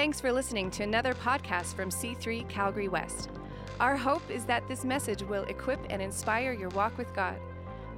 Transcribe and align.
Thanks 0.00 0.18
for 0.18 0.32
listening 0.32 0.70
to 0.70 0.82
another 0.82 1.12
podcast 1.12 1.74
from 1.74 1.90
C3 1.90 2.48
Calgary 2.48 2.88
West. 2.88 3.28
Our 3.80 3.98
hope 3.98 4.22
is 4.30 4.46
that 4.46 4.66
this 4.66 4.82
message 4.82 5.22
will 5.22 5.42
equip 5.42 5.78
and 5.90 6.00
inspire 6.00 6.54
your 6.54 6.70
walk 6.70 6.96
with 6.96 7.12
God. 7.12 7.36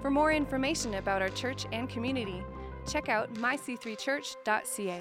For 0.01 0.11
more 0.11 0.33
information 0.33 0.95
about 0.95 1.23
our 1.23 1.29
church 1.29 1.65
and 1.71 1.89
community, 1.89 2.43
check 2.89 3.09
out 3.09 3.33
myc3church.ca. 3.35 5.01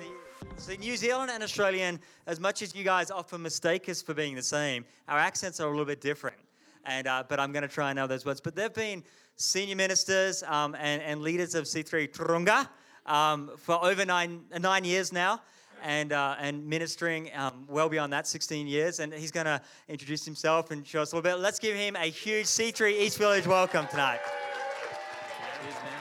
See, 0.58 0.78
New 0.78 0.96
Zealand 0.96 1.32
and 1.34 1.42
Australian, 1.42 2.00
as 2.28 2.40
much 2.40 2.62
as 2.62 2.76
you 2.76 2.84
guys 2.84 3.10
often 3.10 3.42
mistake 3.42 3.90
us 3.90 4.04
for 4.04 4.14
being 4.14 4.36
the 4.36 4.44
same, 4.44 4.86
our 5.08 5.18
accents 5.18 5.60
are 5.60 5.70
a 5.70 5.72
little 5.72 5.86
bit 5.86 6.02
different. 6.02 6.38
And, 6.86 7.08
uh, 7.08 7.24
but 7.28 7.40
I'm 7.40 7.52
going 7.52 7.64
to 7.64 7.68
try 7.68 7.90
and 7.90 7.96
know 7.96 8.06
those 8.06 8.28
words. 8.28 8.42
But 8.42 8.56
they've 8.56 8.72
been 8.72 9.04
senior 9.38 9.76
ministers 9.76 10.44
um, 10.44 10.76
and, 10.76 11.02
and 11.02 11.24
leaders 11.24 11.56
of 11.56 11.64
C3 11.64 12.12
Tauranga 12.12 12.70
um, 13.08 13.50
for 13.58 13.84
over 13.84 14.06
nine, 14.06 14.44
nine 14.60 14.84
years 14.84 15.12
now 15.12 15.42
and, 15.84 16.12
uh, 16.12 16.36
and 16.40 16.66
ministering 16.66 17.30
um, 17.36 17.66
well 17.68 17.90
beyond 17.90 18.14
that, 18.14 18.28
16 18.28 18.68
years. 18.68 19.00
And 19.00 19.14
he's 19.14 19.32
going 19.32 19.46
to 19.46 19.62
introduce 19.88 20.26
himself 20.26 20.72
and 20.72 20.86
show 20.86 21.02
us 21.02 21.12
a 21.12 21.16
little 21.16 21.30
bit. 21.30 21.40
Let's 21.40 21.60
give 21.60 21.76
him 21.76 21.96
a 21.96 22.10
huge 22.10 22.46
C3 22.46 22.92
East 23.00 23.18
Village 23.18 23.48
welcome 23.48 23.88
tonight. 23.88 24.20
Cheers, 25.64 25.76
man. 25.76 25.92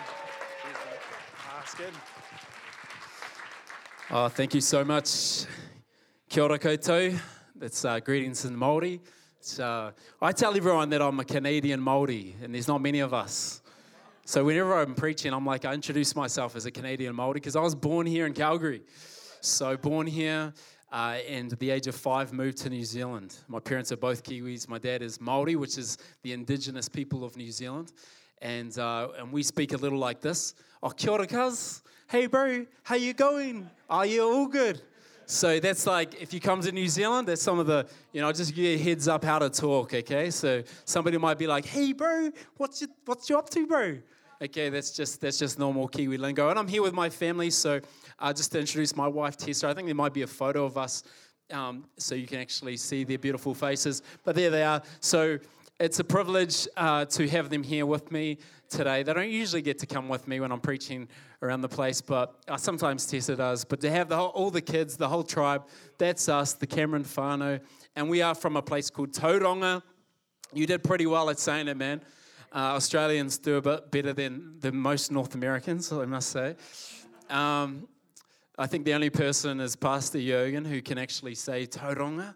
Cheers, 0.62 0.74
man. 0.74 0.98
Ah, 1.38 1.57
that's 1.59 1.74
good. 1.74 1.93
Oh, 4.11 4.29
thank 4.29 4.55
you 4.55 4.61
so 4.61 4.85
much. 4.85 5.45
Kia 6.29 6.43
ora 6.43 6.59
koutou. 6.59 7.19
That's 7.57 7.85
uh, 7.85 8.01
greetings 8.01 8.45
in 8.45 8.57
Māori. 8.57 9.01
It's, 9.38 9.59
uh, 9.59 9.93
I 10.21 10.33
tell 10.33 10.57
everyone 10.57 10.91
that 10.91 11.01
I'm 11.01 11.19
a 11.21 11.24
Canadian 11.24 11.80
Māori, 11.80 12.35
and 12.43 12.55
there's 12.55 12.69
not 12.69 12.80
many 12.80 13.01
of 13.01 13.15
us. 13.15 13.62
So 14.24 14.45
whenever 14.45 14.79
I'm 14.79 14.95
preaching, 14.95 15.33
I'm 15.33 15.45
like, 15.45 15.65
I 15.65 15.74
introduce 15.74 16.15
myself 16.15 16.55
as 16.55 16.66
a 16.66 16.71
Canadian 16.71 17.15
Māori 17.16 17.35
because 17.35 17.57
I 17.57 17.60
was 17.60 17.74
born 17.74 18.07
here 18.07 18.27
in 18.27 18.33
Calgary. 18.33 18.83
So 19.43 19.75
born 19.75 20.07
here, 20.07 20.53
uh, 20.93 21.17
and 21.27 21.51
at 21.51 21.59
the 21.59 21.71
age 21.71 21.87
of 21.87 21.95
five, 21.95 22.30
moved 22.30 22.59
to 22.59 22.69
New 22.69 22.85
Zealand. 22.85 23.37
My 23.49 23.59
parents 23.59 23.91
are 23.91 23.97
both 23.97 24.23
Kiwis. 24.23 24.69
My 24.69 24.77
dad 24.77 25.01
is 25.01 25.19
Maori, 25.19 25.57
which 25.57 25.79
is 25.79 25.97
the 26.23 26.35
indigenous 26.35 26.91
people 26.91 27.24
of 27.24 27.38
New 27.38 27.51
Zealand, 27.51 27.93
and 28.43 28.79
uh, 28.79 29.09
and 29.19 29.32
we 29.32 29.43
speak 29.43 29.73
a 29.73 29.79
little 29.79 29.99
like 29.99 30.21
this. 30.21 30.55
Oh, 30.82 30.91
kia 30.91 31.13
ora, 31.13 31.27
cuz. 31.27 31.82
Hey, 32.07 32.27
bro, 32.27 32.66
how 32.82 32.97
you 32.97 33.15
going? 33.15 33.71
Are 33.88 34.05
you 34.05 34.23
all 34.24 34.47
good? 34.47 34.82
So 35.24 35.59
that's 35.59 35.87
like 35.87 36.21
if 36.21 36.35
you 36.35 36.41
come 36.41 36.60
to 36.60 36.73
New 36.73 36.88
Zealand, 36.88 37.29
that's 37.29 37.41
some 37.41 37.59
of 37.59 37.66
the, 37.66 37.87
you 38.13 38.21
know, 38.21 38.30
just 38.32 38.54
give 38.54 38.65
you 38.65 38.75
a 38.75 38.79
heads 38.79 39.09
up 39.09 39.25
how 39.25 39.38
to 39.38 39.49
talk, 39.49 39.95
okay? 39.95 40.30
So 40.30 40.65
somebody 40.85 41.16
might 41.16 41.38
be 41.38 41.47
like, 41.47 41.65
hey 41.65 41.95
bro, 41.95 42.30
what's 42.59 42.82
you 42.82 42.88
what's 43.07 43.30
you 43.30 43.38
up 43.38 43.49
to, 43.51 43.66
bro? 43.66 43.99
Okay, 44.43 44.71
that's 44.71 44.91
just 44.91 45.21
that's 45.21 45.38
just 45.38 45.59
normal 45.59 45.87
Kiwi 45.87 46.16
lingo. 46.16 46.49
And 46.49 46.59
I'm 46.59 46.66
here 46.66 46.80
with 46.80 46.95
my 46.95 47.10
family, 47.10 47.51
so 47.51 47.79
uh, 48.21 48.32
just 48.32 48.52
to 48.52 48.60
introduce 48.60 48.95
my 48.95 49.09
wife 49.09 49.37
Tessa. 49.37 49.68
I 49.68 49.74
think 49.74 49.87
there 49.87 49.95
might 49.95 50.15
be 50.15 50.23
a 50.23 50.26
photo 50.26 50.65
of 50.65 50.76
us 50.76 51.02
um, 51.51 51.85
so 51.96 52.15
you 52.15 52.26
can 52.26 52.38
actually 52.40 52.76
see 52.76 53.04
their 53.04 53.18
beautiful 53.18 53.54
faces. 53.54 54.02
But 54.24 54.37
there 54.37 54.51
they 54.51 54.63
are. 54.63 54.82
So 55.01 55.38
it's 55.79 55.99
a 55.99 56.04
privilege 56.04 56.68
uh, 56.76 57.07
to 57.07 57.29
have 57.29 57.48
them 57.48 57.63
here 57.63 57.87
with 57.87 58.13
me 58.13 58.38
today. 58.68 59.02
They 59.02 59.13
don't 59.13 59.30
usually 59.30 59.63
get 59.63 59.79
to 59.80 59.87
come 59.87 60.09
with 60.09 60.29
me 60.29 60.38
when 60.38 60.52
I'm 60.52 60.60
preaching 60.60 61.09
around 61.43 61.63
the 61.63 61.68
place, 61.68 62.01
but 62.02 62.37
uh, 62.48 62.57
sometimes 62.59 63.07
Tessa 63.07 63.35
does. 63.35 63.65
But 63.65 63.80
to 63.80 63.91
have 63.91 64.09
the 64.09 64.16
whole, 64.16 64.28
all 64.28 64.50
the 64.50 64.60
kids, 64.60 64.97
the 64.97 65.09
whole 65.09 65.22
tribe, 65.22 65.66
that's 65.97 66.28
us, 66.28 66.53
the 66.53 66.66
Cameron 66.66 67.04
whānau. 67.04 67.60
And 67.97 68.10
we 68.10 68.21
are 68.21 68.34
from 68.34 68.56
a 68.56 68.62
place 68.62 68.91
called 68.91 69.12
Tauranga. 69.12 69.82
You 70.53 70.66
did 70.66 70.84
pretty 70.84 71.06
well 71.06 71.31
at 71.31 71.38
saying 71.38 71.69
it, 71.69 71.76
man. 71.76 72.03
Uh, 72.53 72.75
Australians 72.75 73.38
do 73.38 73.56
a 73.56 73.62
bit 73.62 73.91
better 73.91 74.12
than, 74.12 74.56
than 74.60 74.76
most 74.76 75.10
North 75.10 75.34
Americans, 75.34 75.91
I 75.93 76.04
must 76.04 76.31
say. 76.31 76.56
Um, 77.31 77.88
I 78.61 78.66
think 78.66 78.84
the 78.84 78.93
only 78.93 79.09
person 79.09 79.59
is 79.59 79.75
Pastor 79.75 80.21
Jurgen 80.21 80.66
who 80.66 80.83
can 80.83 80.99
actually 80.99 81.34
say 81.34 81.66
Tauranga. 81.66 82.34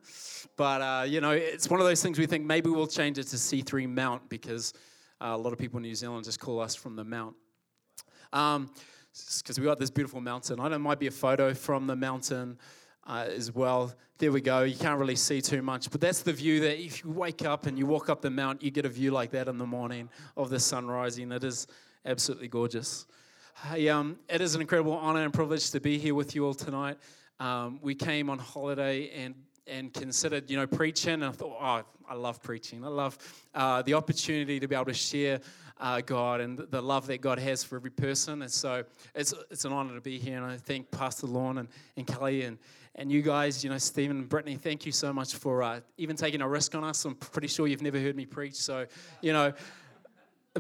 But, 0.57 0.81
uh, 0.81 1.05
you 1.07 1.21
know, 1.21 1.33
it's 1.33 1.69
one 1.69 1.81
of 1.81 1.87
those 1.87 2.03
things 2.03 2.19
we 2.19 2.25
think 2.25 2.47
maybe 2.47 2.71
we'll 2.71 2.87
change 2.87 3.19
it 3.19 3.25
to 3.25 3.37
C3 3.37 3.87
Mount 3.91 4.31
because 4.31 4.73
uh, 5.21 5.33
a 5.35 5.37
lot 5.37 5.53
of 5.53 5.59
people 5.59 5.77
in 5.77 5.83
New 5.83 5.95
Zealand 5.95 6.25
just 6.25 6.41
call 6.41 6.61
us 6.61 6.75
from 6.75 6.97
the 6.97 7.05
Mount. 7.05 7.37
Um, 8.33 8.71
because 9.37 9.61
we 9.61 9.67
got 9.67 9.79
this 9.79 9.91
beautiful 9.91 10.23
mountain. 10.23 10.61
I 10.61 10.69
know 10.69 10.77
it 10.77 10.79
might 10.79 10.99
be 10.99 11.09
a 11.09 11.11
photo 11.11 11.53
from 11.53 11.87
the 11.87 11.95
mountain 11.95 12.57
uh, 13.07 13.27
as 13.29 13.53
well. 13.53 13.93
There 14.17 14.33
we 14.33 14.41
go. 14.41 14.63
You 14.63 14.77
can't 14.77 14.99
really 14.99 15.17
see 15.17 15.43
too 15.43 15.61
much, 15.61 15.91
but 15.91 16.01
that's 16.01 16.23
the 16.23 16.33
view 16.33 16.59
that 16.61 16.83
if 16.83 17.05
you 17.05 17.11
wake 17.11 17.45
up 17.45 17.67
and 17.67 17.79
you 17.79 17.85
walk 17.85 18.09
up 18.09 18.23
the 18.23 18.31
mount, 18.31 18.63
you 18.63 18.71
get 18.71 18.87
a 18.87 18.89
view 18.89 19.11
like 19.11 19.31
that 19.33 19.47
in 19.47 19.59
the 19.59 19.67
morning 19.67 20.09
of 20.39 20.49
the 20.49 20.59
sun 20.59 20.87
rising. 20.87 21.33
It 21.33 21.45
is 21.45 21.67
absolutely 22.07 22.49
gorgeous. 22.49 23.05
Hey, 23.63 23.89
um, 23.89 24.19
it 24.29 24.41
is 24.41 24.55
an 24.57 24.61
incredible 24.61 24.93
honor 24.93 25.23
and 25.23 25.33
privilege 25.33 25.71
to 25.71 25.81
be 25.81 25.97
here 25.97 26.15
with 26.15 26.35
you 26.35 26.45
all 26.45 26.55
tonight. 26.55 26.99
Um, 27.39 27.79
we 27.83 27.95
came 27.95 28.29
on 28.29 28.39
holiday 28.39 29.11
and 29.11 29.35
and 29.67 29.95
considered, 29.95 30.51
you 30.51 30.57
know, 30.57 30.67
preaching. 30.67 31.15
And 31.15 31.25
I 31.25 31.31
thought, 31.31 31.57
oh, 31.59 31.85
I 32.07 32.15
love 32.15 32.43
preaching. 32.43 32.85
I 32.85 32.89
love 32.89 33.17
uh, 33.55 33.81
the 33.83 33.95
opportunity 33.95 34.61
to 34.61 34.69
be 34.69 34.75
able 34.75 34.85
to 34.87 34.93
share 34.93 35.41
uh, 35.81 36.03
God 36.03 36.41
and 36.41 36.59
the 36.59 36.83
love 36.83 37.07
that 37.07 37.21
God 37.21 37.39
has 37.39 37.65
for 37.65 37.77
every 37.77 37.91
person. 37.91 38.43
And 38.43 38.51
so 38.51 38.85
it's, 39.15 39.33
it's 39.51 39.65
an 39.65 39.73
honor 39.73 39.95
to 39.95 40.01
be 40.01 40.19
here. 40.19 40.37
And 40.37 40.45
I 40.45 40.57
thank 40.57 40.91
Pastor 40.91 41.27
Lorne 41.27 41.59
and, 41.59 41.69
and 41.97 42.07
Kelly 42.07 42.43
and, 42.43 42.59
and 42.97 43.11
you 43.11 43.23
guys, 43.23 43.65
you 43.65 43.71
know, 43.71 43.79
Stephen 43.79 44.19
and 44.19 44.29
Brittany, 44.29 44.57
thank 44.57 44.85
you 44.85 44.93
so 44.93 45.13
much 45.13 45.35
for 45.35 45.63
uh, 45.63 45.81
even 45.97 46.15
taking 46.15 46.43
a 46.43 46.49
risk 46.49 46.75
on 46.75 46.85
us. 46.85 47.05
I'm 47.05 47.15
pretty 47.15 47.49
sure 47.49 47.67
you've 47.67 47.83
never 47.83 47.99
heard 47.99 48.17
me 48.17 48.27
preach. 48.27 48.55
So, 48.55 48.87
you 49.23 49.33
know, 49.33 49.53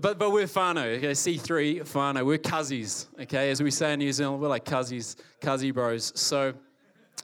but, 0.00 0.18
but 0.18 0.32
we're 0.32 0.44
whānau, 0.44 0.96
okay? 0.96 1.12
C3 1.12 1.82
whānau. 1.82 2.26
We're 2.26 2.38
cuzzies, 2.38 3.06
okay? 3.20 3.50
As 3.50 3.62
we 3.62 3.70
say 3.70 3.92
in 3.92 4.00
New 4.00 4.12
Zealand, 4.12 4.40
we're 4.40 4.48
like 4.48 4.64
cuzzies, 4.64 5.16
cuzzy 5.40 5.72
bros. 5.72 6.12
So, 6.14 6.54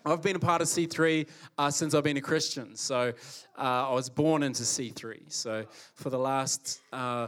I've 0.05 0.23
been 0.23 0.37
a 0.37 0.41
part 0.41 0.63
of 0.63 0.69
C3 0.69 1.29
uh, 1.59 1.71
since 1.71 1.95
I've 1.95 2.05
been 2.05 2.17
a 2.17 2.23
Christian. 2.23 2.75
So 2.75 3.13
uh, 3.59 3.89
I 3.89 3.93
was 3.93 4.09
born 4.09 4.43
into 4.43 4.63
C3. 4.63 5.31
So 5.31 5.67
for 5.95 6.09
the 6.09 6.19
last, 6.19 6.81
uh, 6.91 7.27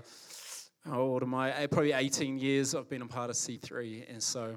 how 0.89 1.01
old 1.01 1.23
am 1.23 1.35
I? 1.35 1.67
Probably 1.67 1.93
18 1.93 2.39
years 2.39 2.75
I've 2.75 2.89
been 2.89 3.03
a 3.03 3.07
part 3.07 3.29
of 3.29 3.37
C3. 3.37 4.11
And 4.11 4.23
so 4.23 4.57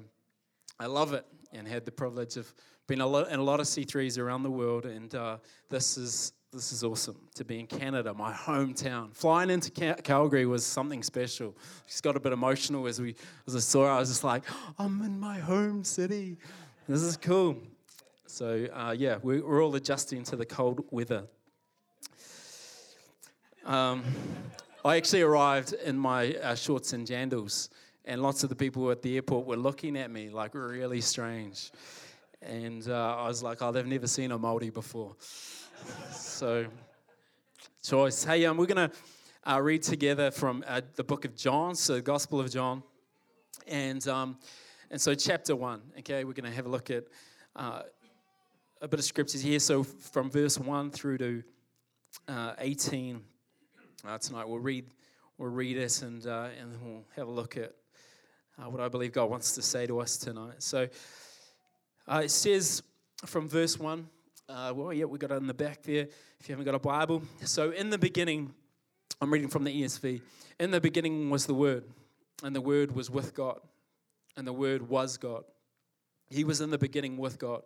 I 0.80 0.86
love 0.86 1.12
it 1.12 1.26
and 1.52 1.68
had 1.68 1.84
the 1.84 1.92
privilege 1.92 2.38
of 2.38 2.52
being 2.86 3.02
a 3.02 3.06
lot, 3.06 3.28
in 3.30 3.38
a 3.38 3.42
lot 3.42 3.60
of 3.60 3.66
C3s 3.66 4.18
around 4.18 4.44
the 4.44 4.50
world. 4.50 4.86
And 4.86 5.14
uh, 5.14 5.36
this 5.68 5.98
is 5.98 6.32
this 6.56 6.72
is 6.72 6.82
awesome 6.82 7.16
to 7.34 7.44
be 7.44 7.60
in 7.60 7.66
Canada, 7.66 8.14
my 8.14 8.32
hometown. 8.32 9.14
Flying 9.14 9.50
into 9.50 9.70
Cal- 9.70 9.96
Calgary 9.96 10.46
was 10.46 10.64
something 10.64 11.02
special. 11.02 11.54
Just 11.86 12.02
got 12.02 12.16
a 12.16 12.20
bit 12.20 12.32
emotional 12.32 12.86
as 12.86 12.98
we 12.98 13.14
as 13.46 13.54
I 13.54 13.58
saw 13.58 13.84
it. 13.84 13.90
I 13.90 13.98
was 13.98 14.08
just 14.08 14.24
like, 14.24 14.42
I'm 14.78 15.02
in 15.02 15.20
my 15.20 15.38
home 15.38 15.84
city. 15.84 16.38
This 16.88 17.02
is 17.02 17.18
cool. 17.18 17.58
So, 18.26 18.68
uh, 18.72 18.94
yeah, 18.96 19.18
we're, 19.22 19.46
we're, 19.46 19.62
all 19.62 19.74
adjusting 19.74 20.24
to 20.24 20.36
the 20.36 20.46
cold 20.46 20.82
weather. 20.90 21.24
Um, 23.66 24.02
I 24.82 24.96
actually 24.96 25.22
arrived 25.22 25.74
in 25.74 25.98
my 25.98 26.32
uh, 26.36 26.54
shorts 26.54 26.94
and 26.94 27.06
jandals, 27.06 27.68
and 28.06 28.22
lots 28.22 28.44
of 28.44 28.48
the 28.48 28.56
people 28.56 28.90
at 28.90 29.02
the 29.02 29.16
airport 29.16 29.46
were 29.46 29.56
looking 29.56 29.98
at 29.98 30.10
me 30.10 30.30
like 30.30 30.54
really 30.54 31.02
strange. 31.02 31.70
And 32.40 32.88
uh, 32.88 33.16
I 33.16 33.28
was 33.28 33.42
like, 33.42 33.60
oh, 33.60 33.72
they've 33.72 33.86
never 33.86 34.06
seen 34.06 34.32
a 34.32 34.38
Māori 34.38 34.72
before. 34.72 35.16
So, 36.10 36.66
choice. 37.82 38.24
Hey, 38.24 38.44
um, 38.46 38.56
we're 38.56 38.66
going 38.66 38.90
to 38.90 38.96
uh, 39.50 39.60
read 39.60 39.82
together 39.82 40.30
from 40.30 40.64
uh, 40.66 40.80
the 40.96 41.04
book 41.04 41.24
of 41.24 41.36
John, 41.36 41.74
so 41.74 41.94
the 41.94 42.02
Gospel 42.02 42.40
of 42.40 42.50
John. 42.50 42.82
And, 43.66 44.06
um, 44.08 44.38
and 44.90 45.00
so, 45.00 45.14
chapter 45.14 45.54
one, 45.54 45.82
okay, 45.98 46.24
we're 46.24 46.32
going 46.32 46.50
to 46.50 46.54
have 46.54 46.66
a 46.66 46.68
look 46.68 46.90
at 46.90 47.04
uh, 47.54 47.82
a 48.80 48.88
bit 48.88 48.98
of 48.98 49.04
scriptures 49.04 49.42
here. 49.42 49.58
So 49.58 49.82
from 49.82 50.30
verse 50.30 50.58
1 50.58 50.90
through 50.90 51.18
to 51.18 51.42
uh, 52.28 52.52
18 52.58 53.22
uh, 54.06 54.18
tonight, 54.18 54.48
we'll 54.48 54.58
read, 54.58 54.86
we'll 55.38 55.50
read 55.50 55.76
it 55.76 56.02
and, 56.02 56.26
uh, 56.26 56.48
and 56.60 56.76
we'll 56.82 57.04
have 57.14 57.28
a 57.28 57.30
look 57.30 57.56
at 57.56 57.72
what 58.56 58.80
I 58.80 58.88
believe 58.88 59.12
God 59.12 59.30
wants 59.30 59.54
to 59.54 59.62
say 59.62 59.86
to 59.86 60.00
us 60.00 60.16
tonight. 60.16 60.62
So 60.62 60.88
it 62.08 62.30
says 62.30 62.82
from 63.24 63.48
verse 63.48 63.78
1, 63.78 64.08
uh, 64.48 64.72
well, 64.74 64.92
yeah, 64.92 65.04
we 65.04 65.18
got 65.18 65.30
it 65.30 65.34
in 65.34 65.46
the 65.46 65.54
back 65.54 65.82
there 65.82 66.06
if 66.38 66.48
you 66.48 66.52
haven't 66.52 66.64
got 66.64 66.74
a 66.74 66.78
Bible. 66.78 67.22
So 67.44 67.70
in 67.70 67.90
the 67.90 67.98
beginning, 67.98 68.54
I'm 69.20 69.32
reading 69.32 69.48
from 69.48 69.64
the 69.64 69.82
ESV. 69.82 70.20
In 70.60 70.70
the 70.70 70.80
beginning 70.80 71.30
was 71.30 71.46
the 71.46 71.54
Word, 71.54 71.84
and 72.42 72.54
the 72.54 72.60
Word 72.60 72.94
was 72.94 73.10
with 73.10 73.34
God, 73.34 73.60
and 74.36 74.46
the 74.46 74.52
Word 74.52 74.88
was 74.88 75.16
God. 75.16 75.44
He 76.30 76.44
was 76.44 76.60
in 76.60 76.70
the 76.70 76.78
beginning 76.78 77.16
with 77.16 77.38
God. 77.38 77.62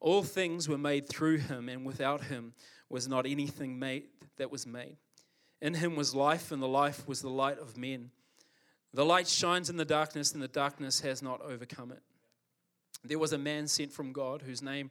All 0.00 0.22
things 0.22 0.68
were 0.68 0.78
made 0.78 1.08
through 1.08 1.38
him, 1.38 1.68
and 1.68 1.84
without 1.84 2.24
him 2.24 2.52
was 2.88 3.08
not 3.08 3.26
anything 3.26 3.78
made 3.78 4.04
that 4.36 4.50
was 4.50 4.66
made. 4.66 4.96
In 5.60 5.74
him 5.74 5.96
was 5.96 6.14
life, 6.14 6.52
and 6.52 6.62
the 6.62 6.68
life 6.68 7.08
was 7.08 7.22
the 7.22 7.30
light 7.30 7.58
of 7.58 7.76
men. 7.76 8.10
The 8.92 9.04
light 9.04 9.26
shines 9.26 9.70
in 9.70 9.76
the 9.76 9.84
darkness, 9.84 10.32
and 10.32 10.42
the 10.42 10.48
darkness 10.48 11.00
has 11.00 11.22
not 11.22 11.40
overcome 11.40 11.90
it. 11.90 12.02
There 13.02 13.18
was 13.18 13.32
a 13.32 13.38
man 13.38 13.66
sent 13.66 13.92
from 13.92 14.12
God 14.12 14.42
whose 14.42 14.62
name 14.62 14.90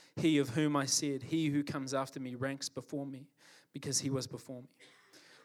he 0.15 0.37
of 0.37 0.49
whom 0.49 0.75
I 0.75 0.85
said, 0.85 1.23
He 1.23 1.49
who 1.49 1.63
comes 1.63 1.93
after 1.93 2.19
me 2.19 2.35
ranks 2.35 2.69
before 2.69 3.05
me, 3.05 3.27
because 3.73 3.99
he 3.99 4.09
was 4.09 4.27
before 4.27 4.61
me. 4.61 4.69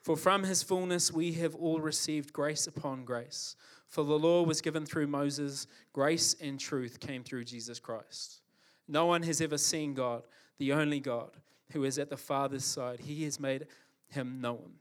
For 0.03 0.17
from 0.17 0.45
his 0.45 0.63
fullness 0.63 1.13
we 1.13 1.33
have 1.33 1.55
all 1.55 1.81
received 1.81 2.33
grace 2.33 2.67
upon 2.67 3.05
grace. 3.05 3.57
For 3.89 4.05
the 4.05 4.19
law 4.19 4.43
was 4.43 4.61
given 4.61 4.87
through 4.87 5.07
Moses, 5.07 5.67
grace 5.93 6.35
and 6.41 6.59
truth 6.59 7.01
came 7.01 7.23
through 7.23 7.45
Jesus 7.45 7.81
Christ. 7.81 8.41
No 8.89 9.07
one 9.07 9.23
has 9.25 9.41
ever 9.41 9.59
seen 9.59 9.95
God 9.95 10.23
the 10.59 10.73
only 10.73 11.01
God 11.01 11.31
who 11.73 11.85
is 11.85 11.99
at 11.99 12.11
the 12.11 12.17
Father's 12.17 12.65
side. 12.65 13.01
He 13.01 13.25
has 13.25 13.41
made 13.41 13.67
him 14.09 14.41
known. 14.41 14.75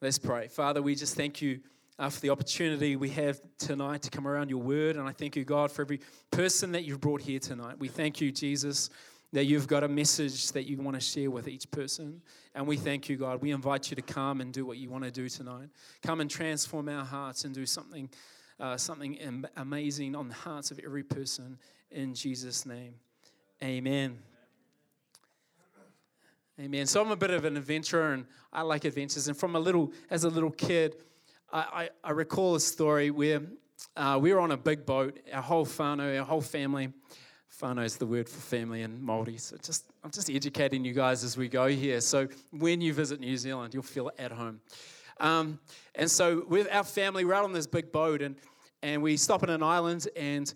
Let's 0.00 0.18
pray. 0.18 0.48
Father, 0.48 0.82
we 0.82 0.94
just 0.94 1.14
thank 1.14 1.40
you 1.40 1.60
uh, 2.00 2.08
for 2.08 2.20
the 2.20 2.30
opportunity 2.30 2.96
we 2.96 3.10
have 3.10 3.38
tonight 3.58 4.00
to 4.00 4.10
come 4.10 4.26
around 4.26 4.48
your 4.48 4.62
word. 4.62 4.96
And 4.96 5.06
I 5.06 5.12
thank 5.12 5.36
you, 5.36 5.44
God, 5.44 5.70
for 5.70 5.82
every 5.82 6.00
person 6.30 6.72
that 6.72 6.84
you've 6.84 7.00
brought 7.00 7.20
here 7.20 7.38
tonight. 7.38 7.78
We 7.78 7.88
thank 7.88 8.22
you, 8.22 8.32
Jesus, 8.32 8.88
that 9.34 9.44
you've 9.44 9.68
got 9.68 9.84
a 9.84 9.88
message 9.88 10.50
that 10.52 10.66
you 10.66 10.78
want 10.78 10.94
to 10.94 11.00
share 11.00 11.30
with 11.30 11.46
each 11.46 11.70
person. 11.70 12.22
And 12.54 12.66
we 12.66 12.78
thank 12.78 13.10
you, 13.10 13.18
God. 13.18 13.42
We 13.42 13.50
invite 13.50 13.90
you 13.90 13.96
to 13.96 14.02
come 14.02 14.40
and 14.40 14.50
do 14.50 14.64
what 14.64 14.78
you 14.78 14.88
want 14.88 15.04
to 15.04 15.10
do 15.10 15.28
tonight. 15.28 15.68
Come 16.02 16.22
and 16.22 16.30
transform 16.30 16.88
our 16.88 17.04
hearts 17.04 17.44
and 17.44 17.54
do 17.54 17.66
something, 17.66 18.08
uh, 18.58 18.78
something 18.78 19.44
amazing 19.58 20.16
on 20.16 20.28
the 20.28 20.34
hearts 20.34 20.70
of 20.70 20.80
every 20.82 21.02
person 21.02 21.58
in 21.90 22.14
Jesus' 22.14 22.64
name. 22.64 22.94
Amen. 23.62 24.18
Amen. 26.58 26.86
So 26.86 27.02
I'm 27.02 27.10
a 27.10 27.16
bit 27.16 27.30
of 27.30 27.44
an 27.44 27.58
adventurer, 27.58 28.12
and 28.14 28.26
I 28.52 28.62
like 28.62 28.86
adventures. 28.86 29.28
And 29.28 29.36
from 29.36 29.54
a 29.54 29.60
little, 29.60 29.92
as 30.10 30.24
a 30.24 30.28
little 30.30 30.50
kid, 30.50 30.94
I, 31.52 31.90
I, 32.04 32.10
recall 32.12 32.54
a 32.54 32.60
story 32.60 33.10
where 33.10 33.42
uh, 33.96 34.18
we 34.20 34.32
were 34.32 34.40
on 34.40 34.52
a 34.52 34.56
big 34.56 34.86
boat, 34.86 35.18
our 35.32 35.42
whole 35.42 35.66
whānau, 35.66 36.18
our 36.18 36.24
whole 36.24 36.40
family. 36.40 36.92
Whānau 37.60 37.84
is 37.84 37.96
the 37.96 38.06
word 38.06 38.28
for 38.28 38.40
family 38.40 38.82
in 38.82 39.00
Māori. 39.00 39.38
So 39.40 39.56
just, 39.62 39.86
I'm 40.04 40.12
just 40.12 40.30
educating 40.30 40.84
you 40.84 40.94
guys 40.94 41.24
as 41.24 41.36
we 41.36 41.48
go 41.48 41.66
here. 41.66 42.00
So 42.00 42.28
when 42.52 42.80
you 42.80 42.94
visit 42.94 43.18
New 43.18 43.36
Zealand, 43.36 43.74
you'll 43.74 43.82
feel 43.82 44.12
at 44.18 44.30
home. 44.30 44.60
Um, 45.18 45.58
and 45.96 46.08
so 46.10 46.44
with 46.48 46.68
our 46.70 46.84
family, 46.84 47.24
we're 47.24 47.34
out 47.34 47.44
on 47.44 47.52
this 47.52 47.66
big 47.66 47.90
boat, 47.90 48.22
and, 48.22 48.36
and 48.82 49.02
we 49.02 49.16
stop 49.16 49.42
at 49.42 49.50
an 49.50 49.62
island, 49.62 50.06
and 50.16 50.52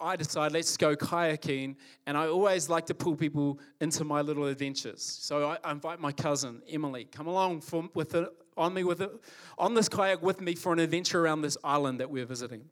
I 0.00 0.16
decide 0.16 0.52
let's 0.52 0.76
go 0.76 0.94
kayaking, 0.94 1.74
and 2.06 2.16
I 2.16 2.28
always 2.28 2.68
like 2.68 2.86
to 2.86 2.94
pull 2.94 3.16
people 3.16 3.58
into 3.80 4.04
my 4.04 4.20
little 4.20 4.46
adventures. 4.46 5.02
So 5.02 5.50
I, 5.50 5.58
I 5.64 5.72
invite 5.72 6.00
my 6.00 6.12
cousin 6.12 6.62
Emily, 6.70 7.04
come 7.04 7.26
along 7.26 7.62
for, 7.62 7.88
with 7.94 8.14
a, 8.14 8.30
on 8.60 8.74
me 8.74 8.84
with 8.84 9.00
a, 9.00 9.10
on 9.58 9.74
this 9.74 9.88
kayak 9.88 10.22
with 10.22 10.40
me 10.40 10.54
for 10.54 10.72
an 10.72 10.78
adventure 10.78 11.24
around 11.24 11.40
this 11.40 11.56
island 11.64 12.00
that 12.00 12.10
we're 12.10 12.26
visiting. 12.26 12.62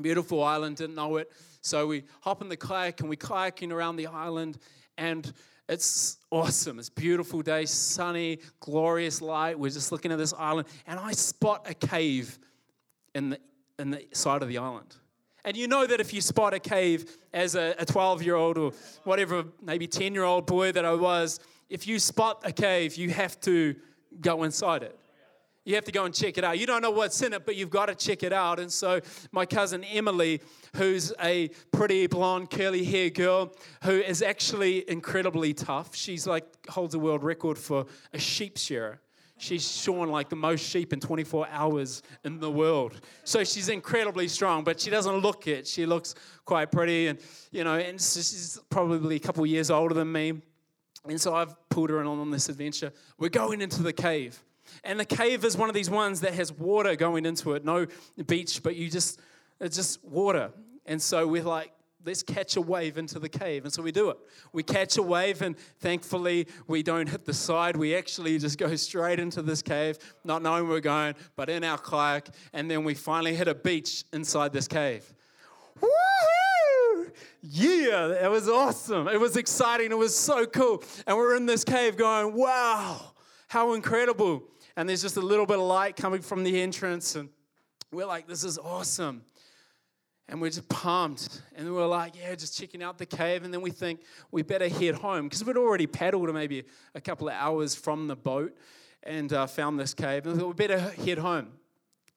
Beautiful 0.00 0.42
island, 0.42 0.76
didn't 0.76 0.96
know 0.96 1.16
it. 1.16 1.30
So 1.60 1.86
we 1.86 2.04
hop 2.20 2.42
in 2.42 2.48
the 2.48 2.56
kayak 2.56 3.00
and 3.00 3.08
we're 3.08 3.16
kayaking 3.16 3.72
around 3.72 3.96
the 3.96 4.06
island, 4.08 4.58
and 4.98 5.32
it's 5.68 6.18
awesome. 6.30 6.78
It's 6.78 6.88
beautiful 6.88 7.42
day, 7.42 7.64
sunny, 7.66 8.38
glorious 8.58 9.22
light. 9.22 9.58
We're 9.58 9.70
just 9.70 9.92
looking 9.92 10.10
at 10.10 10.18
this 10.18 10.34
island, 10.34 10.68
and 10.86 10.98
I 10.98 11.12
spot 11.12 11.66
a 11.70 11.74
cave 11.74 12.38
in 13.14 13.30
the 13.30 13.38
in 13.78 13.90
the 13.90 14.06
side 14.12 14.42
of 14.42 14.48
the 14.48 14.58
island. 14.58 14.96
And 15.44 15.56
you 15.56 15.68
know 15.68 15.86
that 15.86 16.00
if 16.00 16.12
you 16.12 16.20
spot 16.20 16.52
a 16.52 16.58
cave 16.58 17.16
as 17.32 17.54
a 17.54 17.74
12 17.86 18.22
year 18.22 18.34
old 18.34 18.58
or 18.58 18.72
whatever, 19.04 19.44
maybe 19.62 19.86
10 19.86 20.12
year 20.12 20.24
old 20.24 20.46
boy 20.46 20.72
that 20.72 20.84
I 20.84 20.92
was, 20.92 21.40
if 21.70 21.86
you 21.86 21.98
spot 21.98 22.42
a 22.44 22.52
cave, 22.52 22.96
you 22.96 23.10
have 23.10 23.40
to 23.40 23.74
go 24.20 24.42
inside 24.42 24.82
it. 24.82 24.99
You 25.70 25.76
have 25.76 25.84
to 25.84 25.92
go 25.92 26.04
and 26.04 26.12
check 26.12 26.36
it 26.36 26.42
out. 26.42 26.58
You 26.58 26.66
don't 26.66 26.82
know 26.82 26.90
what's 26.90 27.22
in 27.22 27.32
it, 27.32 27.46
but 27.46 27.54
you've 27.54 27.70
got 27.70 27.86
to 27.86 27.94
check 27.94 28.24
it 28.24 28.32
out. 28.32 28.58
And 28.58 28.72
so, 28.72 29.00
my 29.30 29.46
cousin 29.46 29.84
Emily, 29.84 30.40
who's 30.74 31.12
a 31.22 31.46
pretty 31.70 32.08
blonde, 32.08 32.50
curly 32.50 32.84
hair 32.84 33.08
girl, 33.08 33.54
who 33.84 33.92
is 33.92 34.20
actually 34.20 34.90
incredibly 34.90 35.54
tough, 35.54 35.94
she's 35.94 36.26
like 36.26 36.44
holds 36.68 36.96
a 36.96 36.98
world 36.98 37.22
record 37.22 37.56
for 37.56 37.86
a 38.12 38.18
sheep 38.18 38.58
shearer. 38.58 39.00
She's 39.38 39.64
shorn 39.70 40.08
like 40.08 40.28
the 40.28 40.34
most 40.34 40.68
sheep 40.68 40.92
in 40.92 40.98
24 40.98 41.46
hours 41.50 42.02
in 42.24 42.40
the 42.40 42.50
world. 42.50 43.00
So 43.22 43.44
she's 43.44 43.68
incredibly 43.68 44.26
strong, 44.26 44.64
but 44.64 44.80
she 44.80 44.90
doesn't 44.90 45.18
look 45.18 45.46
it. 45.46 45.68
She 45.68 45.86
looks 45.86 46.16
quite 46.44 46.72
pretty, 46.72 47.06
and 47.06 47.20
you 47.52 47.62
know, 47.62 47.76
and 47.76 48.00
she's 48.00 48.58
probably 48.70 49.14
a 49.14 49.20
couple 49.20 49.46
years 49.46 49.70
older 49.70 49.94
than 49.94 50.10
me. 50.10 50.32
And 51.08 51.20
so 51.20 51.32
I've 51.32 51.54
pulled 51.68 51.90
her 51.90 52.00
in 52.00 52.08
on 52.08 52.32
this 52.32 52.48
adventure. 52.48 52.92
We're 53.18 53.28
going 53.28 53.60
into 53.60 53.84
the 53.84 53.92
cave. 53.92 54.42
And 54.84 54.98
the 54.98 55.04
cave 55.04 55.44
is 55.44 55.56
one 55.56 55.68
of 55.68 55.74
these 55.74 55.90
ones 55.90 56.20
that 56.20 56.34
has 56.34 56.52
water 56.52 56.96
going 56.96 57.26
into 57.26 57.52
it. 57.52 57.64
No 57.64 57.86
beach, 58.26 58.62
but 58.62 58.76
you 58.76 58.90
just, 58.90 59.20
it's 59.60 59.76
just 59.76 60.04
water. 60.04 60.50
And 60.86 61.00
so 61.00 61.26
we're 61.26 61.42
like, 61.42 61.72
let's 62.04 62.22
catch 62.22 62.56
a 62.56 62.60
wave 62.60 62.96
into 62.96 63.18
the 63.18 63.28
cave. 63.28 63.64
And 63.64 63.72
so 63.72 63.82
we 63.82 63.92
do 63.92 64.10
it. 64.10 64.16
We 64.52 64.62
catch 64.62 64.96
a 64.96 65.02
wave, 65.02 65.42
and 65.42 65.56
thankfully, 65.80 66.46
we 66.66 66.82
don't 66.82 67.08
hit 67.08 67.26
the 67.26 67.34
side. 67.34 67.76
We 67.76 67.94
actually 67.94 68.38
just 68.38 68.58
go 68.58 68.74
straight 68.76 69.20
into 69.20 69.42
this 69.42 69.60
cave, 69.62 69.98
not 70.24 70.42
knowing 70.42 70.68
we're 70.68 70.80
going, 70.80 71.14
but 71.36 71.50
in 71.50 71.62
our 71.62 71.78
kayak. 71.78 72.28
And 72.52 72.70
then 72.70 72.84
we 72.84 72.94
finally 72.94 73.34
hit 73.34 73.48
a 73.48 73.54
beach 73.54 74.04
inside 74.12 74.52
this 74.52 74.66
cave. 74.66 75.12
Woohoo! 75.80 77.10
Yeah, 77.42 78.06
that 78.20 78.30
was 78.30 78.48
awesome. 78.48 79.08
It 79.08 79.20
was 79.20 79.36
exciting. 79.36 79.92
It 79.92 79.98
was 79.98 80.16
so 80.16 80.46
cool. 80.46 80.82
And 81.06 81.16
we're 81.16 81.36
in 81.36 81.46
this 81.46 81.64
cave 81.64 81.96
going, 81.96 82.34
wow, 82.34 83.12
how 83.48 83.74
incredible. 83.74 84.44
And 84.80 84.88
there's 84.88 85.02
just 85.02 85.18
a 85.18 85.20
little 85.20 85.44
bit 85.44 85.58
of 85.58 85.66
light 85.66 85.94
coming 85.94 86.22
from 86.22 86.42
the 86.42 86.58
entrance. 86.58 87.14
And 87.14 87.28
we're 87.92 88.06
like, 88.06 88.26
this 88.26 88.44
is 88.44 88.56
awesome 88.56 89.22
and 90.26 90.40
we're 90.40 90.48
just 90.48 90.68
pumped. 90.70 91.42
And 91.54 91.70
we 91.70 91.78
are 91.78 91.86
like, 91.86 92.16
yeah, 92.16 92.34
just 92.34 92.58
checking 92.58 92.82
out 92.82 92.96
the 92.96 93.04
cave. 93.04 93.44
And 93.44 93.52
then 93.52 93.60
we 93.60 93.72
think 93.72 94.00
we 94.30 94.42
better 94.42 94.68
head 94.68 94.94
home 94.94 95.26
because 95.26 95.44
we'd 95.44 95.58
already 95.58 95.86
paddled 95.86 96.32
maybe 96.32 96.64
a 96.94 97.00
couple 97.00 97.28
of 97.28 97.34
hours 97.34 97.74
from 97.74 98.06
the 98.06 98.16
boat 98.16 98.56
and 99.02 99.30
uh, 99.34 99.46
found 99.46 99.78
this 99.78 99.92
cave. 99.92 100.26
And 100.26 100.38
we 100.38 100.44
we 100.44 100.54
better 100.54 100.78
head 100.78 101.18
home. 101.18 101.48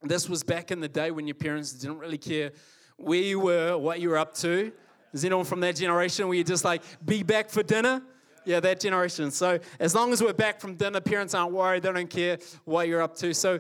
This 0.02 0.30
was 0.30 0.42
back 0.42 0.72
in 0.72 0.80
the 0.80 0.88
day 0.88 1.12
when 1.12 1.28
your 1.28 1.36
parents 1.36 1.74
didn't 1.74 1.98
really 1.98 2.18
care 2.18 2.52
where 2.96 3.22
you 3.22 3.42
were, 3.42 3.78
what 3.78 4.00
you 4.00 4.08
were 4.08 4.18
up 4.18 4.36
to. 4.36 4.72
Is 5.12 5.26
anyone 5.26 5.44
from 5.44 5.60
that 5.60 5.76
generation 5.76 6.30
where 6.30 6.38
you 6.38 6.46
just 6.46 6.64
like, 6.64 6.82
be 7.06 7.24
back 7.24 7.50
for 7.50 7.62
dinner? 7.62 8.02
Yeah, 8.46 8.60
that 8.60 8.80
generation. 8.80 9.32
So 9.32 9.60
as 9.80 9.96
long 9.96 10.12
as 10.12 10.22
we're 10.22 10.34
back 10.34 10.60
from 10.60 10.76
dinner, 10.76 11.00
parents 11.00 11.34
aren't 11.34 11.54
worried. 11.54 11.84
They 11.84 11.92
don't 11.92 12.10
care 12.10 12.38
what 12.66 12.88
you're 12.88 13.02
up 13.02 13.16
to. 13.18 13.34
So 13.34 13.60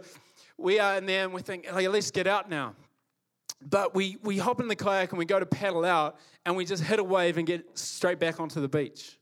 we 0.57 0.79
are 0.79 0.97
in 0.97 1.05
there 1.05 1.23
and 1.23 1.33
we 1.33 1.41
think, 1.41 1.65
hey, 1.65 1.87
let's 1.87 2.11
get 2.11 2.27
out 2.27 2.49
now. 2.49 2.75
But 3.61 3.95
we, 3.95 4.17
we 4.23 4.37
hop 4.37 4.59
in 4.59 4.67
the 4.67 4.75
kayak 4.75 5.11
and 5.11 5.19
we 5.19 5.25
go 5.25 5.39
to 5.39 5.45
paddle 5.45 5.85
out 5.85 6.17
and 6.45 6.55
we 6.55 6.65
just 6.65 6.83
hit 6.83 6.99
a 6.99 7.03
wave 7.03 7.37
and 7.37 7.47
get 7.47 7.77
straight 7.77 8.19
back 8.19 8.39
onto 8.39 8.59
the 8.59 8.67
beach. 8.67 9.17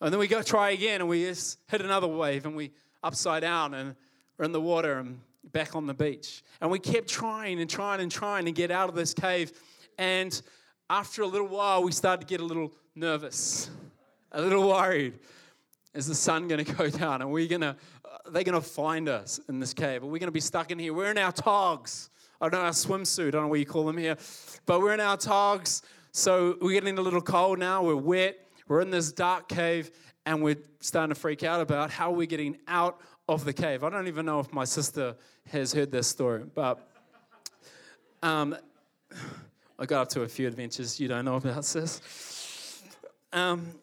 And 0.00 0.12
then 0.12 0.20
we 0.20 0.28
go 0.28 0.42
try 0.42 0.70
again 0.70 1.00
and 1.00 1.08
we 1.08 1.24
just 1.24 1.58
hit 1.68 1.80
another 1.80 2.06
wave 2.06 2.46
and 2.46 2.54
we 2.54 2.72
upside 3.02 3.42
down 3.42 3.74
and 3.74 3.96
we're 4.38 4.44
in 4.44 4.52
the 4.52 4.60
water 4.60 4.98
and 4.98 5.18
back 5.52 5.74
on 5.74 5.86
the 5.86 5.94
beach. 5.94 6.42
And 6.60 6.70
we 6.70 6.78
kept 6.78 7.08
trying 7.08 7.60
and 7.60 7.68
trying 7.68 8.00
and 8.00 8.10
trying 8.10 8.44
to 8.44 8.52
get 8.52 8.70
out 8.70 8.88
of 8.88 8.94
this 8.94 9.12
cave. 9.12 9.52
And 9.98 10.40
after 10.90 11.22
a 11.22 11.26
little 11.26 11.48
while, 11.48 11.82
we 11.82 11.92
started 11.92 12.26
to 12.26 12.26
get 12.26 12.40
a 12.40 12.44
little 12.44 12.72
nervous, 12.94 13.70
a 14.34 14.42
little 14.42 14.68
worried. 14.68 15.14
Is 15.94 16.06
the 16.06 16.14
sun 16.14 16.48
going 16.48 16.64
to 16.64 16.72
go 16.72 16.90
down? 16.98 17.22
Are 17.22 17.28
we 17.28 17.46
going 17.46 17.60
to, 17.60 17.76
are 18.04 18.30
they 18.30 18.44
going 18.44 18.60
to 18.60 18.66
find 18.66 19.08
us 19.08 19.40
in 19.48 19.60
this 19.60 19.72
cave? 19.72 20.02
Are 20.02 20.06
we 20.06 20.18
going 20.18 20.28
to 20.28 20.32
be 20.32 20.40
stuck 20.40 20.70
in 20.70 20.78
here? 20.78 20.92
We're 20.92 21.10
in 21.10 21.18
our 21.18 21.32
togs. 21.32 22.10
I 22.40 22.48
don't 22.48 22.60
know, 22.60 22.66
our 22.66 22.72
swimsuit, 22.72 23.28
I 23.28 23.30
don't 23.30 23.42
know 23.42 23.48
what 23.48 23.60
you 23.60 23.64
call 23.64 23.86
them 23.86 23.96
here. 23.96 24.16
But 24.66 24.80
we're 24.80 24.92
in 24.92 25.00
our 25.00 25.16
togs, 25.16 25.82
so 26.12 26.58
we're 26.60 26.72
getting 26.72 26.98
a 26.98 27.00
little 27.00 27.22
cold 27.22 27.58
now, 27.58 27.84
we're 27.84 27.94
wet, 27.94 28.36
we're 28.66 28.80
in 28.80 28.90
this 28.90 29.12
dark 29.12 29.48
cave, 29.48 29.92
and 30.26 30.42
we're 30.42 30.56
starting 30.80 31.14
to 31.14 31.18
freak 31.18 31.44
out 31.44 31.60
about 31.60 31.90
how 31.90 32.10
we're 32.10 32.26
getting 32.26 32.58
out 32.66 33.00
of 33.28 33.44
the 33.44 33.52
cave. 33.52 33.84
I 33.84 33.88
don't 33.88 34.08
even 34.08 34.26
know 34.26 34.40
if 34.40 34.52
my 34.52 34.64
sister 34.64 35.14
has 35.48 35.72
heard 35.72 35.92
this 35.92 36.08
story, 36.08 36.44
but 36.54 36.86
um, 38.22 38.56
I 39.78 39.86
got 39.86 40.02
up 40.02 40.08
to 40.10 40.22
a 40.22 40.28
few 40.28 40.48
adventures 40.48 41.00
you 41.00 41.08
don't 41.08 41.24
know 41.24 41.36
about, 41.36 41.64
sis. 41.64 42.82
Um, 43.32 43.74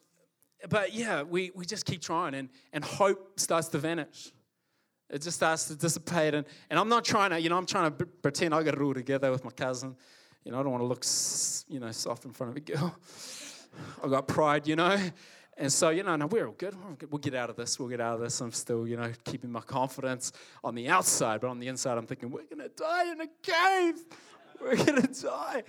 but 0.69 0.93
yeah, 0.93 1.23
we, 1.23 1.51
we 1.55 1.65
just 1.65 1.85
keep 1.85 2.01
trying, 2.01 2.33
and, 2.35 2.49
and 2.73 2.83
hope 2.83 3.39
starts 3.39 3.67
to 3.69 3.77
vanish. 3.77 4.31
It 5.09 5.21
just 5.21 5.37
starts 5.37 5.65
to 5.65 5.75
dissipate. 5.75 6.33
And, 6.33 6.45
and 6.69 6.79
I'm 6.79 6.87
not 6.87 7.03
trying 7.03 7.31
to, 7.31 7.41
you 7.41 7.49
know, 7.49 7.57
I'm 7.57 7.65
trying 7.65 7.91
to 7.91 8.05
pretend 8.05 8.55
I 8.55 8.63
got 8.63 8.75
it 8.75 8.81
all 8.81 8.93
together 8.93 9.29
with 9.29 9.43
my 9.43 9.51
cousin. 9.51 9.95
You 10.45 10.51
know, 10.51 10.59
I 10.59 10.63
don't 10.63 10.71
want 10.71 10.81
to 10.81 10.87
look, 10.87 11.05
you 11.67 11.79
know, 11.79 11.91
soft 11.91 12.25
in 12.25 12.31
front 12.31 12.51
of 12.51 12.57
a 12.57 12.59
girl. 12.61 12.95
I 14.03 14.07
got 14.07 14.27
pride, 14.27 14.67
you 14.67 14.75
know. 14.75 14.97
And 15.57 15.71
so, 15.71 15.89
you 15.89 16.01
know, 16.03 16.15
no, 16.15 16.27
we're 16.27 16.47
all 16.47 16.53
good. 16.53 16.75
We'll 17.09 17.19
get 17.19 17.35
out 17.35 17.49
of 17.49 17.57
this. 17.57 17.77
We'll 17.77 17.89
get 17.89 17.99
out 17.99 18.15
of 18.15 18.21
this. 18.21 18.39
I'm 18.39 18.51
still, 18.51 18.87
you 18.87 18.97
know, 18.97 19.11
keeping 19.25 19.51
my 19.51 19.59
confidence 19.59 20.31
on 20.63 20.75
the 20.75 20.87
outside, 20.89 21.41
but 21.41 21.49
on 21.49 21.59
the 21.59 21.67
inside, 21.67 21.97
I'm 21.97 22.07
thinking, 22.07 22.31
we're 22.31 22.43
going 22.43 22.59
to 22.59 22.69
die 22.69 23.11
in 23.11 23.21
a 23.21 23.27
cave. 23.43 24.01
We're 24.61 24.75
going 24.75 25.01
to 25.01 25.23
die. 25.23 25.63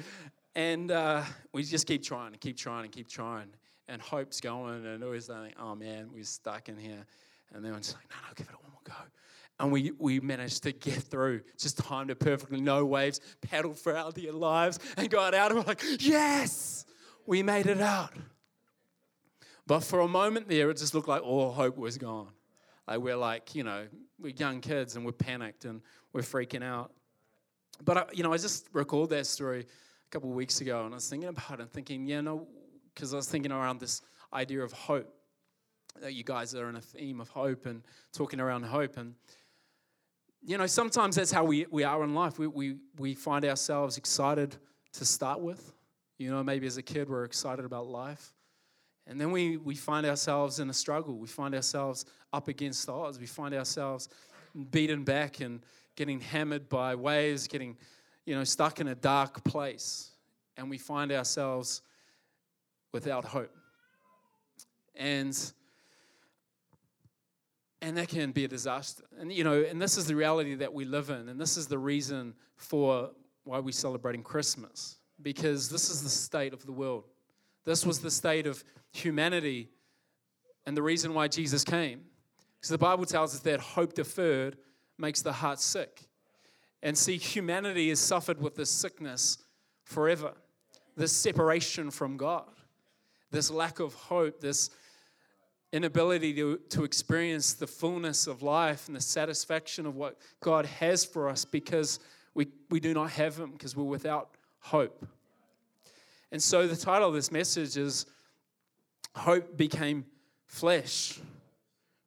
And 0.54 0.90
uh, 0.90 1.24
we 1.52 1.64
just 1.64 1.86
keep 1.86 2.02
trying 2.02 2.28
and 2.28 2.40
keep 2.40 2.56
trying 2.56 2.84
and 2.84 2.92
keep 2.92 3.08
trying. 3.08 3.48
And 3.88 4.00
hope's 4.00 4.40
going. 4.40 4.86
And 4.86 5.02
always 5.02 5.28
like, 5.28 5.54
oh 5.58 5.74
man, 5.74 6.10
we're 6.12 6.24
stuck 6.24 6.68
in 6.68 6.76
here. 6.76 7.04
And 7.52 7.64
then 7.64 7.74
I'm 7.74 7.80
just 7.80 7.94
like, 7.94 8.08
no, 8.10 8.16
no, 8.28 8.34
give 8.34 8.48
it 8.48 8.54
one 8.54 8.70
more 8.70 8.80
go. 8.84 8.94
And 9.60 9.70
we, 9.70 9.92
we 9.98 10.18
managed 10.20 10.62
to 10.64 10.72
get 10.72 10.94
through, 10.94 11.42
just 11.58 11.78
timed 11.78 12.10
it 12.10 12.18
perfectly, 12.18 12.60
no 12.60 12.84
waves, 12.84 13.20
paddled 13.42 13.78
for 13.78 13.96
our 13.96 14.10
dear 14.10 14.32
lives, 14.32 14.78
and 14.96 15.08
got 15.10 15.34
out. 15.34 15.50
And 15.50 15.60
we're 15.60 15.66
like, 15.66 15.82
yes, 16.00 16.84
we 17.26 17.42
made 17.42 17.66
it 17.66 17.80
out. 17.80 18.12
But 19.66 19.80
for 19.80 20.00
a 20.00 20.08
moment 20.08 20.48
there, 20.48 20.70
it 20.70 20.78
just 20.78 20.94
looked 20.94 21.08
like 21.08 21.22
all 21.22 21.52
hope 21.52 21.76
was 21.76 21.98
gone. 21.98 22.28
Like 22.88 22.98
we're 22.98 23.16
like, 23.16 23.54
you 23.54 23.62
know, 23.62 23.86
we're 24.18 24.34
young 24.34 24.60
kids 24.60 24.96
and 24.96 25.04
we're 25.04 25.12
panicked 25.12 25.64
and 25.64 25.82
we're 26.12 26.22
freaking 26.22 26.64
out. 26.64 26.92
But, 27.84 27.96
I, 27.96 28.04
you 28.12 28.22
know, 28.22 28.32
I 28.32 28.38
just 28.38 28.68
recalled 28.72 29.10
that 29.10 29.26
story 29.26 29.60
a 29.60 30.10
couple 30.10 30.30
of 30.30 30.36
weeks 30.36 30.60
ago 30.60 30.84
and 30.84 30.94
I 30.94 30.96
was 30.96 31.08
thinking 31.08 31.28
about 31.28 31.52
it 31.52 31.60
and 31.60 31.70
thinking, 31.70 32.06
yeah, 32.06 32.20
no, 32.20 32.48
because 32.94 33.12
I 33.12 33.16
was 33.16 33.28
thinking 33.28 33.52
around 33.52 33.80
this 33.80 34.02
idea 34.32 34.62
of 34.62 34.72
hope. 34.72 35.12
That 36.00 36.14
you 36.14 36.24
guys 36.24 36.54
are 36.54 36.70
in 36.70 36.76
a 36.76 36.80
theme 36.80 37.20
of 37.20 37.28
hope 37.28 37.66
and 37.66 37.82
talking 38.12 38.40
around 38.40 38.62
hope. 38.62 38.96
And, 38.96 39.14
you 40.42 40.56
know, 40.56 40.66
sometimes 40.66 41.16
that's 41.16 41.30
how 41.30 41.44
we, 41.44 41.66
we 41.70 41.84
are 41.84 42.02
in 42.02 42.14
life. 42.14 42.38
We, 42.38 42.46
we, 42.46 42.76
we 42.98 43.14
find 43.14 43.44
ourselves 43.44 43.98
excited 43.98 44.56
to 44.94 45.04
start 45.04 45.40
with. 45.40 45.72
You 46.18 46.30
know, 46.30 46.42
maybe 46.42 46.66
as 46.66 46.78
a 46.78 46.82
kid, 46.82 47.10
we're 47.10 47.24
excited 47.24 47.64
about 47.64 47.88
life. 47.88 48.32
And 49.06 49.20
then 49.20 49.32
we, 49.32 49.58
we 49.58 49.74
find 49.74 50.06
ourselves 50.06 50.60
in 50.60 50.70
a 50.70 50.72
struggle. 50.72 51.18
We 51.18 51.26
find 51.26 51.54
ourselves 51.54 52.06
up 52.32 52.48
against 52.48 52.88
odds. 52.88 53.18
We 53.18 53.26
find 53.26 53.54
ourselves 53.54 54.08
beaten 54.70 55.04
back 55.04 55.40
and 55.40 55.60
getting 55.96 56.20
hammered 56.20 56.68
by 56.68 56.94
waves, 56.94 57.46
getting, 57.46 57.76
you 58.24 58.34
know, 58.34 58.44
stuck 58.44 58.80
in 58.80 58.88
a 58.88 58.94
dark 58.94 59.44
place. 59.44 60.12
And 60.56 60.70
we 60.70 60.78
find 60.78 61.12
ourselves 61.12 61.82
without 62.92 63.24
hope. 63.24 63.54
And 64.94 65.36
and 67.80 67.96
that 67.96 68.08
can 68.08 68.30
be 68.30 68.44
a 68.44 68.48
disaster. 68.48 69.02
And 69.18 69.32
you 69.32 69.42
know, 69.42 69.62
and 69.62 69.82
this 69.82 69.96
is 69.96 70.06
the 70.06 70.14
reality 70.14 70.54
that 70.56 70.72
we 70.72 70.84
live 70.84 71.10
in, 71.10 71.28
and 71.28 71.40
this 71.40 71.56
is 71.56 71.66
the 71.66 71.78
reason 71.78 72.34
for 72.56 73.10
why 73.44 73.58
we're 73.58 73.72
celebrating 73.72 74.22
Christmas, 74.22 74.98
because 75.20 75.68
this 75.68 75.90
is 75.90 76.02
the 76.02 76.08
state 76.08 76.52
of 76.52 76.64
the 76.64 76.72
world. 76.72 77.04
This 77.64 77.84
was 77.84 78.00
the 78.00 78.10
state 78.10 78.46
of 78.46 78.62
humanity 78.92 79.70
and 80.66 80.76
the 80.76 80.82
reason 80.82 81.14
why 81.14 81.26
Jesus 81.28 81.64
came. 81.64 82.02
Because 82.56 82.70
the 82.70 82.78
Bible 82.78 83.04
tells 83.04 83.34
us 83.34 83.40
that 83.40 83.58
hope 83.58 83.94
deferred 83.94 84.56
makes 84.98 85.22
the 85.22 85.32
heart 85.32 85.58
sick. 85.58 86.02
And 86.84 86.96
see, 86.96 87.16
humanity 87.16 87.88
has 87.88 87.98
suffered 87.98 88.40
with 88.40 88.54
this 88.54 88.70
sickness 88.70 89.38
forever 89.84 90.34
this 90.96 91.12
separation 91.12 91.90
from 91.90 92.16
God, 92.16 92.50
this 93.32 93.50
lack 93.50 93.80
of 93.80 93.94
hope, 93.94 94.40
this 94.40 94.70
inability 95.72 96.34
to, 96.34 96.58
to 96.68 96.84
experience 96.84 97.54
the 97.54 97.66
fullness 97.66 98.26
of 98.26 98.42
life 98.42 98.86
and 98.86 98.96
the 98.96 99.00
satisfaction 99.00 99.86
of 99.86 99.96
what 99.96 100.18
God 100.40 100.66
has 100.66 101.04
for 101.04 101.28
us 101.28 101.44
because 101.44 101.98
we, 102.34 102.48
we 102.70 102.78
do 102.78 102.94
not 102.94 103.10
have 103.12 103.38
Him, 103.38 103.52
because 103.52 103.74
we're 103.74 103.84
without 103.84 104.30
hope. 104.60 105.06
And 106.30 106.42
so 106.42 106.66
the 106.66 106.76
title 106.76 107.08
of 107.08 107.14
this 107.14 107.32
message 107.32 107.76
is 107.76 108.06
Hope 109.16 109.56
Became 109.56 110.04
Flesh. 110.46 111.18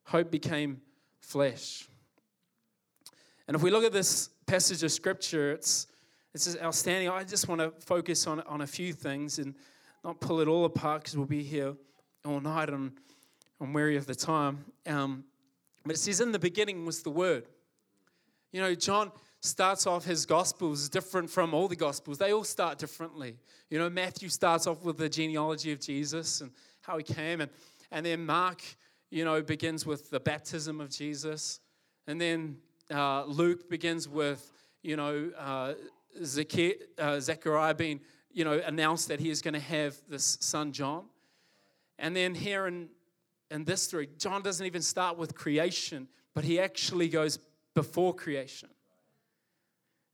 Hope 0.04 0.30
became 0.30 0.80
flesh. 1.18 1.88
And 3.48 3.56
if 3.56 3.62
we 3.62 3.70
look 3.70 3.84
at 3.84 3.92
this 3.92 4.30
passage 4.46 4.84
of 4.84 4.92
scripture, 4.92 5.50
it's, 5.50 5.88
it's 6.32 6.44
just 6.44 6.60
outstanding. 6.62 7.08
I 7.08 7.24
just 7.24 7.48
want 7.48 7.60
to 7.60 7.72
focus 7.84 8.28
on, 8.28 8.40
on 8.42 8.60
a 8.60 8.66
few 8.66 8.92
things 8.92 9.40
and 9.40 9.54
not 10.06 10.20
pull 10.20 10.38
it 10.40 10.46
all 10.46 10.64
apart 10.64 11.02
because 11.02 11.16
we'll 11.16 11.26
be 11.26 11.42
here 11.42 11.74
all 12.24 12.40
night 12.40 12.68
and 12.68 12.92
I'm 13.60 13.72
weary 13.72 13.96
of 13.96 14.06
the 14.06 14.14
time. 14.14 14.64
Um, 14.86 15.24
but 15.84 15.96
it 15.96 15.98
says, 15.98 16.20
In 16.20 16.30
the 16.30 16.38
beginning 16.38 16.86
was 16.86 17.02
the 17.02 17.10
Word. 17.10 17.46
You 18.52 18.60
know, 18.60 18.74
John, 18.74 19.10
starts 19.40 19.86
off 19.86 20.04
his 20.04 20.26
gospels 20.26 20.88
different 20.88 21.30
from 21.30 21.54
all 21.54 21.68
the 21.68 21.76
gospels. 21.76 22.18
They 22.18 22.32
all 22.32 22.44
start 22.44 22.78
differently. 22.78 23.36
You 23.70 23.78
know, 23.78 23.90
Matthew 23.90 24.28
starts 24.28 24.66
off 24.66 24.84
with 24.84 24.96
the 24.96 25.08
genealogy 25.08 25.72
of 25.72 25.80
Jesus 25.80 26.40
and 26.40 26.50
how 26.80 26.96
he 26.98 27.04
came, 27.04 27.40
and, 27.40 27.50
and 27.90 28.06
then 28.06 28.24
Mark, 28.24 28.62
you 29.10 29.24
know, 29.24 29.42
begins 29.42 29.86
with 29.86 30.10
the 30.10 30.20
baptism 30.20 30.80
of 30.80 30.90
Jesus. 30.90 31.60
And 32.06 32.20
then 32.20 32.56
uh, 32.92 33.24
Luke 33.24 33.68
begins 33.68 34.08
with, 34.08 34.52
you 34.82 34.96
know, 34.96 35.30
uh, 35.36 35.74
uh, 36.98 37.20
Zechariah 37.20 37.74
being, 37.74 38.00
you 38.36 38.44
know, 38.44 38.60
announced 38.66 39.08
that 39.08 39.18
he 39.18 39.30
is 39.30 39.40
going 39.40 39.54
to 39.54 39.60
have 39.60 39.96
this 40.10 40.36
son 40.42 40.70
John. 40.70 41.06
And 41.98 42.14
then 42.14 42.34
here 42.34 42.66
in, 42.66 42.90
in 43.50 43.64
this 43.64 43.80
story, 43.80 44.10
John 44.18 44.42
doesn't 44.42 44.66
even 44.66 44.82
start 44.82 45.16
with 45.16 45.34
creation, 45.34 46.06
but 46.34 46.44
he 46.44 46.60
actually 46.60 47.08
goes 47.08 47.38
before 47.74 48.14
creation. 48.14 48.68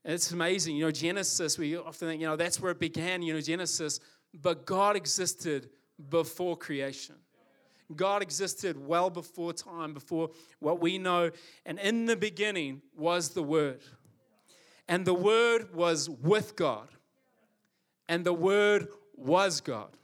And 0.05 0.15
it's 0.15 0.31
amazing. 0.31 0.77
You 0.77 0.85
know, 0.85 0.93
Genesis, 0.93 1.59
we 1.59 1.77
often 1.77 2.07
think, 2.07 2.21
you 2.21 2.29
know, 2.29 2.37
that's 2.37 2.61
where 2.61 2.71
it 2.71 2.79
began, 2.79 3.23
you 3.23 3.35
know, 3.35 3.41
Genesis. 3.41 3.99
But 4.33 4.67
God 4.67 4.95
existed 4.95 5.69
before 6.09 6.57
creation. 6.57 7.17
God 7.97 8.23
existed 8.23 8.77
well 8.87 9.11
before 9.11 9.53
time, 9.53 9.95
before 9.95 10.31
what 10.61 10.81
we 10.81 10.97
know. 10.97 11.33
And 11.67 11.81
in 11.81 12.07
the 12.07 12.17
beginning 12.17 12.83
was 12.97 13.31
the 13.31 13.43
Word. 13.43 13.83
And 14.87 15.05
the 15.05 15.13
Word 15.13 15.75
was 15.75 16.09
with 16.09 16.55
God. 16.55 16.89
And 18.09 18.25
the 18.25 18.33
Word 18.33 18.89
was 19.17 19.61
God. 19.61 19.97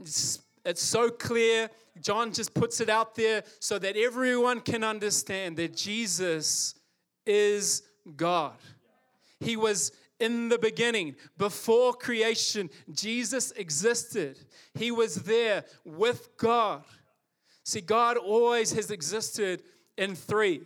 It's, 0.00 0.40
it's 0.64 0.82
so 0.82 1.10
clear. 1.10 1.70
John 2.00 2.32
just 2.32 2.54
puts 2.54 2.80
it 2.80 2.88
out 2.88 3.14
there 3.14 3.42
so 3.58 3.78
that 3.78 3.96
everyone 3.96 4.60
can 4.60 4.84
understand 4.84 5.56
that 5.56 5.76
Jesus 5.76 6.74
is 7.26 7.82
God. 8.16 8.56
He 9.40 9.56
was 9.56 9.92
in 10.20 10.48
the 10.48 10.58
beginning, 10.58 11.14
before 11.36 11.94
creation, 11.94 12.70
Jesus 12.92 13.52
existed. 13.52 14.38
He 14.74 14.90
was 14.90 15.14
there 15.16 15.64
with 15.84 16.36
God. 16.36 16.82
See, 17.64 17.80
God 17.80 18.16
always 18.16 18.72
has 18.72 18.90
existed 18.90 19.62
in 19.96 20.14
three 20.14 20.62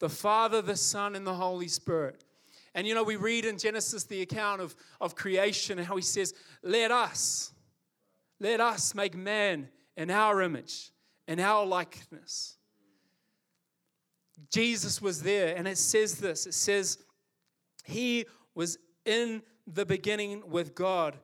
the 0.00 0.08
Father, 0.08 0.62
the 0.62 0.76
Son, 0.76 1.16
and 1.16 1.26
the 1.26 1.34
Holy 1.34 1.68
Spirit. 1.68 2.22
And 2.78 2.86
you 2.86 2.94
know, 2.94 3.02
we 3.02 3.16
read 3.16 3.44
in 3.44 3.58
Genesis 3.58 4.04
the 4.04 4.22
account 4.22 4.60
of, 4.60 4.76
of 5.00 5.16
creation 5.16 5.80
and 5.80 5.88
how 5.88 5.96
he 5.96 6.02
says, 6.02 6.32
Let 6.62 6.92
us, 6.92 7.52
let 8.38 8.60
us 8.60 8.94
make 8.94 9.16
man 9.16 9.68
in 9.96 10.12
our 10.12 10.40
image, 10.42 10.92
in 11.26 11.40
our 11.40 11.66
likeness. 11.66 12.56
Jesus 14.48 15.02
was 15.02 15.24
there, 15.24 15.56
and 15.56 15.66
it 15.66 15.76
says 15.76 16.18
this 16.18 16.46
it 16.46 16.54
says, 16.54 16.98
He 17.82 18.26
was 18.54 18.78
in 19.04 19.42
the 19.66 19.84
beginning 19.84 20.48
with 20.48 20.76
God. 20.76 21.16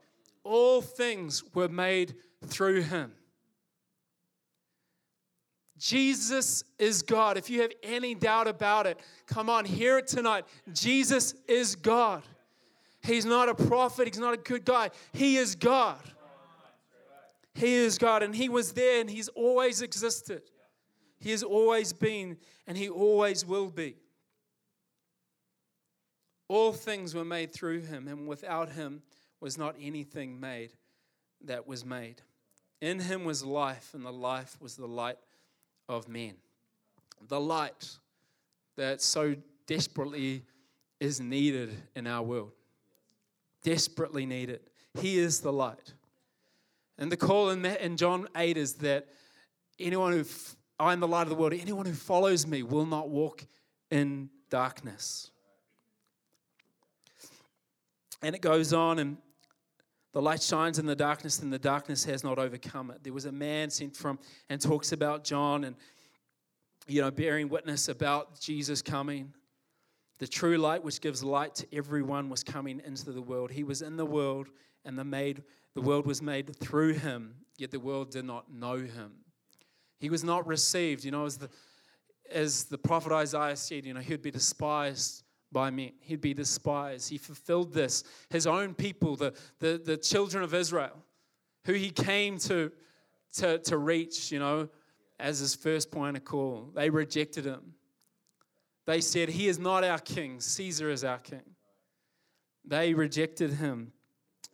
All 0.42 0.82
things 0.82 1.44
were 1.54 1.68
made 1.68 2.16
through 2.44 2.82
him. 2.82 3.12
Jesus 5.78 6.64
is 6.78 7.02
God. 7.02 7.36
If 7.36 7.50
you 7.50 7.62
have 7.62 7.72
any 7.82 8.14
doubt 8.14 8.46
about 8.46 8.86
it, 8.86 9.00
come 9.26 9.50
on, 9.50 9.64
hear 9.64 9.98
it 9.98 10.06
tonight. 10.06 10.44
Jesus 10.72 11.34
is 11.48 11.74
God. 11.74 12.22
He's 13.02 13.24
not 13.24 13.48
a 13.48 13.54
prophet, 13.54 14.08
he's 14.08 14.18
not 14.18 14.34
a 14.34 14.38
good 14.38 14.64
guy. 14.64 14.90
He 15.12 15.36
is 15.36 15.54
God. 15.54 15.98
He 17.54 17.74
is 17.74 17.98
God, 17.98 18.22
and 18.22 18.34
He 18.34 18.48
was 18.48 18.72
there 18.72 19.00
and 19.00 19.08
He's 19.08 19.28
always 19.28 19.80
existed. 19.80 20.42
He 21.20 21.30
has 21.30 21.42
always 21.42 21.92
been 21.92 22.36
and 22.66 22.76
He 22.76 22.88
always 22.88 23.46
will 23.46 23.70
be. 23.70 23.96
All 26.48 26.72
things 26.72 27.14
were 27.14 27.24
made 27.24 27.52
through 27.52 27.80
Him, 27.80 28.08
and 28.08 28.26
without 28.26 28.70
Him 28.70 29.02
was 29.40 29.56
not 29.56 29.76
anything 29.80 30.40
made 30.40 30.72
that 31.42 31.66
was 31.66 31.84
made. 31.84 32.22
In 32.80 32.98
Him 32.98 33.24
was 33.24 33.44
life, 33.44 33.90
and 33.94 34.04
the 34.04 34.12
life 34.12 34.56
was 34.60 34.76
the 34.76 34.86
light 34.86 35.18
of 35.88 36.08
men. 36.08 36.34
The 37.28 37.40
light 37.40 37.90
that 38.76 39.00
so 39.00 39.36
desperately 39.66 40.42
is 41.00 41.20
needed 41.20 41.74
in 41.94 42.06
our 42.06 42.22
world. 42.22 42.52
Desperately 43.62 44.26
needed. 44.26 44.60
He 45.00 45.18
is 45.18 45.40
the 45.40 45.52
light. 45.52 45.94
And 46.98 47.10
the 47.10 47.16
call 47.16 47.50
in, 47.50 47.62
that, 47.62 47.80
in 47.80 47.96
John 47.96 48.28
8 48.36 48.56
is 48.56 48.74
that 48.74 49.08
anyone 49.78 50.12
who, 50.12 50.20
f- 50.20 50.56
I 50.78 50.92
am 50.92 51.00
the 51.00 51.08
light 51.08 51.22
of 51.22 51.30
the 51.30 51.34
world, 51.34 51.52
anyone 51.54 51.86
who 51.86 51.92
follows 51.92 52.46
me 52.46 52.62
will 52.62 52.86
not 52.86 53.08
walk 53.08 53.44
in 53.90 54.30
darkness. 54.50 55.30
And 58.22 58.34
it 58.34 58.40
goes 58.40 58.72
on, 58.72 58.98
and 58.98 59.16
the 60.14 60.22
light 60.22 60.40
shines 60.40 60.78
in 60.78 60.86
the 60.86 60.94
darkness, 60.94 61.40
and 61.40 61.52
the 61.52 61.58
darkness 61.58 62.04
has 62.04 62.22
not 62.22 62.38
overcome 62.38 62.92
it. 62.92 63.02
There 63.02 63.12
was 63.12 63.24
a 63.24 63.32
man 63.32 63.68
sent 63.68 63.96
from 63.96 64.20
and 64.48 64.60
talks 64.60 64.92
about 64.92 65.24
John 65.24 65.64
and, 65.64 65.74
you 66.86 67.02
know, 67.02 67.10
bearing 67.10 67.48
witness 67.48 67.88
about 67.88 68.40
Jesus 68.40 68.80
coming. 68.80 69.34
The 70.20 70.28
true 70.28 70.56
light, 70.56 70.84
which 70.84 71.00
gives 71.00 71.24
light 71.24 71.56
to 71.56 71.66
everyone, 71.76 72.30
was 72.30 72.44
coming 72.44 72.80
into 72.86 73.10
the 73.10 73.20
world. 73.20 73.50
He 73.50 73.64
was 73.64 73.82
in 73.82 73.96
the 73.96 74.06
world, 74.06 74.50
and 74.84 74.96
the, 74.96 75.02
made, 75.02 75.42
the 75.74 75.80
world 75.80 76.06
was 76.06 76.22
made 76.22 76.54
through 76.60 76.92
him, 76.92 77.34
yet 77.58 77.72
the 77.72 77.80
world 77.80 78.12
did 78.12 78.24
not 78.24 78.52
know 78.52 78.76
him. 78.76 79.14
He 79.98 80.10
was 80.10 80.22
not 80.22 80.46
received. 80.46 81.04
You 81.04 81.10
know, 81.10 81.26
as 81.26 81.38
the, 81.38 81.50
as 82.30 82.64
the 82.64 82.78
prophet 82.78 83.10
Isaiah 83.12 83.56
said, 83.56 83.84
you 83.84 83.94
know, 83.94 84.00
he'd 84.00 84.22
be 84.22 84.30
despised 84.30 85.23
by 85.54 85.70
men. 85.70 85.92
He'd 86.00 86.20
be 86.20 86.34
despised. 86.34 87.08
He 87.08 87.16
fulfilled 87.16 87.72
this. 87.72 88.04
His 88.28 88.46
own 88.46 88.74
people, 88.74 89.16
the, 89.16 89.32
the, 89.60 89.80
the 89.82 89.96
children 89.96 90.44
of 90.44 90.52
Israel, 90.52 91.02
who 91.64 91.72
he 91.72 91.88
came 91.88 92.36
to, 92.40 92.70
to, 93.36 93.58
to 93.60 93.78
reach, 93.78 94.30
you 94.30 94.38
know, 94.38 94.68
as 95.18 95.38
his 95.38 95.54
first 95.54 95.90
point 95.90 96.18
of 96.18 96.24
call, 96.26 96.70
they 96.74 96.90
rejected 96.90 97.46
him. 97.46 97.74
They 98.84 99.00
said, 99.00 99.30
He 99.30 99.48
is 99.48 99.58
not 99.58 99.82
our 99.82 99.98
king, 99.98 100.40
Caesar 100.40 100.90
is 100.90 101.04
our 101.04 101.18
king. 101.18 101.54
They 102.66 102.92
rejected 102.92 103.54
him. 103.54 103.92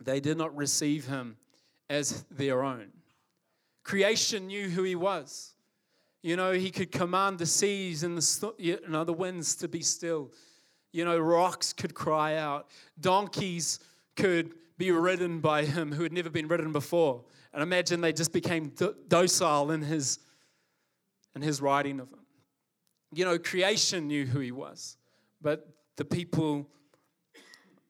They 0.00 0.20
did 0.20 0.36
not 0.38 0.56
receive 0.56 1.06
him 1.06 1.36
as 1.88 2.24
their 2.30 2.62
own. 2.62 2.88
Creation 3.82 4.46
knew 4.46 4.68
who 4.68 4.82
he 4.82 4.94
was. 4.94 5.54
You 6.22 6.36
know, 6.36 6.52
he 6.52 6.70
could 6.70 6.92
command 6.92 7.38
the 7.38 7.46
seas 7.46 8.02
and 8.02 8.18
the, 8.18 8.54
you 8.58 8.78
know, 8.88 9.04
the 9.04 9.12
winds 9.12 9.56
to 9.56 9.68
be 9.68 9.80
still. 9.80 10.32
You 10.92 11.04
know, 11.04 11.18
rocks 11.18 11.72
could 11.72 11.94
cry 11.94 12.36
out. 12.36 12.68
Donkeys 13.00 13.80
could 14.16 14.54
be 14.76 14.90
ridden 14.90 15.40
by 15.40 15.64
him 15.64 15.92
who 15.92 16.02
had 16.02 16.12
never 16.12 16.30
been 16.30 16.48
ridden 16.48 16.72
before. 16.72 17.22
And 17.52 17.62
imagine 17.62 18.00
they 18.00 18.12
just 18.12 18.32
became 18.32 18.72
docile 19.08 19.70
in 19.70 19.82
his, 19.82 20.18
in 21.34 21.42
his 21.42 21.60
riding 21.60 22.00
of 22.00 22.10
them. 22.10 22.20
You 23.12 23.24
know, 23.24 23.38
creation 23.38 24.06
knew 24.06 24.24
who 24.24 24.40
he 24.40 24.52
was, 24.52 24.96
but 25.42 25.68
the 25.96 26.04
people, 26.04 26.68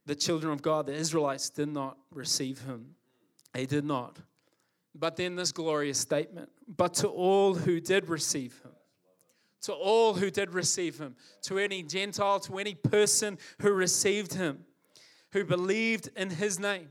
the 0.06 0.14
children 0.14 0.52
of 0.52 0.62
God, 0.62 0.86
the 0.86 0.94
Israelites, 0.94 1.50
did 1.50 1.68
not 1.68 1.98
receive 2.10 2.60
him. 2.62 2.94
They 3.52 3.66
did 3.66 3.84
not. 3.84 4.18
But 4.94 5.16
then 5.16 5.36
this 5.36 5.52
glorious 5.52 5.98
statement 5.98 6.50
but 6.76 6.94
to 6.94 7.08
all 7.08 7.54
who 7.54 7.80
did 7.80 8.08
receive 8.08 8.60
him, 8.62 8.69
to 9.62 9.72
all 9.72 10.14
who 10.14 10.30
did 10.30 10.54
receive 10.54 10.98
him, 10.98 11.16
to 11.42 11.58
any 11.58 11.82
Gentile, 11.82 12.40
to 12.40 12.58
any 12.58 12.74
person 12.74 13.38
who 13.60 13.72
received 13.72 14.34
him, 14.34 14.64
who 15.32 15.44
believed 15.44 16.10
in 16.16 16.30
his 16.30 16.58
name, 16.58 16.88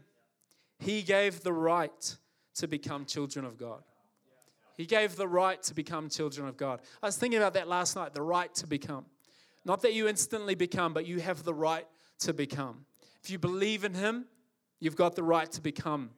he 0.80 1.02
gave 1.02 1.42
the 1.42 1.54
right 1.54 2.18
to 2.56 2.68
become 2.68 3.06
children 3.06 3.46
of 3.46 3.58
God. 3.58 3.82
He 4.78 4.86
gave 4.86 5.18
the 5.18 5.28
right 5.28 5.62
to 5.64 5.74
become 5.74 6.10
children 6.10 6.48
of 6.48 6.56
God. 6.56 6.80
I 7.04 7.08
was 7.08 7.18
thinking 7.18 7.40
about 7.40 7.54
that 7.56 7.68
last 7.68 7.96
night 7.96 8.14
the 8.14 8.22
right 8.22 8.54
to 8.56 8.68
become. 8.68 9.06
Not 9.66 9.82
that 9.82 9.94
you 9.94 10.08
instantly 10.08 10.56
become, 10.56 10.94
but 10.94 11.06
you 11.06 11.20
have 11.20 11.44
the 11.44 11.54
right 11.54 11.86
to 12.20 12.34
become. 12.34 12.86
If 13.22 13.30
you 13.30 13.40
believe 13.40 13.84
in 13.84 13.94
him, 13.94 14.26
you've 14.80 14.96
got 14.96 15.16
the 15.16 15.24
right 15.24 15.52
to 15.52 15.62
become 15.62 16.12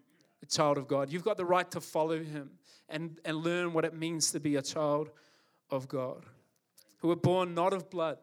a 0.44 0.46
child 0.46 0.78
of 0.78 0.88
God. 0.88 1.12
You've 1.12 1.24
got 1.24 1.38
the 1.38 1.46
right 1.46 1.70
to 1.72 1.82
follow 1.82 2.24
him 2.24 2.52
and, 2.88 3.20
and 3.26 3.38
learn 3.38 3.74
what 3.74 3.84
it 3.84 3.96
means 3.96 4.32
to 4.32 4.40
be 4.40 4.58
a 4.58 4.62
child 4.62 5.10
of 5.72 5.88
God. 5.88 6.26
Who 7.02 7.08
were 7.08 7.16
born 7.16 7.54
not 7.54 7.74
of 7.74 7.90
blood. 7.90 8.18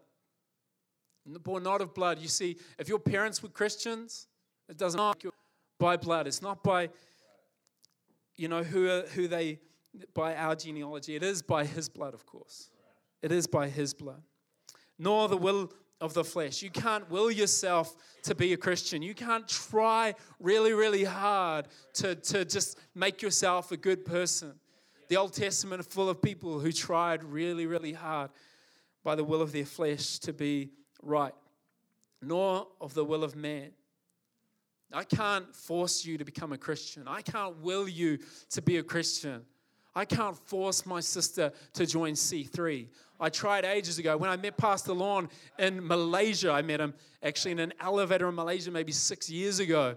Born 1.43 1.63
not 1.63 1.81
of 1.81 1.95
blood. 1.95 2.19
You 2.19 2.29
see, 2.29 2.57
if 2.79 2.89
your 2.89 2.99
parents 2.99 3.43
were 3.43 3.49
Christians, 3.49 4.29
it 4.69 4.79
doesn't 4.79 4.99
matter 4.99 5.31
by 5.79 5.97
blood. 5.97 6.27
It's 6.27 6.43
not 6.43 6.63
by, 6.63 6.91
you 8.37 8.49
know, 8.49 8.63
who, 8.63 8.89
uh, 8.89 9.07
who 9.09 9.29
they, 9.29 9.59
by 10.15 10.35
our 10.37 10.55
genealogy. 10.55 11.17
It 11.17 11.23
is 11.23 11.43
by 11.43 11.65
his 11.65 11.89
blood, 11.89 12.15
of 12.15 12.25
course. 12.25 12.71
It 13.21 13.33
is 13.33 13.47
by 13.47 13.69
his 13.69 13.95
blood. 13.95 14.23
Nor 14.99 15.29
the 15.29 15.37
will 15.37 15.73
of 16.01 16.15
the 16.15 16.25
flesh. 16.25 16.63
You 16.63 16.71
can't 16.71 17.11
will 17.11 17.31
yourself 17.31 17.97
to 18.23 18.35
be 18.35 18.53
a 18.53 18.57
Christian. 18.57 19.03
You 19.03 19.15
can't 19.15 19.47
try 19.49 20.15
really, 20.39 20.73
really 20.73 21.05
hard 21.05 21.67
to, 21.95 22.15
to 22.15 22.45
just 22.45 22.79
make 22.95 23.21
yourself 23.23 23.73
a 23.73 23.77
good 23.77 24.05
person. 24.05 24.55
The 25.09 25.17
Old 25.17 25.33
Testament 25.33 25.81
is 25.81 25.87
full 25.87 26.09
of 26.09 26.23
people 26.23 26.61
who 26.61 26.71
tried 26.71 27.25
really, 27.25 27.67
really 27.67 27.93
hard 27.93 28.31
by 29.05 29.15
the 29.15 29.25
will 29.25 29.43
of 29.43 29.53
their 29.53 29.65
flesh 29.65 30.19
to 30.21 30.33
be 30.33 30.71
right, 31.03 31.35
nor 32.23 32.67
of 32.81 32.95
the 32.95 33.05
will 33.05 33.25
of 33.25 33.37
man. 33.37 33.71
I 34.93 35.05
can't 35.05 35.55
force 35.55 36.05
you 36.05 36.17
to 36.19 36.25
become 36.25 36.53
a 36.53 36.59
Christian. 36.59 37.05
I 37.07 37.21
can't 37.21 37.59
will 37.63 37.89
you 37.89 38.19
to 38.51 38.63
be 38.63 38.79
a 38.79 38.83
Christian. 38.83 39.43
I 39.95 40.05
can't 40.05 40.37
force 40.37 40.87
my 40.87 41.01
sister 41.01 41.53
to 41.75 41.87
join 41.87 42.13
C3. 42.13 42.87
I 43.21 43.29
tried 43.31 43.65
ages 43.65 43.99
ago. 43.99 44.17
When 44.17 44.31
I 44.31 44.37
met 44.37 44.57
Pastor 44.57 44.93
Lorne 44.93 45.29
in 45.59 45.85
Malaysia, 45.87 46.53
I 46.53 46.63
met 46.63 46.81
him 46.81 46.95
actually 47.23 47.53
in 47.53 47.59
an 47.59 47.75
elevator 47.81 48.29
in 48.29 48.35
Malaysia 48.35 48.71
maybe 48.71 48.93
six 48.93 49.29
years 49.29 49.59
ago. 49.59 49.97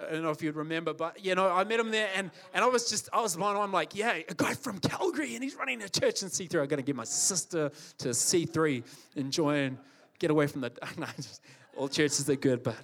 I 0.00 0.12
don't 0.12 0.22
know 0.22 0.30
if 0.30 0.42
you'd 0.42 0.56
remember, 0.56 0.92
but 0.92 1.24
you 1.24 1.34
know, 1.34 1.48
I 1.48 1.64
met 1.64 1.80
him 1.80 1.90
there 1.90 2.10
and, 2.14 2.30
and 2.52 2.64
I 2.64 2.68
was 2.68 2.88
just, 2.88 3.08
I 3.12 3.20
was 3.20 3.36
blind. 3.36 3.58
I'm 3.58 3.72
like, 3.72 3.94
yeah, 3.94 4.18
a 4.28 4.34
guy 4.34 4.54
from 4.54 4.78
Calgary 4.78 5.34
and 5.34 5.42
he's 5.42 5.54
running 5.54 5.82
a 5.82 5.88
church 5.88 6.22
in 6.22 6.28
C3. 6.28 6.60
I'm 6.60 6.66
going 6.66 6.76
to 6.76 6.82
get 6.82 6.96
my 6.96 7.04
sister 7.04 7.70
to 7.98 8.08
C3 8.08 8.82
and 9.16 9.32
join, 9.32 9.78
get 10.18 10.30
away 10.30 10.46
from 10.46 10.60
the, 10.60 10.72
no, 10.98 11.06
just, 11.16 11.42
all 11.76 11.88
churches 11.88 12.28
are 12.28 12.36
good, 12.36 12.62
but 12.62 12.76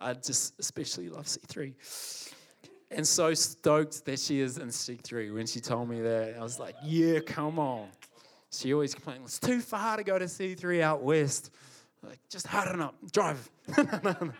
I 0.00 0.14
just 0.14 0.58
especially 0.58 1.08
love 1.08 1.26
C3 1.26 1.74
and 2.90 3.06
so 3.06 3.34
stoked 3.34 4.04
that 4.04 4.18
she 4.18 4.40
is 4.40 4.58
in 4.58 4.68
C3 4.68 5.34
when 5.34 5.46
she 5.46 5.60
told 5.60 5.88
me 5.88 6.00
that. 6.00 6.36
I 6.38 6.42
was 6.42 6.58
like, 6.58 6.74
yeah, 6.84 7.20
come 7.20 7.58
on. 7.58 7.88
She 8.50 8.72
always 8.72 8.94
complained, 8.94 9.22
it's 9.24 9.38
too 9.38 9.60
far 9.60 9.96
to 9.96 10.04
go 10.04 10.18
to 10.18 10.26
C3 10.26 10.80
out 10.80 11.02
west. 11.02 11.50
Like, 12.02 12.18
just 12.30 12.46
harden 12.46 12.80
up, 12.80 12.94
drive. 13.10 13.50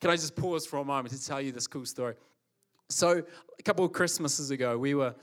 Can 0.00 0.10
I 0.10 0.16
just 0.16 0.34
pause 0.36 0.66
for 0.66 0.78
a 0.78 0.84
moment 0.84 1.14
to 1.14 1.24
tell 1.24 1.40
you 1.40 1.52
this 1.52 1.66
cool 1.66 1.84
story? 1.84 2.14
So, 2.88 3.22
a 3.58 3.62
couple 3.62 3.84
of 3.84 3.92
Christmases 3.92 4.50
ago, 4.50 4.76
we 4.76 4.94
were 4.94 5.14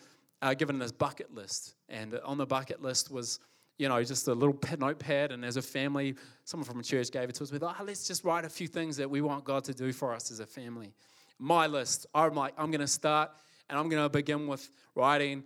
uh, 0.42 0.54
given 0.54 0.80
this 0.80 0.92
bucket 0.92 1.34
list, 1.34 1.76
and 1.90 2.18
on 2.24 2.38
the 2.38 2.46
bucket 2.46 2.82
list 2.82 3.12
was, 3.12 3.40
you 3.78 3.90
know, 3.90 4.02
just 4.04 4.28
a 4.28 4.34
little 4.34 4.58
notepad. 4.78 5.32
And 5.32 5.44
as 5.44 5.58
a 5.58 5.62
family, 5.62 6.16
someone 6.46 6.66
from 6.66 6.80
a 6.80 6.84
church 6.84 7.12
gave 7.12 7.28
it 7.28 7.36
to 7.36 7.44
us. 7.44 7.52
We 7.52 7.58
thought, 7.58 7.76
oh, 7.80 7.84
let's 7.84 8.08
just 8.08 8.24
write 8.24 8.46
a 8.46 8.50
few 8.50 8.68
things 8.68 8.96
that 8.98 9.10
we 9.10 9.22
want 9.22 9.44
God 9.44 9.64
to 9.66 9.74
do 9.74 9.92
for 9.92 10.14
us 10.14 10.32
as 10.32 10.40
a 10.40 10.46
family 10.46 10.94
my 11.40 11.68
list. 11.68 12.08
I'm 12.14 12.34
like, 12.34 12.54
I'm 12.58 12.72
going 12.72 12.82
to 12.82 12.88
start 12.88 13.32
and 13.70 13.78
I'm 13.78 13.90
going 13.90 14.04
to 14.04 14.10
begin 14.10 14.48
with 14.48 14.70
writing 14.96 15.44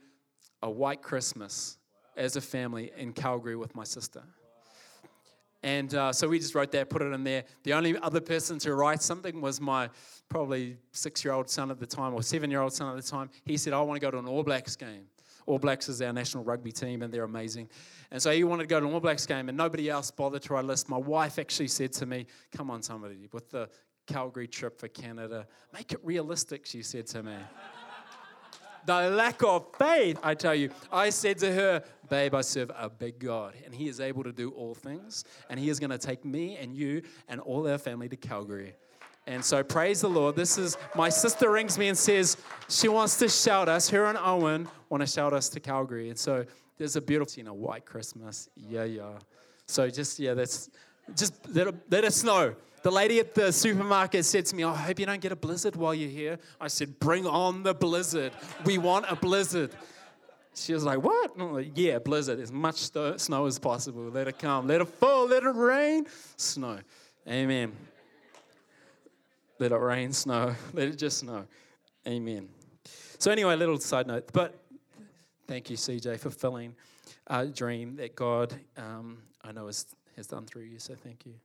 a 0.61 0.69
white 0.69 1.01
Christmas 1.01 1.77
as 2.15 2.35
a 2.35 2.41
family 2.41 2.91
in 2.97 3.13
Calgary 3.13 3.55
with 3.55 3.75
my 3.75 3.83
sister. 3.83 4.23
And 5.63 5.93
uh, 5.93 6.11
so 6.11 6.27
we 6.27 6.39
just 6.39 6.55
wrote 6.55 6.71
that, 6.71 6.89
put 6.89 7.01
it 7.01 7.13
in 7.13 7.23
there. 7.23 7.43
The 7.63 7.73
only 7.73 7.97
other 7.99 8.19
person 8.19 8.57
to 8.59 8.73
write 8.73 9.01
something 9.01 9.41
was 9.41 9.61
my 9.61 9.89
probably 10.27 10.77
six 10.91 11.23
year 11.23 11.33
old 11.33 11.49
son 11.49 11.69
at 11.69 11.79
the 11.79 11.85
time, 11.85 12.13
or 12.13 12.23
seven 12.23 12.49
year 12.49 12.61
old 12.61 12.73
son 12.73 12.89
at 12.89 13.01
the 13.01 13.07
time. 13.07 13.29
He 13.45 13.57
said, 13.57 13.73
I 13.73 13.81
want 13.81 13.99
to 13.99 14.05
go 14.05 14.11
to 14.11 14.17
an 14.17 14.27
All 14.27 14.43
Blacks 14.43 14.75
game. 14.75 15.05
All 15.45 15.59
Blacks 15.59 15.89
is 15.89 16.01
our 16.01 16.13
national 16.13 16.43
rugby 16.43 16.71
team, 16.71 17.01
and 17.01 17.13
they're 17.13 17.23
amazing. 17.23 17.69
And 18.11 18.21
so 18.21 18.31
he 18.31 18.43
wanted 18.43 18.63
to 18.63 18.67
go 18.67 18.79
to 18.79 18.87
an 18.87 18.93
All 18.93 18.99
Blacks 18.99 19.25
game, 19.25 19.49
and 19.49 19.57
nobody 19.57 19.89
else 19.89 20.09
bothered 20.09 20.41
to 20.43 20.53
write 20.53 20.63
a 20.63 20.67
list. 20.67 20.89
My 20.89 20.97
wife 20.97 21.37
actually 21.37 21.67
said 21.67 21.93
to 21.93 22.05
me, 22.05 22.25
Come 22.55 22.71
on, 22.71 22.81
somebody, 22.81 23.27
with 23.31 23.49
the 23.49 23.69
Calgary 24.07 24.47
trip 24.47 24.79
for 24.79 24.87
Canada. 24.87 25.47
Make 25.73 25.91
it 25.91 25.99
realistic, 26.03 26.65
she 26.65 26.81
said 26.81 27.07
to 27.07 27.23
me. 27.23 27.35
The 28.85 29.09
lack 29.09 29.43
of 29.43 29.67
faith, 29.77 30.19
I 30.23 30.33
tell 30.33 30.55
you. 30.55 30.69
I 30.91 31.09
said 31.09 31.37
to 31.39 31.51
her, 31.51 31.83
Babe, 32.09 32.35
I 32.35 32.41
serve 32.41 32.71
a 32.77 32.89
big 32.89 33.19
God, 33.19 33.53
and 33.65 33.73
He 33.73 33.87
is 33.87 33.99
able 33.99 34.23
to 34.23 34.31
do 34.31 34.51
all 34.51 34.73
things, 34.73 35.23
and 35.49 35.59
He 35.59 35.69
is 35.69 35.79
going 35.79 35.91
to 35.91 35.97
take 35.97 36.25
me 36.25 36.57
and 36.57 36.75
you 36.75 37.03
and 37.27 37.39
all 37.39 37.67
our 37.69 37.77
family 37.77 38.09
to 38.09 38.17
Calgary. 38.17 38.73
And 39.27 39.45
so, 39.45 39.63
praise 39.63 40.01
the 40.01 40.09
Lord. 40.09 40.35
This 40.35 40.57
is 40.57 40.77
my 40.95 41.07
sister 41.09 41.51
rings 41.51 41.77
me 41.77 41.87
and 41.87 41.97
says 41.97 42.37
she 42.69 42.87
wants 42.87 43.17
to 43.19 43.29
shout 43.29 43.69
us. 43.69 43.89
Her 43.89 44.05
and 44.05 44.17
Owen 44.17 44.67
want 44.89 45.01
to 45.01 45.07
shout 45.07 45.31
us 45.31 45.47
to 45.49 45.59
Calgary. 45.59 46.09
And 46.09 46.17
so, 46.17 46.45
there's 46.77 46.95
a 46.95 47.01
beautiful, 47.01 47.33
you 47.37 47.43
know, 47.43 47.53
white 47.53 47.85
Christmas. 47.85 48.49
Yeah, 48.55 48.83
yeah. 48.83 49.11
So, 49.67 49.89
just, 49.89 50.19
yeah, 50.19 50.33
that's 50.33 50.69
just 51.15 51.33
let 51.53 51.67
it, 51.67 51.75
let 51.89 52.03
it 52.03 52.13
snow. 52.13 52.55
The 52.83 52.91
lady 52.91 53.19
at 53.19 53.35
the 53.35 53.51
supermarket 53.51 54.25
said 54.25 54.45
to 54.47 54.55
me, 54.55 54.65
oh, 54.65 54.71
I 54.71 54.77
hope 54.77 54.99
you 54.99 55.05
don't 55.05 55.21
get 55.21 55.31
a 55.31 55.35
blizzard 55.35 55.75
while 55.75 55.93
you're 55.93 56.09
here. 56.09 56.39
I 56.59 56.67
said, 56.67 56.99
Bring 56.99 57.27
on 57.27 57.63
the 57.63 57.73
blizzard. 57.73 58.33
We 58.65 58.79
want 58.79 59.05
a 59.07 59.15
blizzard. 59.15 59.71
She 60.55 60.73
was 60.73 60.83
like, 60.83 61.01
What? 61.03 61.37
Like, 61.37 61.71
yeah, 61.75 61.99
blizzard. 61.99 62.39
As 62.39 62.51
much 62.51 62.75
snow 62.75 63.45
as 63.45 63.59
possible. 63.59 64.03
Let 64.03 64.27
it 64.27 64.39
come. 64.39 64.67
Let 64.67 64.81
it 64.81 64.87
fall. 64.87 65.27
Let 65.27 65.43
it 65.43 65.55
rain. 65.55 66.07
Snow. 66.37 66.79
Amen. 67.27 67.71
Let 69.59 69.71
it 69.71 69.75
rain, 69.75 70.11
snow. 70.11 70.55
Let 70.73 70.87
it 70.87 70.97
just 70.97 71.19
snow. 71.19 71.45
Amen. 72.07 72.49
So, 73.19 73.29
anyway, 73.29 73.55
little 73.55 73.79
side 73.79 74.07
note. 74.07 74.31
But 74.33 74.59
thank 75.47 75.69
you, 75.69 75.77
CJ, 75.77 76.19
for 76.19 76.31
filling 76.31 76.75
a 77.27 77.45
dream 77.45 77.95
that 77.97 78.15
God, 78.15 78.55
um, 78.75 79.19
I 79.43 79.51
know, 79.51 79.67
has, 79.67 79.85
has 80.15 80.25
done 80.25 80.47
through 80.47 80.63
you. 80.63 80.79
So, 80.79 80.95
thank 80.95 81.27
you. 81.27 81.35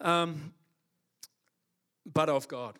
Um, 0.00 0.52
but 2.12 2.28
of 2.28 2.48
God. 2.48 2.78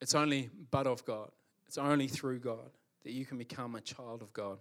It's 0.00 0.14
only 0.14 0.50
but 0.70 0.86
of 0.86 1.04
God. 1.04 1.30
It's 1.66 1.78
only 1.78 2.08
through 2.08 2.40
God 2.40 2.70
that 3.04 3.12
you 3.12 3.24
can 3.24 3.38
become 3.38 3.74
a 3.74 3.80
child 3.80 4.22
of 4.22 4.32
God. 4.32 4.58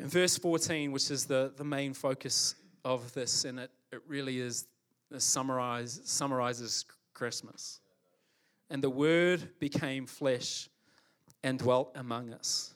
In 0.00 0.08
verse 0.08 0.36
14, 0.36 0.92
which 0.92 1.10
is 1.10 1.26
the, 1.26 1.52
the 1.56 1.64
main 1.64 1.94
focus 1.94 2.56
of 2.84 3.12
this, 3.14 3.44
and 3.44 3.60
it, 3.60 3.70
it 3.92 4.00
really 4.08 4.40
is 4.40 4.66
summarize, 5.18 6.00
summarizes 6.04 6.84
Christmas. 7.12 7.80
And 8.70 8.82
the 8.82 8.90
Word 8.90 9.48
became 9.60 10.06
flesh 10.06 10.68
and 11.42 11.58
dwelt 11.58 11.92
among 11.94 12.32
us. 12.32 12.74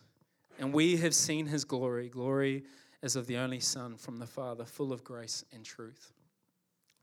And 0.59 0.73
we 0.73 0.97
have 0.99 1.15
seen 1.15 1.47
his 1.47 1.65
glory, 1.65 2.09
glory 2.09 2.65
as 3.03 3.17
of 3.17 3.27
the 3.27 3.37
only 3.37 3.61
Son 3.61 3.97
from 3.97 4.19
the 4.19 4.27
Father, 4.27 4.65
full 4.65 4.93
of 4.93 5.05
grace 5.05 5.45
and 5.53 5.65
truth. 5.65 6.13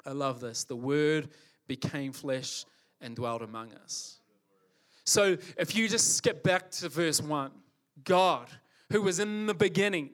I 0.06 0.12
love 0.12 0.40
this. 0.40 0.64
The 0.64 0.76
Word 0.76 1.30
became 1.68 2.12
flesh 2.14 2.66
and 3.02 3.16
dwelt 3.16 3.42
among 3.42 3.74
us. 3.74 4.20
So 5.06 5.38
if 5.58 5.76
you 5.76 5.88
just 5.88 6.18
skip 6.18 6.44
back 6.44 6.72
to 6.72 6.90
verse 6.90 7.22
1, 7.22 7.52
God, 8.04 8.50
who 8.92 9.02
was 9.02 9.20
in 9.20 9.46
the 9.46 9.54
beginning, 9.54 10.12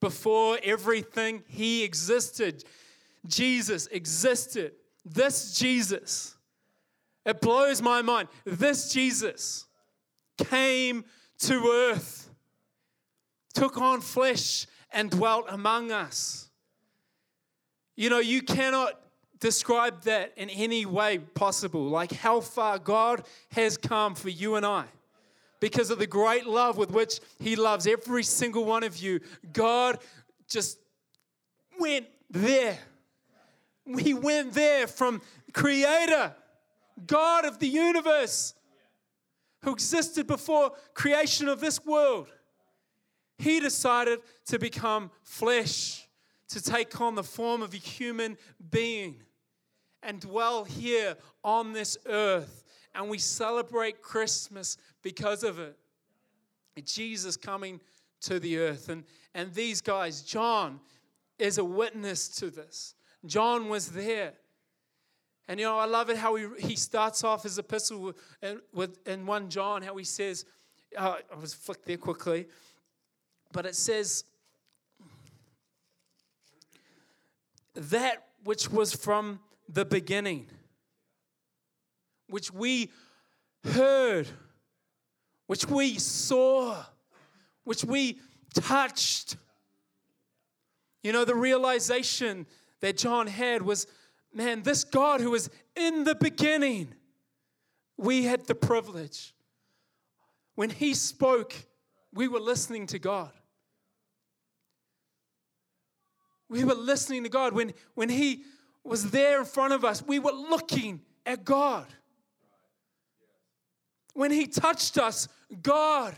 before 0.00 0.58
everything, 0.62 1.42
He 1.46 1.82
existed. 1.82 2.64
Jesus 3.26 3.86
existed. 3.88 4.72
This 5.04 5.54
Jesus, 5.54 6.34
it 7.24 7.40
blows 7.40 7.80
my 7.80 8.02
mind. 8.02 8.28
This 8.44 8.92
Jesus 8.92 9.66
came 10.36 11.04
to 11.38 11.90
earth, 11.92 12.30
took 13.54 13.78
on 13.78 14.00
flesh, 14.00 14.66
and 14.92 15.10
dwelt 15.10 15.46
among 15.48 15.92
us. 15.92 16.50
You 17.96 18.10
know, 18.10 18.18
you 18.18 18.42
cannot 18.42 19.00
describe 19.46 20.02
that 20.02 20.32
in 20.36 20.50
any 20.50 20.84
way 20.84 21.18
possible, 21.18 21.84
like 21.84 22.10
how 22.10 22.40
far 22.40 22.80
God 22.80 23.24
has 23.52 23.76
come 23.76 24.16
for 24.16 24.28
you 24.28 24.56
and 24.56 24.66
I. 24.66 24.86
Because 25.60 25.88
of 25.92 26.00
the 26.00 26.06
great 26.06 26.46
love 26.46 26.76
with 26.76 26.90
which 26.90 27.20
He 27.38 27.54
loves 27.54 27.86
every 27.86 28.24
single 28.24 28.64
one 28.64 28.82
of 28.82 28.96
you, 28.96 29.20
God 29.52 30.00
just 30.48 30.80
went 31.78 32.06
there. 32.28 32.76
He 34.00 34.14
went 34.14 34.52
there 34.52 34.88
from 34.88 35.22
Creator, 35.52 36.34
God 37.06 37.44
of 37.44 37.60
the 37.60 37.68
universe, 37.68 38.52
who 39.62 39.74
existed 39.74 40.26
before 40.26 40.72
creation 40.92 41.46
of 41.48 41.60
this 41.60 41.84
world. 41.86 42.26
He 43.38 43.60
decided 43.60 44.18
to 44.46 44.58
become 44.58 45.12
flesh, 45.22 46.08
to 46.48 46.60
take 46.60 47.00
on 47.00 47.14
the 47.14 47.22
form 47.22 47.62
of 47.62 47.74
a 47.74 47.76
human 47.76 48.36
being 48.72 49.20
and 50.06 50.20
dwell 50.20 50.64
here 50.64 51.16
on 51.44 51.72
this 51.72 51.98
earth. 52.06 52.64
And 52.94 53.10
we 53.10 53.18
celebrate 53.18 54.00
Christmas 54.00 54.78
because 55.02 55.42
of 55.42 55.58
it. 55.58 55.76
Jesus 56.84 57.36
coming 57.36 57.80
to 58.22 58.38
the 58.38 58.58
earth. 58.58 58.88
And, 58.88 59.04
and 59.34 59.52
these 59.52 59.80
guys, 59.80 60.22
John 60.22 60.80
is 61.38 61.58
a 61.58 61.64
witness 61.64 62.28
to 62.36 62.50
this. 62.50 62.94
John 63.26 63.68
was 63.68 63.88
there. 63.88 64.32
And 65.48 65.60
you 65.60 65.66
know, 65.66 65.78
I 65.78 65.86
love 65.86 66.10
it 66.10 66.16
how 66.16 66.34
he, 66.36 66.46
he 66.58 66.76
starts 66.76 67.24
off 67.24 67.42
his 67.42 67.58
epistle 67.58 68.00
with, 68.00 68.16
with, 68.72 69.06
in 69.06 69.26
1 69.26 69.50
John, 69.50 69.82
how 69.82 69.96
he 69.96 70.04
says, 70.04 70.44
uh, 70.96 71.16
I 71.32 71.40
was 71.40 71.54
flick 71.54 71.84
there 71.84 71.96
quickly, 71.96 72.46
but 73.52 73.66
it 73.66 73.74
says, 73.74 74.24
that 77.74 78.26
which 78.42 78.70
was 78.70 78.94
from 78.94 79.38
the 79.68 79.84
beginning, 79.84 80.48
which 82.28 82.52
we 82.52 82.90
heard, 83.64 84.28
which 85.46 85.66
we 85.66 85.98
saw, 85.98 86.84
which 87.64 87.84
we 87.84 88.20
touched. 88.54 89.36
You 91.02 91.12
know, 91.12 91.24
the 91.24 91.34
realization 91.34 92.46
that 92.80 92.96
John 92.96 93.26
had 93.26 93.62
was 93.62 93.86
man, 94.36 94.62
this 94.62 94.84
God 94.84 95.20
who 95.20 95.30
was 95.30 95.48
in 95.74 96.04
the 96.04 96.14
beginning, 96.14 96.94
we 97.96 98.24
had 98.24 98.46
the 98.46 98.54
privilege. 98.54 99.34
When 100.54 100.70
he 100.70 100.94
spoke, 100.94 101.54
we 102.12 102.28
were 102.28 102.40
listening 102.40 102.86
to 102.88 102.98
God. 102.98 103.30
We 106.48 106.64
were 106.64 106.74
listening 106.74 107.24
to 107.24 107.28
God. 107.28 107.54
When, 107.54 107.72
when 107.94 108.08
he 108.08 108.44
was 108.86 109.10
there 109.10 109.40
in 109.40 109.44
front 109.44 109.72
of 109.72 109.84
us. 109.84 110.02
We 110.06 110.18
were 110.18 110.32
looking 110.32 111.00
at 111.24 111.44
God. 111.44 111.86
When 114.14 114.30
He 114.30 114.46
touched 114.46 114.98
us, 114.98 115.28
God 115.62 116.16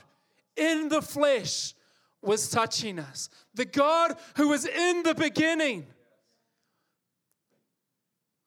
in 0.57 0.88
the 0.88 1.02
flesh 1.02 1.74
was 2.20 2.50
touching 2.50 2.98
us. 2.98 3.31
The 3.54 3.64
God 3.64 4.16
who 4.37 4.48
was 4.48 4.66
in 4.66 5.02
the 5.02 5.14
beginning. 5.14 5.87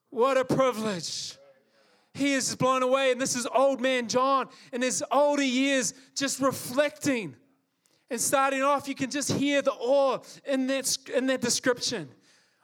What 0.10 0.38
a 0.38 0.44
privilege. 0.44 1.38
He 2.14 2.34
is 2.34 2.54
blown 2.56 2.84
away, 2.84 3.12
and 3.12 3.22
this 3.22 3.36
is 3.38 3.48
old 3.48 3.80
man 3.80 4.10
John 4.10 4.50
in 4.74 4.82
his 4.82 5.04
older 5.12 5.44
years 5.44 5.94
just 6.16 6.42
reflecting. 6.42 7.36
And 8.10 8.20
starting 8.20 8.62
off, 8.62 8.90
you 8.90 8.96
can 8.96 9.10
just 9.10 9.32
hear 9.32 9.62
the 9.62 9.72
awe 9.72 10.20
in 10.46 10.68
that, 10.68 10.98
in 11.16 11.28
that 11.28 11.40
description. 11.40 12.10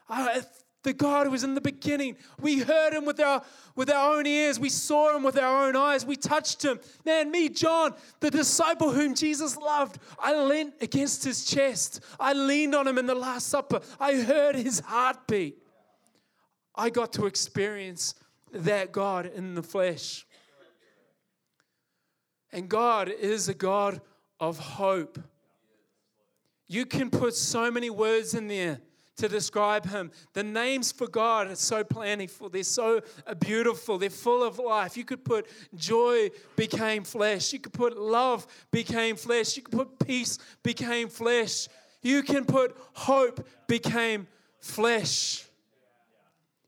Uh, 0.06 0.40
the 0.82 0.92
God 0.92 1.26
who 1.26 1.32
was 1.32 1.44
in 1.44 1.54
the 1.54 1.60
beginning. 1.60 2.16
We 2.40 2.60
heard 2.60 2.92
him 2.92 3.04
with 3.04 3.20
our, 3.20 3.42
with 3.74 3.90
our 3.90 4.16
own 4.16 4.26
ears. 4.26 4.60
We 4.60 4.68
saw 4.68 5.16
him 5.16 5.22
with 5.22 5.38
our 5.38 5.66
own 5.66 5.76
eyes. 5.76 6.06
We 6.06 6.16
touched 6.16 6.64
him. 6.64 6.78
Man, 7.04 7.30
me, 7.30 7.48
John, 7.48 7.94
the 8.20 8.30
disciple 8.30 8.92
whom 8.92 9.14
Jesus 9.14 9.56
loved, 9.56 9.98
I 10.18 10.40
leaned 10.40 10.74
against 10.80 11.24
his 11.24 11.44
chest. 11.44 12.00
I 12.18 12.32
leaned 12.32 12.74
on 12.74 12.86
him 12.86 12.98
in 12.98 13.06
the 13.06 13.14
Last 13.14 13.48
Supper. 13.48 13.80
I 13.98 14.14
heard 14.16 14.54
his 14.54 14.80
heartbeat. 14.80 15.58
I 16.74 16.90
got 16.90 17.12
to 17.14 17.26
experience 17.26 18.14
that 18.52 18.92
God 18.92 19.26
in 19.26 19.54
the 19.54 19.62
flesh. 19.62 20.24
And 22.52 22.68
God 22.68 23.08
is 23.08 23.48
a 23.48 23.54
God 23.54 24.00
of 24.40 24.58
hope. 24.58 25.18
You 26.68 26.86
can 26.86 27.10
put 27.10 27.34
so 27.34 27.70
many 27.70 27.90
words 27.90 28.34
in 28.34 28.46
there 28.46 28.80
to 29.18 29.28
describe 29.28 29.86
him. 29.86 30.10
The 30.32 30.42
names 30.42 30.90
for 30.90 31.06
God 31.06 31.48
are 31.48 31.54
so 31.54 31.84
plentiful, 31.84 32.48
they're 32.48 32.62
so 32.62 33.00
beautiful, 33.38 33.98
they're 33.98 34.10
full 34.10 34.42
of 34.42 34.58
life. 34.58 34.96
You 34.96 35.04
could 35.04 35.24
put 35.24 35.46
joy 35.74 36.30
became 36.56 37.04
flesh, 37.04 37.52
you 37.52 37.58
could 37.58 37.72
put 37.72 37.98
love 37.98 38.46
became 38.70 39.16
flesh, 39.16 39.56
you 39.56 39.62
could 39.62 39.76
put 39.76 40.06
peace 40.06 40.38
became 40.62 41.08
flesh, 41.08 41.68
you 42.02 42.22
can 42.22 42.44
put 42.44 42.76
hope 42.94 43.46
became 43.66 44.26
flesh. 44.60 45.44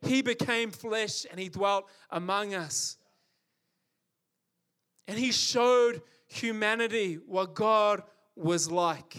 He 0.03 0.23
became 0.23 0.71
flesh 0.71 1.27
and 1.31 1.39
he 1.39 1.49
dwelt 1.49 1.87
among 2.11 2.55
us. 2.55 2.97
And 5.07 5.19
he 5.19 5.33
showed 5.33 6.03
humanity 6.27 7.19
what 7.27 7.55
God 7.55 8.03
was 8.35 8.71
like. 8.71 9.17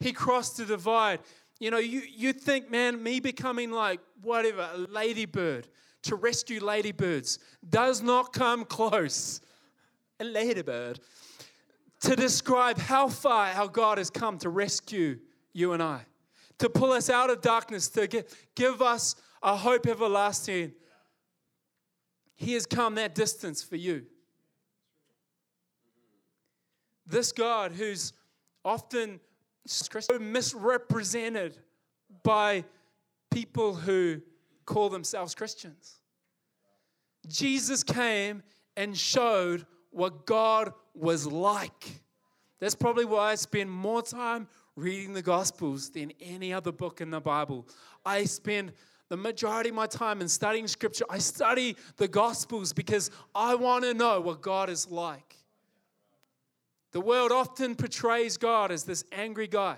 He 0.00 0.12
crossed 0.12 0.56
the 0.56 0.64
divide. 0.64 1.20
You 1.62 1.70
know, 1.70 1.78
you, 1.78 2.02
you 2.12 2.32
think, 2.32 2.72
man, 2.72 3.00
me 3.00 3.20
becoming 3.20 3.70
like 3.70 4.00
whatever, 4.20 4.68
a 4.74 4.78
ladybird 4.78 5.68
to 6.02 6.16
rescue 6.16 6.58
ladybirds 6.58 7.38
does 7.70 8.02
not 8.02 8.32
come 8.32 8.64
close. 8.64 9.40
A 10.18 10.24
ladybird. 10.24 10.98
To 12.00 12.16
describe 12.16 12.78
how 12.78 13.06
far 13.06 13.46
our 13.52 13.68
God 13.68 13.98
has 13.98 14.10
come 14.10 14.38
to 14.38 14.48
rescue 14.48 15.20
you 15.52 15.72
and 15.72 15.80
I, 15.80 16.04
to 16.58 16.68
pull 16.68 16.90
us 16.90 17.08
out 17.08 17.30
of 17.30 17.40
darkness, 17.40 17.86
to 17.90 18.08
give, 18.08 18.24
give 18.56 18.82
us 18.82 19.14
a 19.40 19.54
hope 19.54 19.86
everlasting. 19.86 20.72
He 22.34 22.54
has 22.54 22.66
come 22.66 22.96
that 22.96 23.14
distance 23.14 23.62
for 23.62 23.76
you. 23.76 24.06
This 27.06 27.30
God 27.30 27.70
who's 27.70 28.14
often 28.64 29.20
so 29.66 30.18
misrepresented 30.18 31.58
by 32.22 32.64
people 33.30 33.74
who 33.74 34.20
call 34.66 34.88
themselves 34.90 35.34
Christians. 35.34 35.98
Jesus 37.26 37.82
came 37.82 38.42
and 38.76 38.96
showed 38.96 39.66
what 39.90 40.26
God 40.26 40.72
was 40.94 41.26
like. 41.26 42.02
That's 42.60 42.74
probably 42.74 43.04
why 43.04 43.32
I 43.32 43.34
spend 43.36 43.70
more 43.70 44.02
time 44.02 44.48
reading 44.76 45.12
the 45.12 45.22
Gospels 45.22 45.90
than 45.90 46.12
any 46.20 46.52
other 46.52 46.72
book 46.72 47.00
in 47.00 47.10
the 47.10 47.20
Bible. 47.20 47.66
I 48.04 48.24
spend 48.24 48.72
the 49.12 49.16
majority 49.18 49.68
of 49.68 49.74
my 49.74 49.86
time 49.86 50.22
in 50.22 50.28
studying 50.28 50.66
scripture, 50.66 51.04
I 51.10 51.18
study 51.18 51.76
the 51.98 52.08
gospels 52.08 52.72
because 52.72 53.10
I 53.34 53.54
want 53.56 53.84
to 53.84 53.92
know 53.92 54.22
what 54.22 54.40
God 54.40 54.70
is 54.70 54.90
like. 54.90 55.36
The 56.92 57.00
world 57.00 57.32
often 57.32 57.74
portrays 57.74 58.36
God 58.36 58.70
as 58.70 58.84
this 58.84 59.04
angry 59.12 59.48
guy, 59.48 59.76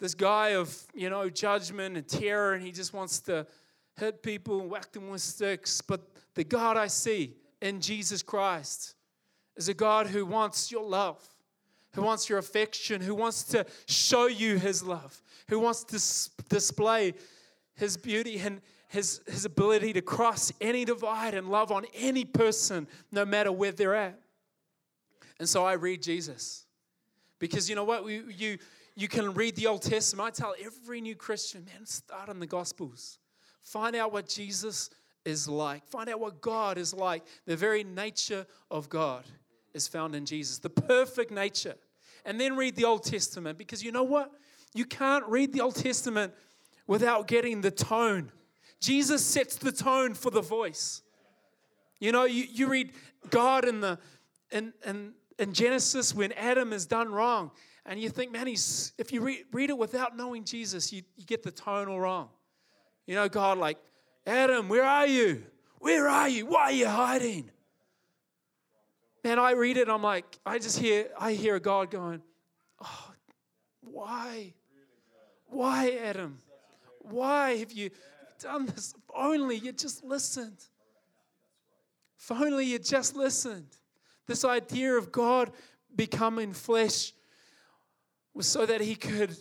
this 0.00 0.14
guy 0.14 0.50
of, 0.50 0.74
you 0.94 1.10
know, 1.10 1.28
judgment 1.28 1.96
and 1.96 2.08
terror, 2.08 2.54
and 2.54 2.62
he 2.62 2.72
just 2.72 2.94
wants 2.94 3.20
to 3.20 3.46
hit 3.98 4.22
people 4.22 4.60
and 4.60 4.70
whack 4.70 4.90
them 4.92 5.10
with 5.10 5.20
sticks. 5.20 5.82
But 5.82 6.00
the 6.34 6.44
God 6.44 6.78
I 6.78 6.86
see 6.86 7.36
in 7.60 7.80
Jesus 7.80 8.22
Christ 8.22 8.94
is 9.56 9.68
a 9.68 9.74
God 9.74 10.06
who 10.06 10.24
wants 10.24 10.72
your 10.72 10.82
love, 10.82 11.22
who 11.94 12.00
wants 12.00 12.28
your 12.28 12.38
affection, 12.38 13.02
who 13.02 13.14
wants 13.14 13.44
to 13.44 13.66
show 13.86 14.26
you 14.26 14.58
his 14.58 14.82
love, 14.82 15.22
who 15.48 15.58
wants 15.58 15.84
to 15.84 16.48
display 16.48 17.12
his 17.74 17.98
beauty 17.98 18.38
and 18.38 18.62
his, 18.88 19.20
his 19.26 19.44
ability 19.44 19.92
to 19.92 20.00
cross 20.00 20.52
any 20.60 20.86
divide 20.86 21.34
and 21.34 21.50
love 21.50 21.70
on 21.70 21.84
any 21.94 22.24
person, 22.24 22.86
no 23.10 23.26
matter 23.26 23.52
where 23.52 23.72
they're 23.72 23.94
at. 23.94 24.21
And 25.42 25.48
so 25.48 25.64
I 25.64 25.72
read 25.72 26.00
Jesus. 26.00 26.66
Because 27.40 27.68
you 27.68 27.74
know 27.74 27.82
what? 27.82 28.04
We, 28.04 28.22
you, 28.38 28.58
you 28.94 29.08
can 29.08 29.34
read 29.34 29.56
the 29.56 29.66
Old 29.66 29.82
Testament. 29.82 30.28
I 30.28 30.30
tell 30.30 30.54
every 30.64 31.00
new 31.00 31.16
Christian, 31.16 31.64
man, 31.64 31.84
start 31.84 32.28
in 32.28 32.38
the 32.38 32.46
Gospels. 32.46 33.18
Find 33.64 33.96
out 33.96 34.12
what 34.12 34.28
Jesus 34.28 34.88
is 35.24 35.48
like. 35.48 35.84
Find 35.88 36.08
out 36.08 36.20
what 36.20 36.40
God 36.40 36.78
is 36.78 36.94
like. 36.94 37.24
The 37.44 37.56
very 37.56 37.82
nature 37.82 38.46
of 38.70 38.88
God 38.88 39.24
is 39.74 39.88
found 39.88 40.14
in 40.14 40.26
Jesus, 40.26 40.60
the 40.60 40.70
perfect 40.70 41.32
nature. 41.32 41.74
And 42.24 42.40
then 42.40 42.54
read 42.54 42.76
the 42.76 42.84
Old 42.84 43.02
Testament 43.02 43.58
because 43.58 43.82
you 43.82 43.90
know 43.90 44.04
what? 44.04 44.30
You 44.74 44.84
can't 44.84 45.26
read 45.26 45.52
the 45.52 45.62
Old 45.62 45.74
Testament 45.74 46.32
without 46.86 47.26
getting 47.26 47.62
the 47.62 47.72
tone. 47.72 48.30
Jesus 48.78 49.26
sets 49.26 49.56
the 49.56 49.72
tone 49.72 50.14
for 50.14 50.30
the 50.30 50.40
voice. 50.40 51.02
You 51.98 52.12
know, 52.12 52.26
you, 52.26 52.44
you 52.48 52.68
read 52.68 52.92
God 53.28 53.64
in 53.64 53.80
the 53.80 53.98
in, 54.52 54.72
in 54.84 55.14
in 55.42 55.52
Genesis 55.52 56.14
when 56.14 56.32
Adam 56.32 56.72
has 56.72 56.86
done 56.86 57.12
wrong. 57.12 57.50
And 57.84 58.00
you 58.00 58.08
think, 58.08 58.30
man, 58.30 58.46
he's, 58.46 58.92
if 58.96 59.12
you 59.12 59.20
read, 59.20 59.44
read 59.52 59.70
it 59.70 59.76
without 59.76 60.16
knowing 60.16 60.44
Jesus, 60.44 60.92
you, 60.92 61.02
you 61.16 61.26
get 61.26 61.42
the 61.42 61.50
tone 61.50 61.88
all 61.88 62.00
wrong. 62.00 62.28
You 63.06 63.16
know, 63.16 63.28
God, 63.28 63.58
like, 63.58 63.76
Adam, 64.24 64.68
where 64.68 64.84
are 64.84 65.06
you? 65.06 65.42
Where 65.80 66.08
are 66.08 66.28
you? 66.28 66.46
Why 66.46 66.62
are 66.62 66.72
you 66.72 66.86
hiding? 66.86 67.50
Man, 69.24 69.38
I 69.38 69.52
read 69.52 69.76
it, 69.76 69.88
I'm 69.88 70.02
like, 70.02 70.38
I 70.46 70.58
just 70.58 70.78
hear, 70.78 71.08
I 71.18 71.32
hear 71.32 71.56
a 71.56 71.60
God 71.60 71.90
going, 71.90 72.22
oh, 72.80 73.10
why? 73.80 74.54
Why, 75.46 75.98
Adam? 76.04 76.38
Why 77.00 77.56
have 77.56 77.72
you 77.72 77.90
done 78.40 78.66
this? 78.66 78.94
If 78.96 79.02
only 79.14 79.56
you 79.56 79.72
just 79.72 80.04
listened. 80.04 80.58
If 82.18 82.30
only 82.30 82.66
you 82.66 82.78
just 82.78 83.16
listened. 83.16 83.76
This 84.32 84.46
idea 84.46 84.94
of 84.94 85.12
God 85.12 85.52
becoming 85.94 86.54
flesh 86.54 87.12
was 88.32 88.46
so 88.46 88.64
that 88.64 88.80
he 88.80 88.94
could 88.94 89.36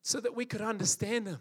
so 0.00 0.20
that 0.20 0.34
we 0.34 0.46
could 0.46 0.62
understand 0.62 1.26
him. 1.26 1.38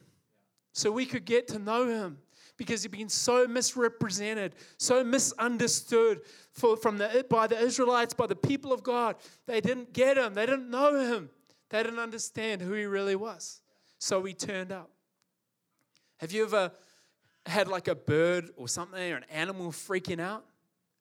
So 0.73 0.91
we 0.91 1.05
could 1.05 1.23
get 1.23 1.47
to 1.47 1.57
know 1.57 1.87
him 1.87 2.17
because 2.57 2.83
he'd 2.83 2.91
been 2.91 3.07
so 3.07 3.47
misrepresented, 3.47 4.55
so 4.75 5.05
misunderstood 5.05 6.19
for, 6.51 6.75
from 6.75 6.97
the, 6.97 7.25
by 7.29 7.47
the 7.47 7.57
Israelites, 7.57 8.13
by 8.13 8.27
the 8.27 8.35
people 8.35 8.73
of 8.73 8.83
God. 8.83 9.15
They 9.45 9.61
didn't 9.61 9.93
get 9.93 10.17
him, 10.17 10.33
they 10.33 10.45
didn't 10.45 10.69
know 10.69 10.99
him, 10.99 11.29
they 11.69 11.83
didn't 11.83 11.99
understand 11.99 12.61
who 12.61 12.73
he 12.73 12.83
really 12.83 13.15
was. 13.15 13.61
So 13.99 14.21
he 14.25 14.33
turned 14.33 14.73
up. 14.73 14.91
Have 16.17 16.33
you 16.33 16.43
ever 16.43 16.73
had 17.45 17.69
like 17.69 17.87
a 17.87 17.95
bird 17.95 18.49
or 18.57 18.67
something 18.67 19.13
or 19.13 19.15
an 19.15 19.25
animal 19.31 19.71
freaking 19.71 20.19
out? 20.19 20.43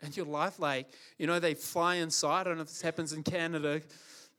In 0.02 0.12
your 0.12 0.26
life. 0.26 0.58
Like, 0.58 0.88
you 1.18 1.26
know, 1.26 1.38
they 1.38 1.54
fly 1.54 1.96
inside. 1.96 2.40
I 2.40 2.44
don't 2.44 2.56
know 2.56 2.62
if 2.62 2.68
this 2.68 2.82
happens 2.82 3.12
in 3.12 3.22
Canada, 3.22 3.80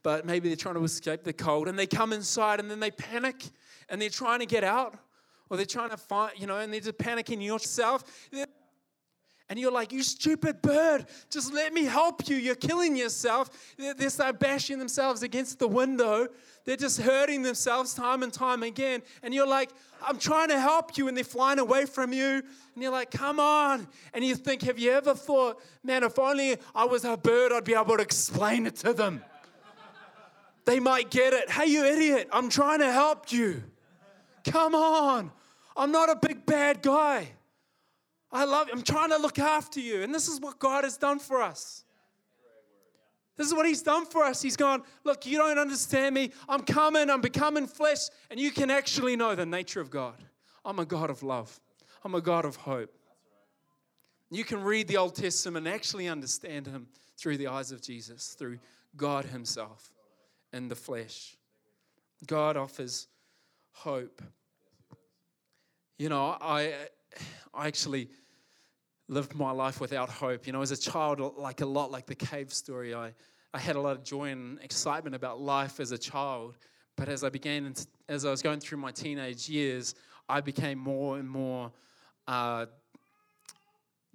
but 0.04 0.26
maybe 0.26 0.50
they're 0.50 0.56
trying 0.56 0.76
to 0.76 0.84
escape 0.84 1.24
the 1.24 1.34
cold 1.34 1.68
and 1.68 1.78
they 1.78 1.88
come 1.88 2.14
inside 2.14 2.60
and 2.60 2.70
then 2.70 2.80
they 2.80 2.92
panic 2.92 3.46
and 3.90 4.02
they're 4.02 4.10
trying 4.10 4.40
to 4.40 4.46
get 4.46 4.64
out 4.64 4.98
or 5.50 5.58
they're 5.58 5.66
trying 5.66 5.90
to 5.90 5.98
find, 5.98 6.32
you 6.38 6.48
know, 6.48 6.58
and 6.58 6.74
they're 6.74 6.80
just 6.80 6.98
panicking 6.98 7.44
yourself. 7.44 8.04
And 9.52 9.60
you're 9.60 9.70
like, 9.70 9.92
you 9.92 10.02
stupid 10.02 10.62
bird, 10.62 11.08
just 11.30 11.54
let 11.54 11.74
me 11.74 11.84
help 11.84 12.30
you. 12.30 12.38
You're 12.38 12.56
killing 12.56 12.96
yourself. 12.96 13.50
They 13.78 14.08
start 14.08 14.40
bashing 14.40 14.80
themselves 14.80 15.24
against 15.24 15.60
the 15.60 15.68
window. 15.68 16.30
They're 16.64 16.78
just 16.78 17.02
hurting 17.02 17.44
themselves 17.44 17.94
time 17.94 18.24
and 18.24 18.32
time 18.32 18.64
again. 18.64 19.02
And 19.22 19.34
you're 19.34 19.46
like, 19.46 19.72
I'm 20.02 20.18
trying 20.18 20.48
to 20.52 20.60
help 20.60 20.98
you. 20.98 21.10
And 21.10 21.18
they're 21.18 21.26
flying 21.26 21.60
away 21.60 21.84
from 21.84 22.14
you. 22.14 22.42
And 22.76 22.82
you're 22.82 22.94
like, 22.94 23.12
come 23.12 23.42
on. 23.42 23.90
And 24.14 24.24
you 24.24 24.36
think, 24.36 24.62
have 24.62 24.80
you 24.80 24.92
ever 24.92 25.14
thought, 25.14 25.62
man, 25.84 26.04
if 26.04 26.18
only 26.18 26.56
I 26.74 26.86
was 26.86 27.04
a 27.04 27.18
bird, 27.18 27.52
I'd 27.52 27.66
be 27.66 27.76
able 27.76 27.98
to 27.98 28.04
explain 28.04 28.66
it 28.66 28.78
to 28.78 28.94
them. 28.94 29.22
they 30.64 30.80
might 30.80 31.12
get 31.12 31.34
it. 31.34 31.52
Hey, 31.52 31.66
you 31.66 31.84
idiot, 31.84 32.30
I'm 32.32 32.48
trying 32.48 32.80
to 32.80 32.90
help 32.90 33.34
you. 33.34 33.64
Come 34.46 34.76
on. 34.76 35.30
I'm 35.76 35.92
not 35.92 36.10
a 36.10 36.16
big 36.16 36.46
bad 36.46 36.82
guy. 36.82 37.32
I 38.32 38.46
love 38.46 38.68
you. 38.68 38.74
I'm 38.74 38.84
trying 38.84 39.10
to 39.10 39.18
look 39.18 39.40
after 39.40 39.80
you. 39.80 40.04
And 40.04 40.14
this 40.14 40.28
is 40.28 40.40
what 40.40 40.60
God 40.60 40.84
has 40.84 40.98
done 40.98 41.20
for 41.20 41.42
us. 41.42 41.84
This 43.38 43.48
is 43.48 43.54
what 43.54 43.66
He's 43.66 43.82
done 43.82 44.06
for 44.06 44.24
us. 44.24 44.42
He's 44.42 44.56
gone, 44.56 44.84
Look, 45.04 45.26
you 45.26 45.38
don't 45.38 45.58
understand 45.58 46.16
me. 46.16 46.32
I'm 46.48 46.62
coming, 46.62 47.10
I'm 47.10 47.22
becoming 47.22 47.68
flesh, 47.68 48.10
and 48.30 48.40
you 48.40 48.52
can 48.52 48.70
actually 48.70 49.16
know 49.16 49.36
the 49.36 49.46
nature 49.46 49.82
of 49.82 49.90
God. 49.90 50.16
I'm 50.64 50.80
a 50.80 50.86
God 50.86 51.10
of 51.10 51.24
love, 51.24 51.60
I'm 52.04 52.16
a 52.16 52.22
God 52.22 52.46
of 52.46 52.56
hope. 52.56 52.94
You 54.30 54.46
can 54.46 54.64
read 54.64 54.88
the 54.88 54.98
Old 54.98 55.16
Testament 55.16 55.66
and 55.68 55.76
actually 55.76 56.08
understand 56.08 56.68
Him 56.68 56.88
through 57.18 57.38
the 57.38 57.48
eyes 57.48 57.72
of 57.72 57.82
Jesus, 57.82 58.36
through 58.38 58.60
God 58.96 59.26
Himself 59.26 59.92
in 60.54 60.68
the 60.68 60.76
flesh. 60.76 61.36
God 62.28 62.56
offers 62.56 63.08
hope. 63.72 64.22
You 65.98 66.10
know, 66.10 66.38
I, 66.40 66.74
I 67.54 67.68
actually 67.68 68.10
lived 69.08 69.36
my 69.36 69.52
life 69.52 69.80
without 69.82 70.10
hope. 70.10 70.48
You 70.48 70.54
know, 70.54 70.62
as 70.62 70.72
a 70.72 70.78
child, 70.78 71.20
like 71.38 71.62
a 71.62 71.66
lot 71.66 71.92
like 71.92 72.06
the 72.06 72.16
cave 72.16 72.54
story, 72.54 72.94
I, 72.94 73.14
I 73.54 73.60
had 73.60 73.76
a 73.76 73.82
lot 73.82 73.96
of 73.98 74.04
joy 74.04 74.30
and 74.30 74.60
excitement 74.62 75.16
about 75.16 75.42
life 75.42 75.80
as 75.80 75.92
a 75.92 75.98
child. 75.98 76.58
But 76.96 77.10
as 77.10 77.24
I 77.24 77.30
began, 77.30 77.74
as 78.08 78.26
I 78.26 78.32
was 78.32 78.42
going 78.42 78.60
through 78.60 78.78
my 78.78 78.92
teenage 78.92 79.50
years, 79.50 79.96
I 80.30 80.42
became 80.42 80.78
more 80.78 81.18
and 81.18 81.30
more 81.30 81.72
uh, 82.28 82.68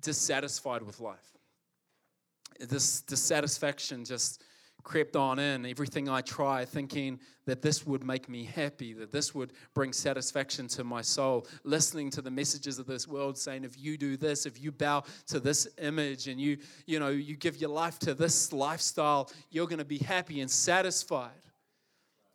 dissatisfied 0.00 0.82
with 0.82 1.00
life. 1.00 1.36
This 2.58 3.02
dissatisfaction 3.02 4.04
just 4.04 4.42
crept 4.86 5.16
on 5.16 5.40
in, 5.40 5.66
everything 5.66 6.08
I 6.08 6.20
try, 6.20 6.64
thinking 6.64 7.18
that 7.44 7.60
this 7.60 7.84
would 7.84 8.04
make 8.04 8.28
me 8.28 8.44
happy, 8.44 8.92
that 8.92 9.10
this 9.10 9.34
would 9.34 9.52
bring 9.74 9.92
satisfaction 9.92 10.68
to 10.68 10.84
my 10.84 11.02
soul. 11.02 11.48
Listening 11.64 12.08
to 12.10 12.22
the 12.22 12.30
messages 12.30 12.78
of 12.78 12.86
this 12.86 13.08
world 13.08 13.36
saying, 13.36 13.64
if 13.64 13.76
you 13.76 13.98
do 13.98 14.16
this, 14.16 14.46
if 14.46 14.62
you 14.62 14.70
bow 14.70 15.02
to 15.26 15.40
this 15.40 15.66
image 15.82 16.28
and 16.28 16.40
you, 16.40 16.58
you 16.86 17.00
know, 17.00 17.08
you 17.08 17.36
give 17.36 17.56
your 17.56 17.70
life 17.70 17.98
to 17.98 18.14
this 18.14 18.52
lifestyle, 18.52 19.28
you're 19.50 19.66
going 19.66 19.80
to 19.80 19.84
be 19.84 19.98
happy 19.98 20.40
and 20.40 20.48
satisfied. 20.48 21.30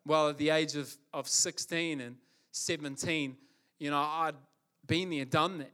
Well, 0.06 0.28
at 0.28 0.38
the 0.38 0.50
age 0.50 0.76
of, 0.76 0.94
of 1.14 1.30
16 1.30 2.02
and 2.02 2.18
17, 2.52 3.38
you 3.80 3.92
know, 3.92 3.98
I'd 3.98 4.36
been 4.86 5.10
there, 5.10 5.24
done 5.24 5.60
that. 5.60 5.72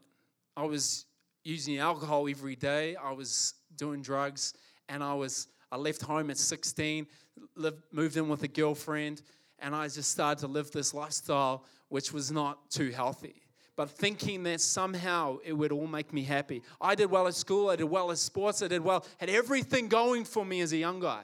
I 0.55 0.65
was 0.65 1.05
using 1.43 1.79
alcohol 1.79 2.27
every 2.29 2.55
day. 2.55 2.95
I 2.95 3.13
was 3.13 3.55
doing 3.75 4.03
drugs 4.03 4.53
and 4.87 5.03
I 5.03 5.15
was 5.15 5.47
I 5.71 5.77
left 5.77 6.01
home 6.01 6.29
at 6.29 6.37
16, 6.37 7.07
lived, 7.55 7.83
moved 7.91 8.17
in 8.17 8.29
with 8.29 8.43
a 8.43 8.47
girlfriend, 8.47 9.21
and 9.59 9.75
I 9.75 9.87
just 9.87 10.11
started 10.11 10.39
to 10.41 10.47
live 10.47 10.71
this 10.71 10.93
lifestyle 10.93 11.65
which 11.89 12.11
was 12.11 12.31
not 12.31 12.69
too 12.69 12.91
healthy. 12.91 13.41
But 13.75 13.89
thinking 13.89 14.43
that 14.43 14.59
somehow 14.59 15.37
it 15.45 15.53
would 15.53 15.71
all 15.71 15.87
make 15.87 16.11
me 16.11 16.23
happy. 16.23 16.63
I 16.81 16.95
did 16.95 17.11
well 17.11 17.27
at 17.27 17.35
school, 17.35 17.69
I 17.69 17.75
did 17.75 17.85
well 17.85 18.11
at 18.11 18.17
sports, 18.17 18.61
I 18.61 18.67
did 18.67 18.83
well, 18.83 19.05
had 19.17 19.29
everything 19.29 19.87
going 19.87 20.25
for 20.25 20.45
me 20.45 20.61
as 20.61 20.73
a 20.73 20.77
young 20.77 20.99
guy. 20.99 21.23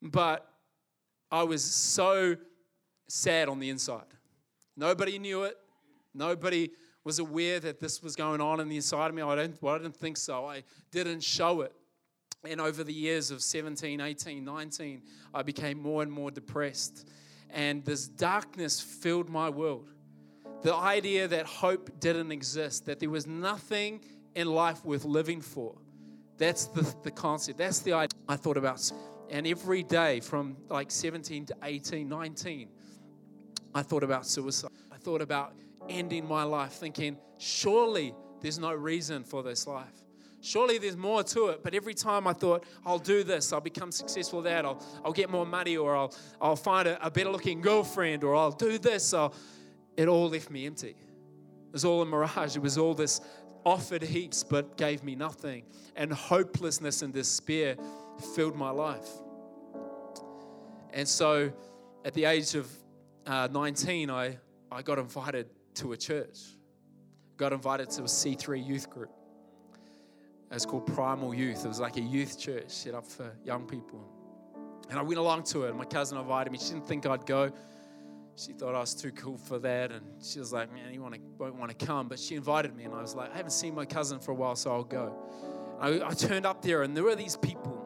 But 0.00 0.48
I 1.30 1.42
was 1.42 1.64
so 1.64 2.36
sad 3.08 3.48
on 3.48 3.58
the 3.58 3.70
inside. 3.70 4.06
Nobody 4.76 5.18
knew 5.18 5.42
it. 5.42 5.56
Nobody 6.14 6.70
was 7.02 7.18
aware 7.18 7.58
that 7.60 7.80
this 7.80 8.02
was 8.02 8.14
going 8.14 8.40
on 8.40 8.60
in 8.60 8.68
the 8.68 8.76
inside 8.76 9.08
of 9.08 9.14
me. 9.14 9.22
I 9.22 9.34
don't, 9.34 9.60
well, 9.62 9.74
I 9.74 9.78
didn't 9.78 9.96
think 9.96 10.16
so. 10.16 10.46
I 10.46 10.62
didn't 10.92 11.22
show 11.22 11.62
it. 11.62 11.72
And 12.44 12.60
over 12.60 12.84
the 12.84 12.92
years 12.92 13.32
of 13.32 13.42
17, 13.42 14.00
18, 14.00 14.44
19, 14.44 15.02
I 15.34 15.42
became 15.42 15.82
more 15.82 16.02
and 16.02 16.12
more 16.12 16.30
depressed. 16.30 17.08
And 17.50 17.84
this 17.84 18.06
darkness 18.06 18.80
filled 18.80 19.28
my 19.28 19.50
world. 19.50 19.90
The 20.62 20.74
idea 20.74 21.26
that 21.28 21.46
hope 21.46 21.98
didn't 21.98 22.30
exist, 22.30 22.86
that 22.86 23.00
there 23.00 23.10
was 23.10 23.26
nothing 23.26 24.04
in 24.36 24.46
life 24.46 24.84
worth 24.84 25.04
living 25.04 25.40
for. 25.40 25.76
That's 26.36 26.66
the, 26.66 26.94
the 27.02 27.10
concept. 27.10 27.58
That's 27.58 27.80
the 27.80 27.92
idea 27.92 28.18
I 28.28 28.36
thought 28.36 28.56
about. 28.56 28.88
And 29.30 29.44
every 29.46 29.82
day 29.82 30.20
from 30.20 30.56
like 30.68 30.92
17 30.92 31.46
to 31.46 31.56
18, 31.64 32.08
19, 32.08 32.68
I 33.74 33.82
thought 33.82 34.04
about 34.04 34.26
suicide. 34.26 34.70
I 34.92 34.96
thought 34.96 35.22
about 35.22 35.54
ending 35.88 36.26
my 36.26 36.44
life, 36.44 36.72
thinking, 36.72 37.18
surely 37.38 38.14
there's 38.40 38.60
no 38.60 38.72
reason 38.72 39.24
for 39.24 39.42
this 39.42 39.66
life. 39.66 40.07
Surely 40.40 40.78
there's 40.78 40.96
more 40.96 41.22
to 41.24 41.48
it. 41.48 41.62
But 41.62 41.74
every 41.74 41.94
time 41.94 42.26
I 42.26 42.32
thought, 42.32 42.64
I'll 42.86 42.98
do 42.98 43.24
this, 43.24 43.52
I'll 43.52 43.60
become 43.60 43.90
successful 43.90 44.38
at 44.40 44.44
that, 44.44 44.64
I'll, 44.64 44.82
I'll 45.04 45.12
get 45.12 45.30
more 45.30 45.46
money, 45.46 45.76
or 45.76 45.96
I'll, 45.96 46.14
I'll 46.40 46.56
find 46.56 46.86
a, 46.86 47.04
a 47.04 47.10
better 47.10 47.30
looking 47.30 47.60
girlfriend, 47.60 48.24
or 48.24 48.36
I'll 48.36 48.52
do 48.52 48.78
this, 48.78 49.14
it 49.96 50.06
all 50.06 50.28
left 50.28 50.50
me 50.50 50.66
empty. 50.66 50.90
It 50.90 51.72
was 51.72 51.84
all 51.84 52.02
a 52.02 52.06
mirage. 52.06 52.56
It 52.56 52.62
was 52.62 52.78
all 52.78 52.94
this 52.94 53.20
offered 53.64 54.02
heaps, 54.02 54.44
but 54.44 54.76
gave 54.76 55.02
me 55.02 55.14
nothing. 55.14 55.64
And 55.96 56.12
hopelessness 56.12 57.02
and 57.02 57.12
despair 57.12 57.76
filled 58.34 58.56
my 58.56 58.70
life. 58.70 59.08
And 60.92 61.06
so 61.06 61.52
at 62.04 62.14
the 62.14 62.24
age 62.24 62.54
of 62.54 62.70
uh, 63.26 63.48
19, 63.50 64.08
I, 64.08 64.38
I 64.70 64.82
got 64.82 64.98
invited 64.98 65.48
to 65.74 65.92
a 65.92 65.96
church, 65.96 66.38
got 67.36 67.52
invited 67.52 67.90
to 67.90 68.02
a 68.02 68.06
C3 68.06 68.64
youth 68.64 68.88
group. 68.88 69.10
It's 70.50 70.64
called 70.64 70.86
Primal 70.86 71.34
Youth. 71.34 71.64
It 71.64 71.68
was 71.68 71.80
like 71.80 71.96
a 71.96 72.00
youth 72.00 72.38
church 72.38 72.70
set 72.70 72.94
up 72.94 73.06
for 73.06 73.32
young 73.44 73.66
people. 73.66 74.02
And 74.90 74.98
I 74.98 75.02
went 75.02 75.18
along 75.18 75.42
to 75.44 75.64
it. 75.64 75.76
My 75.76 75.84
cousin 75.84 76.16
invited 76.18 76.50
me. 76.50 76.58
She 76.58 76.72
didn't 76.72 76.86
think 76.86 77.06
I'd 77.06 77.26
go. 77.26 77.52
She 78.36 78.52
thought 78.52 78.74
I 78.74 78.80
was 78.80 78.94
too 78.94 79.12
cool 79.12 79.36
for 79.36 79.58
that. 79.58 79.92
And 79.92 80.04
she 80.22 80.38
was 80.38 80.52
like, 80.52 80.72
man, 80.72 80.92
you 80.94 81.02
want 81.02 81.14
to, 81.14 81.20
won't 81.36 81.56
want 81.56 81.76
to 81.76 81.86
come. 81.86 82.08
But 82.08 82.18
she 82.18 82.34
invited 82.34 82.74
me. 82.74 82.84
And 82.84 82.94
I 82.94 83.02
was 83.02 83.14
like, 83.14 83.32
I 83.32 83.36
haven't 83.36 83.52
seen 83.52 83.74
my 83.74 83.84
cousin 83.84 84.20
for 84.20 84.30
a 84.30 84.34
while, 84.34 84.56
so 84.56 84.72
I'll 84.72 84.84
go. 84.84 85.14
I, 85.80 86.00
I 86.02 86.14
turned 86.14 86.46
up 86.46 86.62
there, 86.62 86.82
and 86.82 86.96
there 86.96 87.04
were 87.04 87.14
these 87.14 87.36
people, 87.36 87.78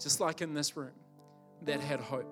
just 0.00 0.20
like 0.20 0.42
in 0.42 0.54
this 0.54 0.76
room, 0.76 0.92
that 1.62 1.80
had 1.80 2.00
hope 2.00 2.30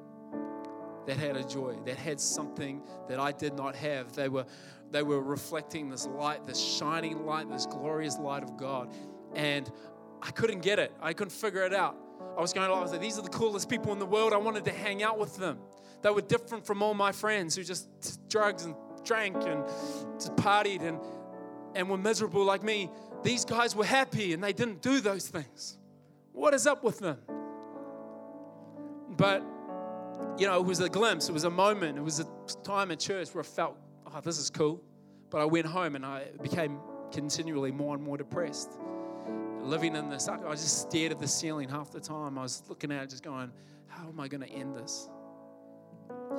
that 1.07 1.17
had 1.17 1.37
a 1.37 1.45
joy, 1.45 1.77
that 1.85 1.97
had 1.97 2.21
something 2.21 2.83
that 3.09 3.21
I 3.21 3.33
did 3.33 3.55
not 3.55 3.75
have. 3.77 4.15
They 4.15 4.29
were, 4.29 4.47
they 4.91 5.03
were 5.03 5.21
reflecting 5.21 5.89
this 5.89 6.07
light, 6.07 6.47
this 6.47 6.61
shining 6.61 7.27
light, 7.27 7.51
this 7.51 7.67
glorious 7.67 8.19
light 8.19 8.43
of 8.43 8.57
God. 8.57 8.93
And 9.35 9.71
I 10.23 10.31
couldn't 10.31 10.61
get 10.61 10.79
it. 10.79 10.93
I 11.01 11.13
couldn't 11.13 11.33
figure 11.33 11.63
it 11.63 11.75
out. 11.75 11.97
I 12.37 12.41
was 12.41 12.53
going, 12.53 12.71
I 12.71 12.81
was 12.81 12.93
like, 12.93 13.01
these 13.01 13.19
are 13.19 13.23
the 13.23 13.29
coolest 13.29 13.69
people 13.69 13.93
in 13.93 13.99
the 13.99 14.07
world. 14.07 14.33
I 14.33 14.37
wanted 14.39 14.65
to 14.65 14.73
hang 14.73 15.03
out 15.03 15.19
with 15.19 15.37
them. 15.37 15.59
They 16.03 16.11
were 16.11 16.21
different 16.21 16.67
from 16.67 16.83
all 16.83 16.95
my 16.95 17.13
friends 17.13 17.55
who 17.57 17.63
just 17.63 17.89
drugs 18.29 18.65
and 18.65 18.75
drank 19.05 19.37
and 19.37 19.65
just 20.19 20.35
partied 20.37 20.83
and, 20.83 20.99
and 21.75 21.89
were 21.89 21.99
miserable 21.99 22.45
like 22.45 22.63
me. 22.63 22.91
These 23.23 23.45
guys 23.45 23.77
were 23.77 23.85
happy 23.85 24.33
and 24.33 24.43
they 24.43 24.53
didn't 24.53 24.83
do 24.83 25.01
those 25.01 25.29
things. 25.29 25.79
What 26.33 26.53
is 26.55 26.67
up 26.67 26.83
with 26.83 26.99
them? 26.99 27.19
But 29.11 29.43
you 30.37 30.47
know, 30.47 30.59
it 30.59 30.67
was 30.67 30.81
a 30.81 30.89
glimpse, 30.89 31.29
it 31.29 31.33
was 31.33 31.45
a 31.45 31.51
moment, 31.51 31.97
it 31.97 32.03
was 32.03 32.21
a 32.21 32.27
time 32.65 32.91
at 32.91 32.99
church 32.99 33.33
where 33.35 33.43
I 33.43 33.47
felt, 33.47 33.77
oh, 34.07 34.21
this 34.21 34.39
is 34.39 34.51
cool. 34.51 34.83
But 35.31 35.41
I 35.41 35.45
went 35.45 35.67
home 35.67 35.95
and 35.95 36.05
I 36.05 36.27
became 36.43 36.79
continually 37.13 37.71
more 37.71 37.95
and 37.95 38.03
more 38.03 38.17
depressed. 38.17 38.71
Living 39.63 39.97
in 39.97 40.11
this, 40.11 40.29
I 40.29 40.39
just 40.51 40.83
stared 40.83 41.13
at 41.13 41.19
the 41.19 41.27
ceiling 41.27 41.69
half 41.69 41.91
the 41.91 42.01
time. 42.01 42.39
I 42.39 42.43
was 42.43 42.63
looking 42.69 42.93
at 42.93 43.03
it, 43.05 43.11
just 43.11 43.23
going, 43.23 43.51
how 43.89 44.09
am 44.09 44.21
I 44.21 44.29
going 44.29 44.43
to 44.43 44.51
end 44.51 44.77
this? 44.77 45.09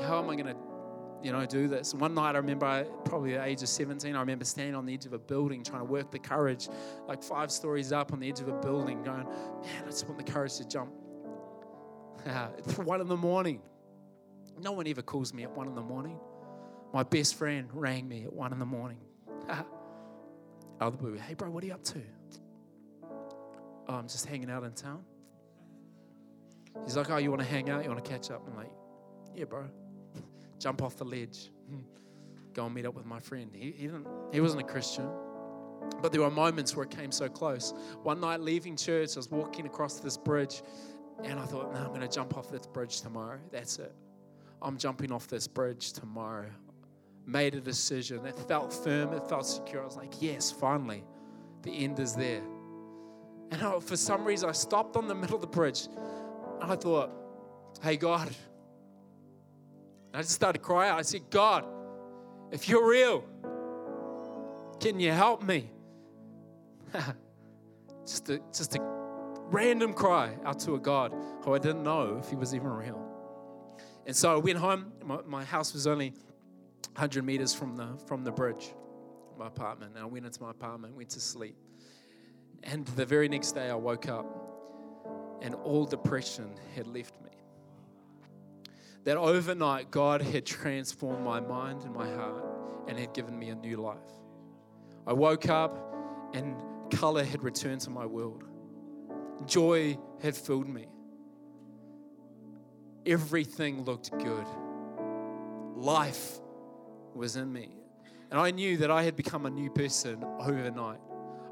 How 0.02 0.20
am 0.20 0.30
I 0.30 0.36
going 0.36 0.54
to, 0.54 0.56
you 1.24 1.32
know, 1.32 1.46
do 1.46 1.68
this? 1.68 1.94
One 1.94 2.14
night 2.14 2.36
I 2.36 2.38
remember, 2.38 2.66
I, 2.66 2.84
probably 3.06 3.34
the 3.34 3.44
age 3.44 3.64
of 3.64 3.70
17, 3.70 4.16
I 4.16 4.20
remember 4.20 4.46
standing 4.46 4.76
on 4.76 4.86
the 4.86 4.94
edge 4.94 5.06
of 5.06 5.14
a 5.14 5.18
building 5.18 5.64
trying 5.64 5.80
to 5.80 5.86
work 5.86 6.12
the 6.12 6.20
courage, 6.20 6.70
like 7.08 7.24
five 7.24 7.52
stories 7.52 7.92
up 7.92 8.14
on 8.14 8.20
the 8.20 8.30
edge 8.30 8.42
of 8.42 8.48
a 8.48 8.60
building, 8.60 9.02
going, 9.04 9.24
man, 9.24 9.84
I 9.84 9.90
just 9.90 10.08
want 10.08 10.24
the 10.24 10.32
courage 10.32 10.58
to 10.58 10.68
jump. 10.68 10.92
it's 12.58 12.78
one 12.78 13.02
in 13.02 13.08
the 13.08 13.18
morning. 13.18 13.62
No 14.62 14.72
one 14.72 14.88
ever 14.88 15.02
calls 15.02 15.34
me 15.34 15.44
at 15.44 15.52
one 15.52 15.68
in 15.68 15.76
the 15.76 15.82
morning. 15.82 16.20
My 16.94 17.04
best 17.04 17.36
friend 17.36 17.68
rang 17.74 18.08
me 18.08 18.24
at 18.24 18.32
one 18.32 18.54
in 18.54 18.60
the 18.60 18.66
morning. 18.66 19.00
Other 20.80 20.98
boo, 20.98 21.14
hey 21.16 21.34
bro, 21.34 21.50
what 21.50 21.64
are 21.64 21.68
you 21.68 21.74
up 21.74 21.84
to? 21.86 22.02
Oh, 23.88 23.96
I'm 23.96 24.08
just 24.08 24.26
hanging 24.26 24.50
out 24.50 24.64
in 24.64 24.74
town. 24.74 25.04
He's 26.84 26.98
like, 26.98 27.10
oh, 27.10 27.18
you 27.18 27.30
want 27.30 27.42
to 27.42 27.48
hang 27.48 27.70
out? 27.70 27.84
You 27.84 27.90
want 27.90 28.04
to 28.04 28.10
catch 28.10 28.32
up? 28.32 28.44
I'm 28.48 28.56
like, 28.56 28.72
yeah, 29.34 29.46
bro. 29.46 29.66
Jump 30.60 30.82
off 30.82 30.98
the 30.98 31.06
ledge. 31.06 31.52
Go 32.54 32.66
and 32.66 32.76
meet 32.76 32.86
up 32.86 32.96
with 32.96 33.06
my 33.06 33.20
friend. 33.20 33.52
He, 33.54 33.72
he, 33.72 33.88
didn't, 33.88 34.08
he 34.32 34.42
wasn't 34.42 34.62
a 34.62 34.66
Christian. 34.66 35.10
But 36.02 36.12
there 36.12 36.22
were 36.22 36.32
moments 36.32 36.76
where 36.76 36.86
it 36.86 36.92
came 36.92 37.12
so 37.12 37.30
close. 37.30 37.74
One 38.04 38.20
night 38.20 38.42
leaving 38.42 38.76
church, 38.76 39.16
I 39.16 39.20
was 39.20 39.30
walking 39.30 39.66
across 39.66 40.00
this 40.00 40.18
bridge 40.18 40.62
and 41.24 41.40
I 41.40 41.46
thought, 41.46 41.74
no, 41.74 41.80
I'm 41.80 41.90
going 41.90 42.02
to 42.02 42.08
jump 42.08 42.38
off 42.38 42.50
this 42.50 42.66
bridge 42.66 43.02
tomorrow. 43.02 43.40
That's 43.52 43.80
it. 43.80 43.94
I'm 44.62 44.78
jumping 44.78 45.12
off 45.12 45.28
this 45.28 45.48
bridge 45.48 45.94
tomorrow. 45.94 46.50
Made 47.26 47.56
a 47.56 47.62
decision. 47.62 48.26
It 48.26 48.38
felt 48.48 48.74
firm, 48.74 49.14
it 49.14 49.28
felt 49.28 49.46
secure. 49.46 49.82
I 49.82 49.86
was 49.86 49.96
like, 49.96 50.22
yes, 50.22 50.52
finally, 50.52 51.04
the 51.62 51.72
end 51.72 52.00
is 52.00 52.16
there. 52.16 52.42
And 53.52 53.62
I, 53.62 53.80
for 53.80 53.96
some 53.96 54.26
reason, 54.26 54.50
I 54.50 54.54
stopped 54.54 54.96
on 54.96 55.08
the 55.08 55.16
middle 55.16 55.36
of 55.36 55.42
the 55.42 55.48
bridge 55.48 55.88
and 56.62 56.72
I 56.72 56.76
thought, 56.76 57.12
hey, 57.82 57.98
God. 57.98 58.28
And 58.28 60.16
I 60.16 60.22
just 60.22 60.34
started 60.34 60.60
to 60.60 60.66
cry 60.66 60.90
out. 60.90 61.00
I 61.00 61.04
said, 61.04 61.30
God, 61.30 61.66
if 62.52 62.70
you're 62.70 62.88
real, 62.88 63.24
can 64.80 65.00
you 65.00 65.12
help 65.12 65.44
me? 65.44 65.70
just, 68.06 68.30
a, 68.30 68.40
just 68.54 68.76
a 68.76 68.80
random 69.52 69.94
cry 69.94 70.36
out 70.46 70.60
to 70.60 70.76
a 70.76 70.80
God 70.80 71.14
who 71.44 71.54
I 71.54 71.60
didn't 71.60 71.84
know 71.84 72.18
if 72.22 72.30
he 72.30 72.36
was 72.36 72.56
even 72.56 72.70
real. 72.70 73.02
And 74.06 74.16
so 74.16 74.34
I 74.34 74.38
went 74.38 74.58
home. 74.58 74.92
My, 75.04 75.20
my 75.26 75.44
house 75.44 75.74
was 75.74 75.88
only 75.88 76.12
100 76.94 77.24
meters 77.24 77.54
from 77.54 77.76
the, 77.76 77.88
from 78.08 78.24
the 78.24 78.32
bridge, 78.32 78.74
my 79.38 79.48
apartment. 79.48 79.94
And 79.96 80.04
I 80.04 80.06
went 80.06 80.26
into 80.26 80.42
my 80.42 80.52
apartment, 80.52 80.96
went 80.96 81.10
to 81.12 81.20
sleep. 81.20 81.58
And 82.66 82.86
the 82.88 83.06
very 83.06 83.30
next 83.30 83.54
day, 83.54 83.70
I 83.70 83.76
woke 83.76 84.08
up 84.10 84.26
and 85.42 85.54
all 85.56 85.86
depression 85.86 86.50
had 86.76 86.88
left 86.88 87.14
me. 87.22 87.30
That 89.04 89.18
overnight, 89.18 89.92
God 89.92 90.22
had 90.22 90.46
transformed 90.46 91.24
my 91.24 91.40
mind 91.40 91.84
and 91.84 91.94
my 91.94 92.10
heart 92.12 92.44
and 92.88 92.98
had 92.98 93.14
given 93.14 93.38
me 93.38 93.50
a 93.50 93.56
new 93.56 93.78
life. 93.78 93.98
I 95.06 95.14
woke 95.14 95.48
up 95.48 95.78
and 96.34 96.56
color 96.92 97.24
had 97.24 97.44
returned 97.44 97.82
to 97.82 97.90
my 97.90 98.06
world, 98.06 98.44
joy 99.46 99.98
had 100.22 100.36
filled 100.36 100.68
me 100.68 100.88
everything 103.06 103.84
looked 103.84 104.12
good. 104.12 104.46
Life 105.76 106.40
was 107.14 107.36
in 107.36 107.52
me. 107.52 107.70
And 108.32 108.40
I 108.40 108.52
knew 108.52 108.78
that 108.78 108.92
I 108.92 109.04
had 109.04 109.16
become 109.16 109.46
a 109.46 109.50
new 109.50 109.70
person 109.70 110.24
overnight. 110.40 111.00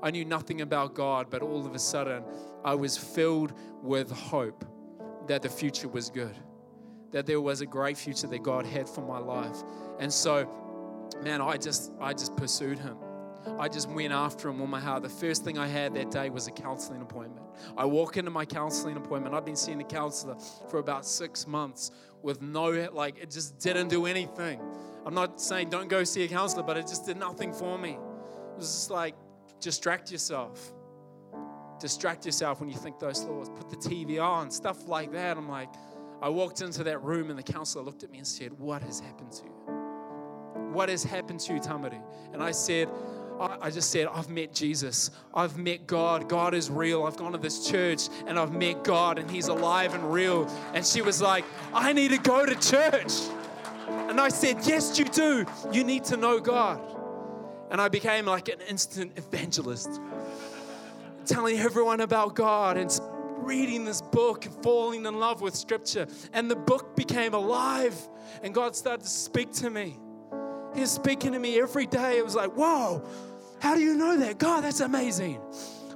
I 0.04 0.12
knew 0.12 0.26
nothing 0.26 0.62
about 0.62 0.94
God, 0.94 1.28
but 1.30 1.42
all 1.42 1.66
of 1.66 1.74
a 1.74 1.80
sudden 1.80 2.24
I 2.64 2.76
was 2.76 2.98
filled 2.98 3.54
with 3.82 4.12
hope 4.12 4.66
that 5.28 5.42
the 5.42 5.50
future 5.50 5.88
was 5.88 6.10
good, 6.10 6.36
that 7.12 7.26
there 7.26 7.40
was 7.40 7.62
a 7.62 7.66
great 7.66 7.98
future 7.98 8.28
that 8.28 8.44
God 8.44 8.66
had 8.66 8.90
for 8.90 9.02
my 9.02 9.18
life. 9.18 9.64
And 10.00 10.12
so, 10.12 10.48
man, 11.24 11.42
I 11.42 11.58
just 11.58 11.92
I 12.02 12.12
just 12.14 12.36
pursued 12.36 12.78
him. 12.80 12.98
I 13.60 13.68
just 13.68 13.90
went 13.90 14.14
after 14.14 14.50
him 14.50 14.60
with 14.60 14.70
my 14.70 14.80
heart. 14.80 15.04
The 15.04 15.10
first 15.10 15.44
thing 15.44 15.58
I 15.58 15.68
had 15.68 15.94
that 15.96 16.12
day 16.12 16.30
was 16.30 16.48
a 16.48 16.52
counseling 16.52 17.02
appointment. 17.02 17.46
I 17.78 17.86
walk 17.86 18.18
into 18.18 18.32
my 18.32 18.46
counseling 18.46 18.98
appointment. 18.98 19.36
I've 19.36 19.46
been 19.46 19.56
seeing 19.56 19.82
a 19.82 19.86
counselor 19.86 20.38
for 20.70 20.80
about 20.80 21.06
six 21.06 21.46
months 21.46 21.92
with 22.22 22.42
no, 22.42 22.90
like, 22.94 23.18
it 23.20 23.30
just 23.30 23.60
didn't 23.60 23.90
do 23.90 24.06
anything. 24.06 24.62
I'm 25.06 25.14
not 25.14 25.42
saying 25.42 25.70
don't 25.70 25.90
go 25.90 26.06
see 26.06 26.24
a 26.24 26.28
counselor, 26.28 26.64
but 26.64 26.78
it 26.78 26.88
just 26.88 27.06
did 27.06 27.18
nothing 27.18 27.52
for 27.52 27.78
me. 27.78 27.92
It 27.92 28.58
was 28.58 28.68
just 28.68 28.90
like, 28.90 29.16
distract 29.64 30.12
yourself. 30.12 30.74
Distract 31.80 32.26
yourself 32.26 32.60
when 32.60 32.70
you 32.70 32.78
think 32.78 33.00
those 33.00 33.24
thoughts. 33.24 33.50
Put 33.50 33.70
the 33.70 33.78
TV 33.78 34.22
on, 34.22 34.52
stuff 34.52 34.88
like 34.88 35.12
that. 35.14 35.38
I'm 35.38 35.50
like, 35.50 35.70
I 36.22 36.30
walked 36.30 36.62
into 36.62 36.84
that 36.84 37.02
room 37.02 37.30
and 37.30 37.40
the 37.40 37.44
counselor 37.44 37.84
looked 37.84 38.04
at 38.04 38.12
me 38.12 38.20
and 38.20 38.28
said, 38.28 38.52
What 38.60 38.84
has 38.84 39.00
happened 39.00 39.32
to 39.34 39.44
you? 39.46 39.52
What 40.72 40.90
has 40.90 41.04
happened 41.04 41.40
to 41.42 41.54
you, 41.54 41.60
Tamari? 41.60 42.02
And 42.34 42.44
I 42.44 42.52
said, 42.52 42.90
I 43.40 43.72
just 43.72 43.90
said, 43.90 44.08
I've 44.08 44.30
met 44.30 44.54
Jesus. 44.54 45.10
I've 45.34 45.58
met 45.58 45.88
God. 45.88 46.30
God 46.30 46.54
is 46.54 46.70
real. 46.70 47.04
I've 47.04 47.18
gone 47.18 47.32
to 47.32 47.38
this 47.38 47.68
church 47.68 48.10
and 48.28 48.38
I've 48.38 48.54
met 48.54 48.84
God 48.84 49.18
and 49.18 49.30
He's 49.30 49.48
alive 49.48 49.94
and 49.96 50.14
real. 50.14 50.48
And 50.74 50.86
she 50.86 51.02
was 51.02 51.22
like, 51.22 51.44
I 51.74 51.94
need 51.94 52.12
to 52.12 52.20
go 52.20 52.46
to 52.46 52.56
church. 52.56 53.14
And 53.88 54.20
I 54.20 54.30
said, 54.30 54.58
Yes, 54.66 55.00
you 55.00 55.06
do. 55.06 55.46
You 55.72 55.84
need 55.84 56.04
to 56.06 56.18
know 56.18 56.40
God. 56.40 56.93
And 57.74 57.82
I 57.82 57.90
became 57.90 58.28
like 58.28 58.50
an 58.50 58.60
instant 58.70 59.18
evangelist, 59.18 60.00
telling 61.26 61.58
everyone 61.58 62.02
about 62.02 62.36
God 62.36 62.78
and 62.78 62.98
reading 63.38 63.84
this 63.84 64.00
book 64.00 64.46
and 64.46 64.54
falling 64.64 65.06
in 65.08 65.20
love 65.20 65.42
with 65.42 65.56
Scripture. 65.56 66.06
And 66.34 66.50
the 66.52 66.56
book 66.56 66.96
became 66.96 67.34
alive, 67.34 67.96
and 68.44 68.54
God 68.54 68.76
started 68.76 69.04
to 69.04 69.10
speak 69.10 69.52
to 69.54 69.72
me. 69.72 69.98
He 70.76 70.82
was 70.82 70.92
speaking 70.92 71.32
to 71.32 71.40
me 71.40 71.60
every 71.60 71.88
day. 71.88 72.20
It 72.20 72.24
was 72.24 72.36
like, 72.36 72.52
whoa, 72.52 73.04
how 73.60 73.74
do 73.74 73.82
you 73.82 73.96
know 73.96 74.18
that? 74.18 74.38
God, 74.38 74.64
that's 74.64 74.80
amazing. 74.80 75.42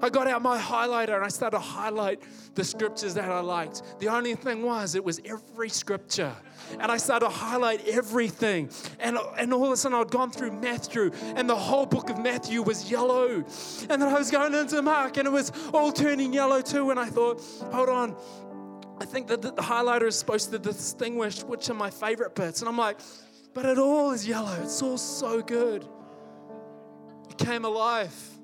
I 0.01 0.09
got 0.09 0.27
out 0.27 0.41
my 0.41 0.59
highlighter 0.59 1.15
and 1.15 1.23
I 1.23 1.29
started 1.29 1.57
to 1.57 1.63
highlight 1.63 2.21
the 2.55 2.63
scriptures 2.63 3.13
that 3.15 3.29
I 3.29 3.39
liked. 3.39 3.81
The 3.99 4.09
only 4.09 4.35
thing 4.35 4.63
was, 4.63 4.95
it 4.95 5.03
was 5.03 5.21
every 5.25 5.69
scripture. 5.69 6.35
And 6.79 6.91
I 6.91 6.97
started 6.97 7.27
to 7.27 7.31
highlight 7.31 7.87
everything. 7.87 8.69
And, 8.99 9.17
and 9.37 9.53
all 9.53 9.65
of 9.65 9.71
a 9.71 9.77
sudden, 9.77 9.97
I'd 9.97 10.11
gone 10.11 10.31
through 10.31 10.51
Matthew, 10.51 11.11
and 11.35 11.49
the 11.49 11.55
whole 11.55 11.85
book 11.85 12.09
of 12.09 12.19
Matthew 12.19 12.61
was 12.61 12.91
yellow. 12.91 13.45
And 13.89 14.01
then 14.01 14.03
I 14.03 14.17
was 14.17 14.31
going 14.31 14.53
into 14.53 14.81
Mark, 14.81 15.17
and 15.17 15.27
it 15.27 15.31
was 15.31 15.51
all 15.73 15.91
turning 15.91 16.33
yellow 16.33 16.61
too. 16.61 16.91
And 16.91 16.99
I 16.99 17.05
thought, 17.05 17.41
hold 17.71 17.89
on, 17.89 18.15
I 18.99 19.05
think 19.05 19.27
that 19.27 19.41
the 19.41 19.51
highlighter 19.53 20.07
is 20.07 20.17
supposed 20.17 20.51
to 20.51 20.59
distinguish 20.59 21.41
which 21.43 21.69
are 21.69 21.75
my 21.75 21.89
favorite 21.89 22.35
bits. 22.35 22.61
And 22.61 22.67
I'm 22.67 22.77
like, 22.77 22.99
but 23.53 23.65
it 23.65 23.77
all 23.77 24.11
is 24.11 24.27
yellow. 24.27 24.57
It's 24.61 24.81
all 24.81 24.97
so 24.97 25.41
good. 25.41 25.87
It 27.29 27.37
came 27.37 27.65
alive. 27.65 28.36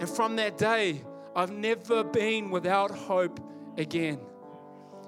And 0.00 0.08
from 0.08 0.36
that 0.36 0.58
day, 0.58 1.02
I've 1.34 1.52
never 1.52 2.04
been 2.04 2.50
without 2.50 2.90
hope 2.90 3.40
again. 3.76 4.20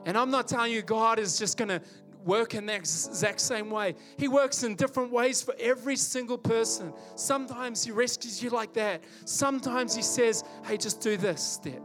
And 0.05 0.17
I'm 0.17 0.31
not 0.31 0.49
telling 0.49 0.73
you 0.73 0.83
God 0.83 1.19
is 1.19 1.39
just 1.39 1.57
going 1.57 1.69
to 1.69 1.81
work 2.25 2.55
in 2.55 2.67
that 2.67 2.77
exact 2.77 3.41
same 3.41 3.71
way. 3.71 3.95
He 4.19 4.29
works 4.29 4.65
in 4.65 4.75
different 4.75 5.13
ways 5.13 5.43
for 5.43 5.55
every 5.59 5.97
single 5.97 6.39
person. 6.39 6.93
Sometimes 7.15 7.85
He 7.85 7.93
rescues 7.93 8.43
you 8.43 8.51
like 8.51 8.73
that. 8.75 9.03
Sometimes 9.25 9.95
He 9.95 10.03
says, 10.03 10.45
hey, 10.65 10.77
just 10.77 11.01
do 11.01 11.17
this 11.17 11.43
step. 11.43 11.81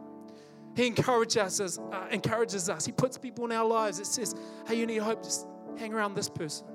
He 0.76 0.88
encourages 0.88 1.60
us, 1.60 1.80
uh, 1.80 2.08
encourages 2.12 2.70
us. 2.70 2.86
He 2.86 2.92
puts 2.92 3.18
people 3.18 3.46
in 3.46 3.52
our 3.52 3.66
lives. 3.66 4.00
It 4.00 4.08
says, 4.08 4.36
hey, 4.68 4.76
you 4.76 4.86
need 4.86 5.00
hope, 5.00 5.24
just 5.24 5.46
hang 5.78 5.94
around 5.94 6.16
this 6.16 6.30
person. 6.30 6.66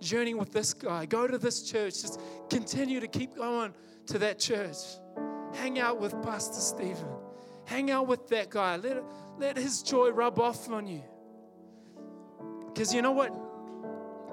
Journey 0.00 0.34
with 0.34 0.52
this 0.52 0.74
guy. 0.74 1.06
Go 1.06 1.28
to 1.28 1.38
this 1.38 1.62
church. 1.62 2.02
Just 2.02 2.20
continue 2.50 2.98
to 2.98 3.06
keep 3.06 3.36
going 3.36 3.72
to 4.06 4.18
that 4.18 4.38
church. 4.38 4.76
Hang 5.54 5.78
out 5.78 6.00
with 6.00 6.20
Pastor 6.22 6.60
Stephen. 6.60 7.08
Hang 7.66 7.90
out 7.90 8.06
with 8.06 8.28
that 8.28 8.50
guy. 8.50 8.76
Let, 8.76 9.04
let 9.38 9.56
his 9.56 9.82
joy 9.82 10.10
rub 10.10 10.38
off 10.38 10.68
on 10.70 10.86
you. 10.86 11.02
Because 12.66 12.94
you 12.94 13.02
know 13.02 13.12
what? 13.12 13.32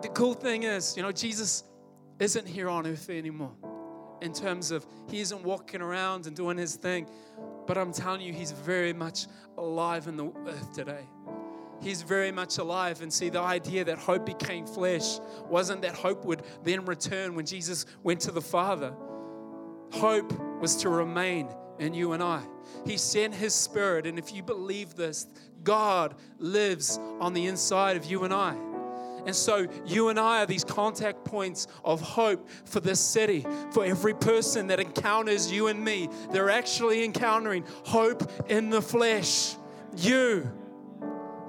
The 0.02 0.10
cool 0.10 0.34
thing 0.34 0.64
is, 0.64 0.96
you 0.96 1.04
know, 1.04 1.12
Jesus 1.12 1.64
isn't 2.20 2.48
here 2.48 2.70
on 2.70 2.88
earth 2.88 3.10
anymore 3.10 3.52
in 4.22 4.34
terms 4.34 4.72
of 4.72 4.86
he 5.10 5.20
isn't 5.20 5.44
walking 5.44 5.82
around 5.82 6.28
and 6.28 6.36
doing 6.36 6.58
his 6.58 6.76
thing. 6.76 7.08
But 7.68 7.78
I'm 7.78 7.94
telling 7.94 8.22
you, 8.22 8.34
he's 8.34 8.52
very 8.52 8.94
much 8.94 9.28
alive 9.58 10.08
in 10.08 10.18
the 10.18 10.32
earth 10.48 10.74
today. 10.74 11.08
He's 11.82 12.02
very 12.02 12.32
much 12.32 12.58
alive. 12.58 13.02
And 13.02 13.12
see, 13.12 13.30
the 13.30 13.40
idea 13.40 13.86
that 13.86 13.98
hope 13.98 14.26
became 14.26 14.66
flesh 14.66 15.20
wasn't 15.48 15.82
that 15.84 15.96
hope 15.96 16.26
would 16.26 16.44
then 16.64 16.86
return 16.86 17.36
when 17.36 17.46
Jesus 17.46 17.86
went 18.04 18.20
to 18.22 18.32
the 18.32 18.42
Father. 18.42 18.94
Hope 19.94 20.34
was 20.60 20.76
to 20.78 20.90
remain 20.90 21.50
in 21.80 21.94
you 21.94 22.14
and 22.14 22.22
I. 22.22 22.42
He 22.86 22.98
sent 22.98 23.34
His 23.34 23.54
Spirit. 23.54 24.06
And 24.06 24.20
if 24.20 24.34
you 24.34 24.44
believe 24.44 24.96
this, 24.96 25.28
God 25.64 26.16
lives 26.38 27.00
on 27.20 27.34
the 27.34 27.48
inside 27.48 27.98
of 27.98 28.06
you 28.06 28.24
and 28.24 28.34
I. 28.34 28.56
And 29.26 29.36
so 29.36 29.68
you 29.86 30.10
and 30.10 30.20
I 30.20 30.44
are 30.44 30.46
these 30.46 30.64
contact 30.64 31.26
points 31.26 31.68
of 31.84 32.02
hope 32.02 32.50
for 32.66 32.80
this 32.80 33.00
city. 33.00 33.46
For 33.72 33.84
every 33.86 34.14
person 34.14 34.68
that 34.68 34.80
encounters 34.80 35.52
you 35.52 35.68
and 35.68 35.84
me, 35.84 36.10
they're 36.32 36.50
actually 36.50 37.04
encountering 37.04 37.66
hope 37.84 38.32
in 38.50 38.70
the 38.70 38.82
flesh. 38.82 39.56
You, 39.98 40.50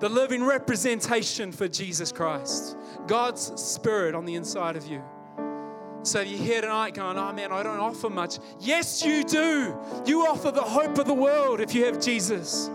the 0.01 0.09
living 0.09 0.43
representation 0.43 1.53
for 1.53 1.69
Jesus 1.69 2.11
Christ, 2.11 2.77
God's 3.07 3.53
Spirit 3.61 4.15
on 4.15 4.25
the 4.25 4.35
inside 4.35 4.77
of 4.77 4.87
you. 4.87 5.03
So 6.03 6.21
you're 6.21 6.39
here 6.39 6.63
tonight 6.63 6.95
going, 6.95 7.19
oh 7.19 7.33
man, 7.33 7.53
I 7.53 7.63
don't 7.63 7.79
offer 7.79 8.09
much. 8.09 8.39
Yes, 8.59 9.05
you 9.05 9.23
do. 9.23 9.77
You 10.07 10.27
offer 10.27 10.51
the 10.51 10.63
hope 10.63 10.99
of 10.99 11.07
the 11.07 11.15
world 11.15 11.61
if 11.61 11.75
you 11.75 11.85
have 11.85 12.01
Jesus. 12.01 12.71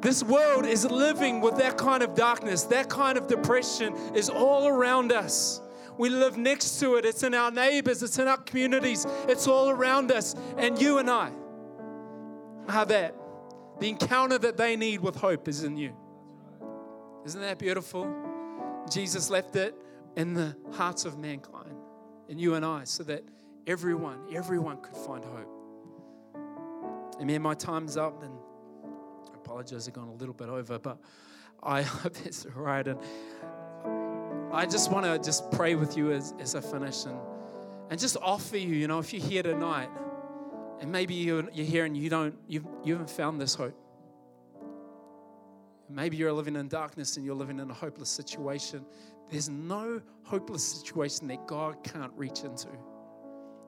This 0.00 0.22
world 0.22 0.66
is 0.66 0.84
living 0.84 1.40
with 1.40 1.56
that 1.58 1.78
kind 1.78 2.02
of 2.02 2.14
darkness, 2.14 2.64
that 2.64 2.90
kind 2.90 3.16
of 3.16 3.28
depression 3.28 3.94
is 4.14 4.28
all 4.28 4.66
around 4.66 5.12
us. 5.12 5.60
We 5.96 6.08
live 6.08 6.36
next 6.36 6.80
to 6.80 6.96
it, 6.96 7.04
it's 7.04 7.22
in 7.22 7.34
our 7.34 7.50
neighbors, 7.50 8.02
it's 8.02 8.18
in 8.18 8.26
our 8.26 8.38
communities, 8.38 9.06
it's 9.28 9.46
all 9.46 9.70
around 9.70 10.10
us. 10.10 10.34
And 10.56 10.80
you 10.80 10.98
and 10.98 11.08
I 11.08 11.30
are 12.68 12.84
that. 12.86 13.14
The 13.78 13.88
encounter 13.88 14.38
that 14.38 14.56
they 14.56 14.76
need 14.76 15.00
with 15.00 15.16
hope 15.16 15.48
is 15.48 15.62
in 15.64 15.76
you. 15.76 15.94
Isn't 17.24 17.40
that 17.40 17.58
beautiful? 17.58 18.12
Jesus 18.90 19.30
left 19.30 19.54
it 19.54 19.74
in 20.16 20.34
the 20.34 20.56
hearts 20.72 21.04
of 21.04 21.18
mankind, 21.18 21.76
in 22.32 22.38
you 22.38 22.54
and 22.54 22.64
I, 22.64 22.84
so 22.84 23.02
that 23.04 23.22
everyone, 23.66 24.18
everyone 24.34 24.78
could 24.78 24.96
find 24.96 25.22
hope. 25.22 25.50
Amen. 27.20 27.42
My 27.42 27.52
time's 27.52 27.98
up 27.98 28.22
and 28.22 28.32
I 29.30 29.34
apologize, 29.34 29.86
I've 29.86 29.92
gone 29.92 30.08
a 30.08 30.14
little 30.14 30.32
bit 30.32 30.48
over, 30.48 30.78
but 30.78 30.96
I 31.62 31.82
hope 31.82 32.16
it's 32.24 32.46
all 32.46 32.62
right. 32.62 32.88
And 32.88 32.98
I 34.50 34.64
just 34.64 34.90
want 34.90 35.04
to 35.04 35.18
just 35.18 35.52
pray 35.52 35.74
with 35.74 35.94
you 35.94 36.10
as, 36.10 36.32
as 36.40 36.54
I 36.54 36.62
finish 36.62 37.04
and, 37.04 37.18
and 37.90 38.00
just 38.00 38.16
offer 38.22 38.56
you, 38.56 38.74
you 38.76 38.88
know, 38.88 38.98
if 38.98 39.12
you're 39.12 39.22
here 39.22 39.42
tonight 39.42 39.90
and 40.80 40.90
maybe 40.90 41.12
you're, 41.12 41.50
you're 41.52 41.66
here 41.66 41.84
and 41.84 41.94
you 41.94 42.08
don't, 42.08 42.34
you've, 42.48 42.64
you 42.82 42.94
haven't 42.94 43.10
found 43.10 43.42
this 43.42 43.54
hope. 43.54 43.78
Maybe 45.94 46.16
you're 46.16 46.32
living 46.32 46.56
in 46.56 46.68
darkness 46.68 47.16
and 47.16 47.26
you're 47.26 47.34
living 47.34 47.58
in 47.58 47.70
a 47.70 47.74
hopeless 47.74 48.08
situation. 48.08 48.84
There's 49.30 49.48
no 49.48 50.00
hopeless 50.24 50.64
situation 50.64 51.28
that 51.28 51.46
God 51.46 51.84
can't 51.84 52.12
reach 52.16 52.44
into. 52.44 52.68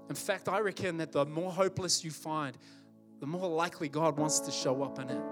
In 0.09 0.15
fact, 0.15 0.49
I 0.49 0.61
reckon 0.61 0.97
that 0.99 1.13
the 1.13 1.27
more 1.27 1.53
hopeless 1.53 2.05
you 2.05 2.11
find, 2.11 2.57
the 3.21 3.27
more 3.27 3.49
likely 3.49 3.89
God 3.89 4.19
wants 4.19 4.41
to 4.41 4.51
show 4.51 4.83
up 4.83 4.99
in 4.99 5.09
it 5.09 5.23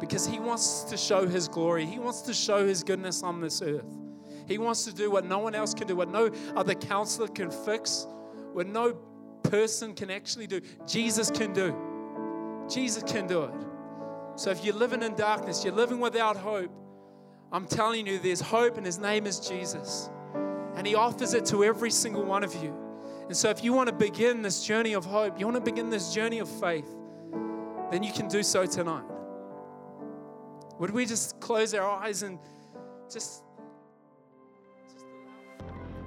because 0.00 0.26
He 0.26 0.38
wants 0.38 0.82
to 0.84 0.96
show 0.96 1.26
His 1.26 1.48
glory. 1.48 1.86
He 1.86 1.98
wants 1.98 2.22
to 2.22 2.34
show 2.34 2.66
His 2.66 2.82
goodness 2.82 3.22
on 3.22 3.40
this 3.40 3.62
earth. 3.62 3.86
He 4.46 4.58
wants 4.58 4.84
to 4.84 4.92
do 4.92 5.10
what 5.10 5.24
no 5.24 5.38
one 5.38 5.54
else 5.54 5.74
can 5.74 5.86
do, 5.86 5.96
what 5.96 6.08
no 6.08 6.30
other 6.56 6.74
counselor 6.74 7.28
can 7.28 7.50
fix, 7.50 8.06
what 8.52 8.66
no 8.66 8.94
person 9.44 9.94
can 9.94 10.10
actually 10.10 10.46
do. 10.46 10.60
Jesus 10.86 11.30
can 11.30 11.52
do. 11.52 12.66
Jesus 12.68 13.02
can 13.04 13.26
do 13.26 13.44
it. 13.44 13.71
So 14.42 14.50
if 14.50 14.64
you're 14.64 14.74
living 14.74 15.04
in 15.04 15.14
darkness, 15.14 15.64
you're 15.64 15.72
living 15.72 16.00
without 16.00 16.36
hope, 16.36 16.72
I'm 17.52 17.64
telling 17.64 18.08
you, 18.08 18.18
there's 18.18 18.40
hope, 18.40 18.76
and 18.76 18.84
His 18.84 18.98
name 18.98 19.24
is 19.24 19.38
Jesus. 19.38 20.10
And 20.74 20.84
He 20.84 20.96
offers 20.96 21.32
it 21.32 21.46
to 21.46 21.62
every 21.62 21.92
single 21.92 22.24
one 22.24 22.42
of 22.42 22.52
you. 22.56 22.76
And 23.28 23.36
so 23.36 23.50
if 23.50 23.62
you 23.62 23.72
want 23.72 23.88
to 23.88 23.94
begin 23.94 24.42
this 24.42 24.64
journey 24.64 24.94
of 24.94 25.04
hope, 25.04 25.38
you 25.38 25.46
want 25.46 25.64
to 25.64 25.70
begin 25.70 25.90
this 25.90 26.12
journey 26.12 26.40
of 26.40 26.48
faith, 26.58 26.88
then 27.92 28.02
you 28.02 28.12
can 28.12 28.26
do 28.26 28.42
so 28.42 28.66
tonight. 28.66 29.04
Would 30.80 30.90
we 30.90 31.06
just 31.06 31.38
close 31.38 31.72
our 31.72 31.88
eyes 31.88 32.24
and 32.24 32.40
just. 33.12 33.44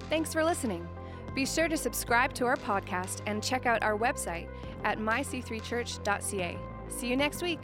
Thanks 0.09 0.33
for 0.33 0.43
listening. 0.43 0.85
Be 1.35 1.45
sure 1.45 1.69
to 1.69 1.77
subscribe 1.77 2.33
to 2.33 2.45
our 2.47 2.57
podcast 2.57 3.21
and 3.27 3.41
check 3.41 3.65
out 3.65 3.81
our 3.81 3.97
website 3.97 4.49
at 4.83 4.99
myc3church.ca. 4.99 6.57
See 6.89 7.07
you 7.07 7.15
next 7.15 7.41
week. 7.41 7.59